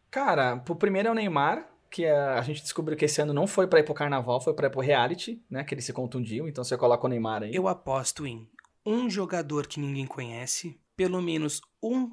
Cara, 0.10 0.64
o 0.68 0.76
primeiro 0.76 1.10
é 1.10 1.12
o 1.12 1.16
Neymar, 1.16 1.70
que 1.90 2.06
é- 2.06 2.16
a 2.16 2.42
gente 2.42 2.62
descobriu 2.62 2.98
que 2.98 3.06
esse 3.06 3.22
ano 3.22 3.34
não 3.34 3.46
foi 3.48 3.68
pra 3.68 3.80
ir 3.80 3.84
pro 3.84 3.94
carnaval, 3.94 4.42
foi 4.42 4.54
pra 4.54 4.68
ir 4.68 4.72
pro 4.72 4.82
reality, 4.82 5.44
né? 5.50 5.64
Que 5.64 5.74
ele 5.74 5.82
se 5.82 5.94
contundiu, 5.94 6.48
então 6.48 6.64
você 6.64 6.78
coloca 6.78 7.06
o 7.06 7.10
Neymar 7.10 7.44
aí. 7.44 7.54
Eu 7.54 7.68
aposto 7.68 8.26
em 8.26 8.50
um 8.86 9.10
jogador 9.10 9.68
que 9.68 9.80
ninguém 9.80 10.06
conhece, 10.06 10.80
pelo 10.96 11.22
menos 11.22 11.62
um 11.82 12.12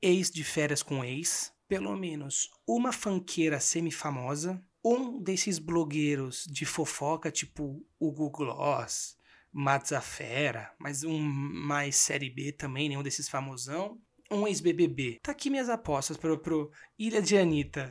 ex 0.00 0.30
de 0.30 0.44
férias 0.44 0.82
com 0.82 1.04
ex, 1.04 1.52
pelo 1.66 1.96
menos 1.96 2.48
uma 2.66 2.92
fanqueira 2.92 3.58
semi-famosa, 3.58 4.62
um 4.84 5.20
desses 5.20 5.58
blogueiros 5.58 6.44
de 6.48 6.64
fofoca, 6.64 7.30
tipo 7.30 7.84
o 7.98 8.12
Google 8.12 8.30
Gloss, 8.54 9.15
Matzafera, 9.58 10.70
mas 10.78 11.02
um 11.02 11.18
mais 11.18 11.96
série 11.96 12.28
B 12.28 12.52
também, 12.52 12.90
nenhum 12.90 13.02
desses 13.02 13.26
famosão, 13.26 13.96
um 14.30 14.46
ex-BBB. 14.46 15.18
Tá 15.22 15.32
aqui 15.32 15.48
minhas 15.48 15.70
apostas 15.70 16.18
pro, 16.18 16.36
pro 16.36 16.70
Ilha 16.98 17.22
de 17.22 17.38
Anitta. 17.38 17.90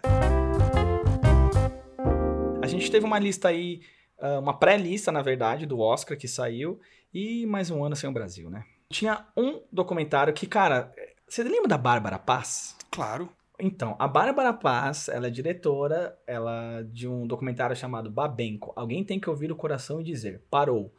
A 2.62 2.68
gente 2.68 2.92
teve 2.92 3.04
uma 3.04 3.18
lista 3.18 3.48
aí, 3.48 3.82
ah, 4.20 4.38
uma 4.38 4.60
pré-lista, 4.60 5.12
na 5.12 5.24
verdade, 5.24 5.66
do 5.66 5.80
Oscar 5.80 6.16
que 6.16 6.28
saiu, 6.28 6.80
e 7.12 7.48
mais 7.48 7.72
um 7.72 7.84
ano 7.84 7.96
sem 7.96 8.08
o 8.08 8.14
Brasil, 8.14 8.48
né? 8.48 8.64
Tinha 8.92 9.26
um 9.36 9.64
documentário 9.72 10.36
que, 10.36 10.46
cara, 10.46 10.94
você 11.28 11.44
lembra 11.44 11.68
da 11.68 11.80
Bárbara 11.80 12.20
Paz? 12.20 12.78
Claro. 12.92 13.28
Então, 13.60 13.96
a 13.98 14.08
Bárbara 14.08 14.54
Paz, 14.54 15.10
ela 15.10 15.26
é 15.26 15.32
diretora 15.32 16.16
ela 16.28 16.84
de 16.84 17.08
um 17.08 17.26
documentário 17.26 17.76
chamado 17.76 18.12
Babenco. 18.12 18.72
Alguém 18.76 19.04
tem 19.04 19.20
que 19.20 19.32
ouvir 19.32 19.52
o 19.52 19.56
coração 19.56 20.00
e 20.00 20.04
dizer, 20.04 20.44
parou. 20.48 20.94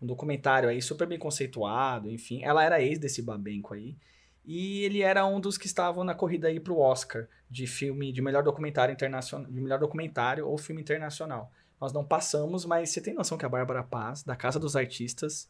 Um 0.00 0.06
documentário 0.06 0.68
aí 0.68 0.80
super 0.80 1.06
bem 1.06 1.18
conceituado, 1.18 2.10
enfim. 2.10 2.42
Ela 2.42 2.64
era 2.64 2.82
ex 2.82 2.98
desse 2.98 3.22
Babenco 3.22 3.74
aí. 3.74 3.96
E 4.44 4.82
ele 4.84 5.02
era 5.02 5.26
um 5.26 5.38
dos 5.38 5.58
que 5.58 5.66
estavam 5.66 6.02
na 6.02 6.14
corrida 6.14 6.48
aí 6.48 6.58
pro 6.58 6.78
Oscar 6.78 7.28
de 7.48 7.66
filme 7.66 8.12
de 8.12 8.22
melhor 8.22 8.42
documentário 8.42 8.92
internacional, 8.92 9.50
de 9.50 9.60
melhor 9.60 9.78
documentário 9.78 10.46
ou 10.46 10.56
filme 10.56 10.80
internacional. 10.80 11.52
Nós 11.80 11.92
não 11.92 12.04
passamos, 12.04 12.64
mas 12.64 12.90
você 12.90 13.00
tem 13.00 13.14
noção 13.14 13.38
que 13.38 13.44
a 13.44 13.48
Bárbara 13.48 13.82
Paz, 13.82 14.22
da 14.22 14.36
Casa 14.36 14.58
dos 14.58 14.76
Artistas, 14.76 15.48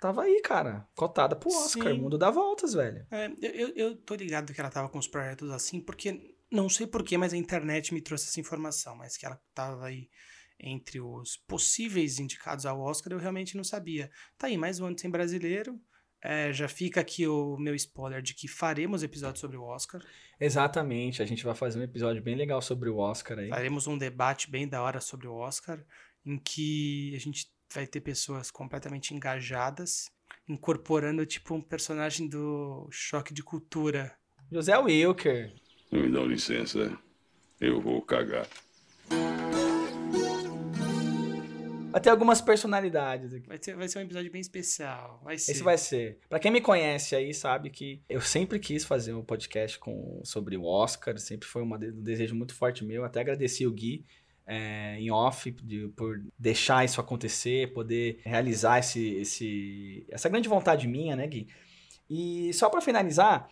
tava 0.00 0.22
aí, 0.22 0.40
cara, 0.42 0.86
cotada 0.94 1.36
pro 1.36 1.50
Oscar, 1.50 1.92
Sim. 1.92 2.00
mundo 2.00 2.16
dá 2.16 2.30
voltas, 2.30 2.74
velho. 2.74 3.06
É, 3.10 3.26
eu, 3.40 3.50
eu, 3.50 3.68
eu 3.74 3.96
tô 3.96 4.14
ligado 4.14 4.52
que 4.52 4.60
ela 4.60 4.70
tava 4.70 4.88
com 4.88 4.98
os 4.98 5.06
projetos 5.06 5.50
assim, 5.50 5.80
porque 5.80 6.34
não 6.50 6.68
sei 6.68 6.86
porquê, 6.86 7.18
mas 7.18 7.32
a 7.32 7.36
internet 7.36 7.92
me 7.92 8.00
trouxe 8.00 8.28
essa 8.28 8.40
informação, 8.40 8.96
mas 8.96 9.16
que 9.16 9.26
ela 9.26 9.40
tava 9.54 9.86
aí 9.86 10.08
entre 10.60 11.00
os 11.00 11.36
possíveis 11.36 12.18
indicados 12.18 12.66
ao 12.66 12.80
Oscar, 12.80 13.12
eu 13.12 13.18
realmente 13.18 13.56
não 13.56 13.64
sabia. 13.64 14.10
Tá 14.36 14.46
aí, 14.46 14.56
mais 14.56 14.80
um 14.80 14.86
ano 14.86 14.98
sem 14.98 15.10
brasileiro. 15.10 15.80
É, 16.20 16.52
já 16.52 16.66
fica 16.66 17.00
aqui 17.00 17.28
o 17.28 17.56
meu 17.58 17.74
spoiler 17.76 18.20
de 18.20 18.34
que 18.34 18.48
faremos 18.48 19.04
episódio 19.04 19.40
sobre 19.40 19.56
o 19.56 19.62
Oscar. 19.62 20.02
Exatamente, 20.40 21.22
a 21.22 21.26
gente 21.26 21.44
vai 21.44 21.54
fazer 21.54 21.78
um 21.78 21.82
episódio 21.82 22.20
bem 22.20 22.34
legal 22.34 22.60
sobre 22.60 22.88
o 22.88 22.96
Oscar 22.96 23.38
aí. 23.38 23.48
Faremos 23.48 23.86
um 23.86 23.96
debate 23.96 24.50
bem 24.50 24.66
da 24.66 24.82
hora 24.82 25.00
sobre 25.00 25.28
o 25.28 25.34
Oscar, 25.34 25.84
em 26.26 26.36
que 26.36 27.12
a 27.14 27.20
gente 27.20 27.46
vai 27.72 27.86
ter 27.86 28.00
pessoas 28.00 28.50
completamente 28.50 29.14
engajadas, 29.14 30.10
incorporando 30.48 31.24
tipo 31.24 31.54
um 31.54 31.62
personagem 31.62 32.28
do 32.28 32.88
choque 32.90 33.32
de 33.32 33.42
cultura. 33.42 34.12
José 34.50 34.76
Wilker. 34.76 35.52
Me 35.92 36.10
dá 36.10 36.20
licença, 36.20 36.98
eu 37.60 37.80
vou 37.80 38.02
cagar. 38.02 38.48
Vai 41.90 42.00
ter 42.02 42.10
algumas 42.10 42.40
personalidades 42.40 43.32
aqui. 43.32 43.48
Vai 43.48 43.58
ser, 43.60 43.74
vai 43.74 43.88
ser 43.88 43.98
um 43.98 44.02
episódio 44.02 44.30
bem 44.30 44.40
especial. 44.40 45.20
Vai 45.24 45.38
ser. 45.38 45.52
Esse 45.52 45.62
vai 45.62 45.78
ser. 45.78 46.18
Pra 46.28 46.38
quem 46.38 46.50
me 46.50 46.60
conhece 46.60 47.16
aí, 47.16 47.32
sabe 47.32 47.70
que 47.70 48.02
eu 48.08 48.20
sempre 48.20 48.58
quis 48.58 48.84
fazer 48.84 49.14
um 49.14 49.24
podcast 49.24 49.78
com, 49.78 50.20
sobre 50.22 50.56
o 50.56 50.64
Oscar. 50.64 51.18
Sempre 51.18 51.48
foi 51.48 51.62
uma 51.62 51.76
um 51.76 52.02
desejo 52.02 52.34
muito 52.34 52.54
forte 52.54 52.84
meu. 52.84 53.04
Até 53.04 53.20
agradeci 53.20 53.66
o 53.66 53.72
Gui 53.72 54.04
é, 54.46 54.96
em 55.00 55.10
off 55.10 55.50
de- 55.50 55.88
por 55.96 56.22
deixar 56.38 56.84
isso 56.84 57.00
acontecer, 57.00 57.72
poder 57.72 58.20
realizar 58.22 58.78
esse, 58.78 59.14
esse, 59.14 60.06
essa 60.10 60.28
grande 60.28 60.48
vontade 60.48 60.86
minha, 60.86 61.16
né, 61.16 61.26
Gui? 61.26 61.48
E 62.08 62.52
só 62.52 62.68
pra 62.68 62.82
finalizar 62.82 63.48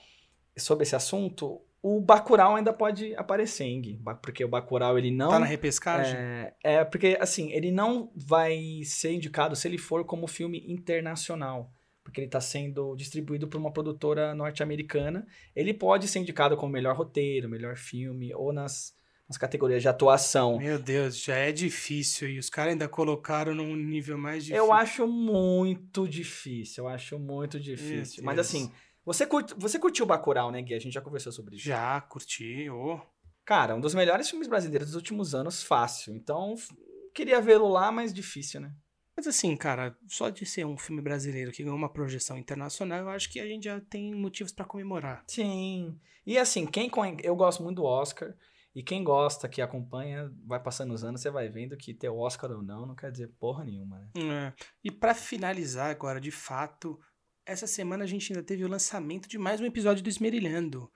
sobre 0.58 0.82
esse 0.84 0.94
assunto, 0.94 1.60
o 1.88 2.00
Bacurau 2.00 2.56
ainda 2.56 2.72
pode 2.72 3.14
aparecer? 3.14 3.96
Ba- 4.00 4.16
Porque 4.16 4.44
o 4.44 4.48
Bacurau, 4.48 4.98
ele 4.98 5.12
não... 5.12 5.30
Tá 5.30 5.38
na 5.38 5.46
repescagem? 5.46 6.16
É, 6.16 6.54
é, 6.64 6.84
porque, 6.84 7.16
assim, 7.20 7.52
ele 7.52 7.70
não 7.70 8.10
vai 8.16 8.82
ser 8.82 9.12
indicado 9.12 9.54
se 9.54 9.68
ele 9.68 9.78
for 9.78 10.04
como 10.04 10.26
filme 10.26 10.64
internacional. 10.66 11.70
Porque 12.02 12.20
ele 12.20 12.26
está 12.26 12.40
sendo 12.40 12.96
distribuído 12.96 13.46
por 13.46 13.58
uma 13.58 13.72
produtora 13.72 14.34
norte-americana. 14.34 15.24
Ele 15.54 15.72
pode 15.72 16.08
ser 16.08 16.18
indicado 16.18 16.56
como 16.56 16.72
melhor 16.72 16.96
roteiro, 16.96 17.48
melhor 17.48 17.76
filme, 17.76 18.34
ou 18.34 18.52
nas 18.52 18.96
nas 19.28 19.36
categorias 19.36 19.82
de 19.82 19.88
atuação. 19.88 20.58
Meu 20.58 20.78
Deus, 20.78 21.20
já 21.20 21.34
é 21.34 21.50
difícil 21.50 22.28
e 22.28 22.38
os 22.38 22.48
caras 22.48 22.72
ainda 22.72 22.88
colocaram 22.88 23.56
num 23.56 23.74
nível 23.74 24.16
mais 24.16 24.44
difícil. 24.44 24.64
Eu 24.64 24.72
acho 24.72 25.04
muito 25.06 26.06
difícil, 26.06 26.84
eu 26.84 26.88
acho 26.88 27.18
muito 27.18 27.58
difícil. 27.58 28.22
Mas 28.22 28.38
assim, 28.38 28.70
você, 29.06 29.24
curte, 29.24 29.54
você 29.56 29.78
curtiu 29.78 30.04
Bacurau, 30.04 30.50
né, 30.50 30.60
Gui? 30.60 30.74
A 30.74 30.80
gente 30.80 30.92
já 30.92 31.00
conversou 31.00 31.32
sobre 31.32 31.56
isso. 31.56 31.64
Já 31.64 32.00
curti, 32.00 32.68
ô. 32.68 33.00
Cara, 33.44 33.76
um 33.76 33.80
dos 33.80 33.94
melhores 33.94 34.28
filmes 34.28 34.48
brasileiros 34.48 34.88
dos 34.88 34.96
últimos 34.96 35.32
anos, 35.34 35.62
fácil. 35.62 36.12
Então, 36.12 36.56
queria 37.14 37.40
vê-lo 37.40 37.68
lá, 37.68 37.92
mas 37.92 38.12
difícil, 38.12 38.60
né? 38.60 38.74
Mas 39.16 39.26
assim, 39.26 39.56
cara, 39.56 39.96
só 40.08 40.28
de 40.28 40.44
ser 40.44 40.66
um 40.66 40.76
filme 40.76 41.00
brasileiro 41.00 41.52
que 41.52 41.62
ganhou 41.62 41.78
uma 41.78 41.88
projeção 41.88 42.36
internacional, 42.36 42.98
eu 42.98 43.08
acho 43.08 43.30
que 43.30 43.40
a 43.40 43.46
gente 43.46 43.64
já 43.64 43.80
tem 43.80 44.14
motivos 44.14 44.52
pra 44.52 44.64
comemorar. 44.64 45.24
Sim. 45.28 45.98
E 46.26 46.36
assim, 46.36 46.66
quem 46.66 46.90
eu 47.22 47.36
gosto 47.36 47.62
muito 47.62 47.76
do 47.76 47.84
Oscar. 47.84 48.34
E 48.74 48.82
quem 48.82 49.02
gosta, 49.02 49.48
que 49.48 49.62
acompanha, 49.62 50.30
vai 50.44 50.62
passando 50.62 50.92
os 50.92 51.02
anos, 51.02 51.22
você 51.22 51.30
vai 51.30 51.48
vendo 51.48 51.78
que 51.78 51.94
ter 51.94 52.10
Oscar 52.10 52.50
ou 52.50 52.62
não 52.62 52.84
não 52.84 52.94
quer 52.94 53.10
dizer 53.10 53.28
porra 53.40 53.64
nenhuma, 53.64 53.98
né? 53.98 54.10
É. 54.14 54.52
E 54.84 54.90
pra 54.90 55.14
finalizar 55.14 55.88
agora, 55.88 56.20
de 56.20 56.30
fato, 56.30 57.00
essa 57.46 57.66
semana 57.66 58.02
a 58.02 58.06
gente 58.06 58.32
ainda 58.32 58.42
teve 58.42 58.64
o 58.64 58.68
lançamento 58.68 59.28
de 59.28 59.38
mais 59.38 59.60
um 59.60 59.64
episódio 59.64 60.02
do 60.02 60.08
Esmerilhando. 60.08 60.90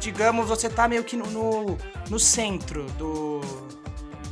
Digamos, 0.00 0.48
você 0.48 0.70
tá 0.70 0.86
meio 0.86 1.02
que 1.02 1.16
no, 1.16 1.26
no, 1.26 1.76
no 2.08 2.18
centro 2.18 2.84
do 2.92 3.40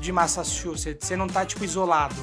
de 0.00 0.12
Massachusetts, 0.12 1.04
você 1.04 1.16
não 1.16 1.26
tá, 1.26 1.44
tipo, 1.44 1.64
isolado. 1.64 2.14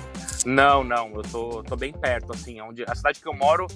Não, 0.46 0.86
não, 0.86 1.16
eu 1.16 1.22
tô, 1.24 1.62
tô 1.64 1.76
bem 1.76 1.92
perto, 1.92 2.32
assim, 2.32 2.62
onde 2.62 2.86
a 2.88 2.96
cidade 2.96 3.20
que 3.20 3.28
eu 3.28 3.34
moro 3.34 3.68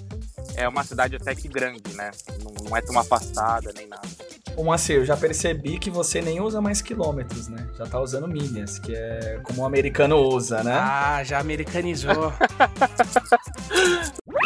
é 0.54 0.66
uma 0.66 0.82
cidade 0.82 1.16
até 1.16 1.34
que 1.34 1.46
grande, 1.46 1.94
né? 1.94 2.10
Não, 2.42 2.64
não 2.64 2.74
é 2.74 2.80
tão 2.80 2.98
afastada 2.98 3.70
nem 3.76 3.86
nada. 3.86 4.08
Ô, 4.56 4.64
Moacir, 4.64 4.96
eu 4.96 5.04
já 5.04 5.14
percebi 5.14 5.78
que 5.78 5.90
você 5.90 6.22
nem 6.22 6.40
usa 6.40 6.58
mais 6.58 6.80
quilômetros, 6.80 7.48
né? 7.48 7.68
Já 7.76 7.84
tá 7.84 8.00
usando 8.00 8.26
milhas, 8.26 8.78
que 8.78 8.94
é 8.94 9.42
como 9.44 9.60
o 9.60 9.66
americano 9.66 10.16
usa, 10.16 10.62
né? 10.62 10.72
Ah, 10.72 11.22
já 11.22 11.38
americanizou. 11.38 12.32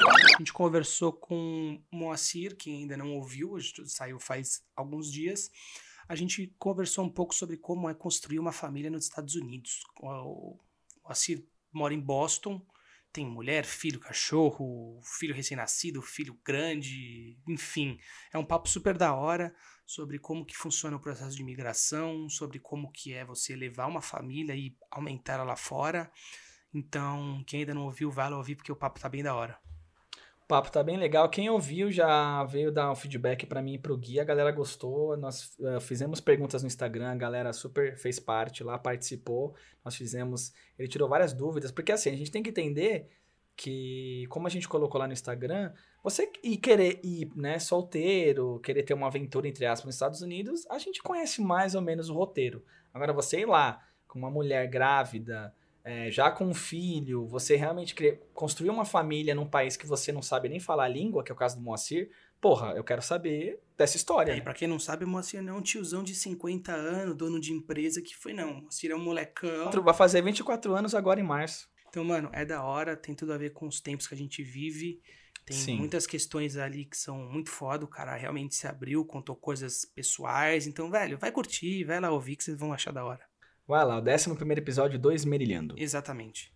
gente 0.43 0.53
conversou 0.53 1.13
com 1.13 1.81
Moacir, 1.91 2.57
que 2.57 2.71
ainda 2.71 2.97
não 2.97 3.15
ouviu, 3.15 3.57
saiu 3.87 4.19
faz 4.19 4.65
alguns 4.75 5.11
dias. 5.11 5.51
A 6.09 6.17
gente 6.17 6.53
conversou 6.59 7.05
um 7.05 7.09
pouco 7.09 7.35
sobre 7.35 7.57
como 7.57 7.89
é 7.89 7.95
construir 7.95 8.41
uma 8.41 8.53
família 8.53 8.91
nos 8.91 9.05
Estados 9.05 9.37
Unidos. 9.37 9.81
O 10.01 10.59
Moacir 11.05 11.47
mora 11.73 11.95
em 11.95 12.01
Boston, 12.01 12.61
tem 13.13 13.25
mulher, 13.25 13.65
filho, 13.65 14.01
cachorro, 14.01 15.01
filho 15.05 15.35
recém-nascido, 15.35 16.03
filho 16.03 16.39
grande, 16.45 17.39
enfim. 17.47 17.99
É 18.33 18.39
um 18.39 18.45
papo 18.45 18.69
super 18.69 18.97
da 18.97 19.15
hora 19.15 19.55
sobre 19.87 20.19
como 20.19 20.45
que 20.45 20.57
funciona 20.57 20.97
o 20.97 21.01
processo 21.01 21.37
de 21.37 21.43
imigração, 21.43 22.29
sobre 22.29 22.59
como 22.59 22.91
que 22.91 23.13
é 23.13 23.25
você 23.25 23.55
levar 23.55 23.87
uma 23.87 24.01
família 24.01 24.57
e 24.57 24.77
aumentar 24.91 25.35
ela 25.35 25.45
lá 25.45 25.57
fora. 25.57 26.11
Então, 26.75 27.45
quem 27.47 27.61
ainda 27.61 27.75
não 27.75 27.85
ouviu, 27.85 28.11
vai 28.11 28.29
lá 28.29 28.37
ouvir, 28.37 28.57
porque 28.57 28.73
o 28.73 28.77
papo 28.77 28.99
tá 28.99 29.09
bem 29.09 29.23
da 29.23 29.35
hora. 29.35 29.61
Papo 30.53 30.71
tá 30.71 30.83
bem 30.83 30.99
legal. 30.99 31.31
Quem 31.31 31.49
ouviu 31.49 31.91
já 31.91 32.45
veio 32.45 32.71
dar 32.71 32.93
um 32.93 32.95
feedback 32.95 33.47
pra 33.47 33.63
mim 33.63 33.73
e 33.73 33.79
pro 33.79 33.97
Gui. 33.97 34.21
A 34.21 34.25
galera 34.25 34.53
gostou. 34.53 35.17
Nós 35.17 35.59
eh, 35.59 35.81
fizemos 35.81 36.21
perguntas 36.21 36.63
no 36.63 36.67
Instagram. 36.67 37.11
A 37.11 37.15
galera 37.15 37.55
super 37.55 37.97
fez 37.97 38.21
parte 38.21 38.63
lá, 38.63 38.79
participou. 38.79 39.55
Nós 39.83 39.97
fizemos. 39.97 40.53
Ele 40.79 40.89
tirou 40.89 41.09
várias 41.09 41.33
dúvidas. 41.33 41.73
Porque 41.73 41.91
assim, 41.91 42.11
a 42.11 42.17
gente 42.17 42.31
tem 42.31 42.43
que 42.43 42.51
entender 42.51 43.09
que, 43.57 44.27
como 44.29 44.47
a 44.47 44.51
gente 44.51 44.69
colocou 44.69 45.01
lá 45.01 45.07
no 45.07 45.15
Instagram, 45.15 45.73
você 46.05 46.31
ir 46.45 46.59
querer 46.59 47.01
ir, 47.03 47.33
né, 47.35 47.59
solteiro, 47.59 48.61
querer 48.61 48.83
ter 48.83 48.93
uma 48.93 49.07
aventura, 49.07 49.49
entre 49.49 49.65
aspas, 49.65 49.87
nos 49.87 49.95
Estados 49.95 50.21
Unidos, 50.21 50.67
a 50.69 50.79
gente 50.79 51.03
conhece 51.03 51.41
mais 51.41 51.75
ou 51.75 51.81
menos 51.81 52.11
o 52.11 52.15
roteiro. 52.15 52.63
Agora, 52.93 53.15
você 53.15 53.41
ir 53.41 53.47
lá 53.47 53.83
com 54.07 54.19
uma 54.19 54.31
mulher 54.31 54.69
grávida, 54.69 55.55
é, 55.85 56.11
já 56.11 56.31
com 56.31 56.45
um 56.45 56.55
filho, 56.55 57.27
você 57.27 57.57
realmente 57.57 57.95
querer 57.95 58.23
construir 58.33 58.71
uma 58.71 58.85
família 58.85 59.35
num 59.35 59.47
país 59.47 59.77
que 59.77 59.87
você 59.87 60.13
não 60.13 60.23
sabe 60.23 60.49
nem 60.49 60.61
falar 60.61 60.85
a 60.85 60.89
língua, 60.89 61.25
que 61.25 61.33
é 61.33 61.35
o 61.35 61.39
caso 61.39 61.57
do 61.57 61.63
Moacir, 61.63 62.11
porra, 62.41 62.73
eu 62.73 62.85
quero 62.85 63.03
saber 63.03 63.61
dessa 63.77 63.97
história. 63.97 64.33
E 64.33 64.37
né? 64.37 64.41
pra 64.41 64.55
quem 64.55 64.69
não 64.69 64.79
sabe, 64.79 65.05
o 65.05 65.09
Moacir 65.09 65.43
não 65.43 65.55
é 65.55 65.59
um 65.59 65.63
tiozão 65.63 66.03
de 66.03 66.15
50 66.15 66.73
anos, 66.73 67.17
dono 67.17 67.41
de 67.41 67.53
empresa 67.53 68.01
que 68.01 68.17
foi, 68.17 68.33
não. 68.33 68.51
O 68.51 68.63
Moacir 68.63 68.91
é 68.91 68.95
um 68.95 69.03
molecão. 69.03 69.71
Vai 69.83 69.95
fazer 69.95 70.23
24 70.23 70.75
anos 70.75 70.95
agora 70.95 71.19
em 71.19 71.25
março. 71.25 71.69
Então, 71.89 72.05
mano, 72.05 72.31
é 72.33 72.45
da 72.45 72.63
hora, 72.63 72.97
tem 72.97 73.15
tudo 73.15 73.33
a 73.33 73.39
ver 73.39 73.51
com 73.51 73.67
os 73.67 73.81
tempos 73.81 74.07
que 74.07 74.15
a 74.15 74.19
gente 74.19 74.43
vive. 74.43 75.03
Tem 75.45 75.57
Sim. 75.57 75.77
muitas 75.77 76.07
questões 76.07 76.57
ali 76.57 76.85
que 76.85 76.97
são 76.97 77.19
muito 77.19 77.51
foda. 77.51 77.85
O 77.85 77.89
cara 77.89 78.15
realmente 78.17 78.55
se 78.55 78.67
abriu, 78.67 79.05
contou 79.05 79.35
coisas 79.35 79.85
pessoais. 79.85 80.67
Então, 80.67 80.91
velho, 80.91 81.19
vai 81.19 81.33
curtir, 81.33 81.85
vai 81.85 82.01
lá 82.01 82.11
ouvir 82.11 82.37
que 82.37 82.45
vocês 82.45 82.57
vão 82.57 82.73
achar 82.73 82.93
da 82.93 83.05
hora. 83.05 83.32
Vai 83.67 83.85
lá, 83.85 83.99
o 83.99 84.03
11 84.03 84.31
episódio, 84.57 84.99
dois 84.99 85.25
Merilhando. 85.25 85.75
Exatamente. 85.79 86.53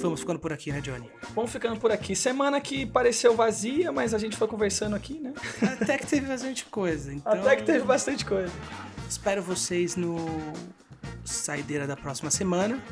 Vamos 0.00 0.20
ficando 0.20 0.38
por 0.38 0.52
aqui, 0.52 0.72
né, 0.72 0.80
Johnny? 0.80 1.10
Vamos 1.34 1.50
ficando 1.52 1.78
por 1.78 1.90
aqui. 1.92 2.16
Semana 2.16 2.60
que 2.60 2.86
pareceu 2.86 3.34
vazia, 3.36 3.92
mas 3.92 4.14
a 4.14 4.18
gente 4.18 4.36
foi 4.36 4.48
conversando 4.48 4.96
aqui, 4.96 5.18
né? 5.20 5.34
Até 5.80 5.98
que 5.98 6.06
teve 6.06 6.26
bastante 6.26 6.64
coisa. 6.66 7.12
Então, 7.12 7.32
Até 7.32 7.56
que 7.56 7.64
teve 7.64 7.84
bastante 7.84 8.24
coisa. 8.24 8.52
Espero 9.08 9.42
vocês 9.42 9.94
no 9.96 10.16
Saideira 11.24 11.86
da 11.86 11.96
próxima 11.96 12.30
semana. 12.30 12.82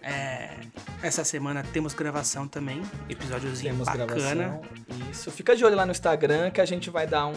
É, 0.00 0.60
essa 1.02 1.24
semana 1.24 1.64
temos 1.72 1.94
gravação 1.94 2.46
também, 2.46 2.82
episódiozinho 3.08 3.72
Temos 3.72 3.86
bacana. 3.86 4.06
gravação. 4.06 4.62
Isso. 5.10 5.30
Fica 5.30 5.56
de 5.56 5.64
olho 5.64 5.74
lá 5.74 5.86
no 5.86 5.92
Instagram 5.92 6.50
que 6.50 6.60
a 6.60 6.66
gente 6.66 6.90
vai 6.90 7.06
dar 7.06 7.26
um. 7.26 7.32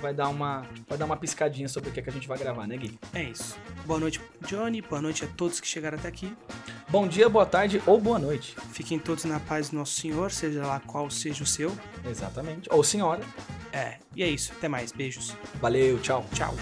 Vai 0.00 0.14
dar 0.14 0.28
uma. 0.28 0.64
Vai 0.88 0.96
dar 0.96 1.04
uma 1.04 1.16
piscadinha 1.16 1.68
sobre 1.68 1.90
o 1.90 1.92
que, 1.92 2.00
é 2.00 2.02
que 2.02 2.10
a 2.10 2.12
gente 2.12 2.26
vai 2.26 2.38
gravar, 2.38 2.66
né, 2.66 2.76
Gui? 2.76 2.98
É 3.12 3.22
isso. 3.22 3.56
Boa 3.84 4.00
noite, 4.00 4.20
Johnny. 4.46 4.80
Boa 4.80 5.02
noite 5.02 5.24
a 5.24 5.28
todos 5.28 5.60
que 5.60 5.66
chegaram 5.66 5.98
até 5.98 6.08
aqui. 6.08 6.34
Bom 6.88 7.06
dia, 7.06 7.28
boa 7.28 7.46
tarde 7.46 7.82
ou 7.86 8.00
boa 8.00 8.18
noite. 8.18 8.56
Fiquem 8.72 8.98
todos 8.98 9.24
na 9.24 9.38
paz 9.38 9.70
do 9.70 9.76
nosso 9.76 10.00
Senhor, 10.00 10.32
seja 10.32 10.66
lá 10.66 10.80
qual 10.80 11.10
seja 11.10 11.44
o 11.44 11.46
seu. 11.46 11.76
Exatamente. 12.04 12.68
Ou 12.72 12.82
senhora. 12.82 13.22
É, 13.72 13.98
e 14.16 14.22
é 14.22 14.28
isso. 14.28 14.52
Até 14.52 14.68
mais. 14.68 14.90
Beijos. 14.90 15.36
Valeu, 15.60 16.00
tchau. 16.00 16.24
Tchau. 16.32 16.54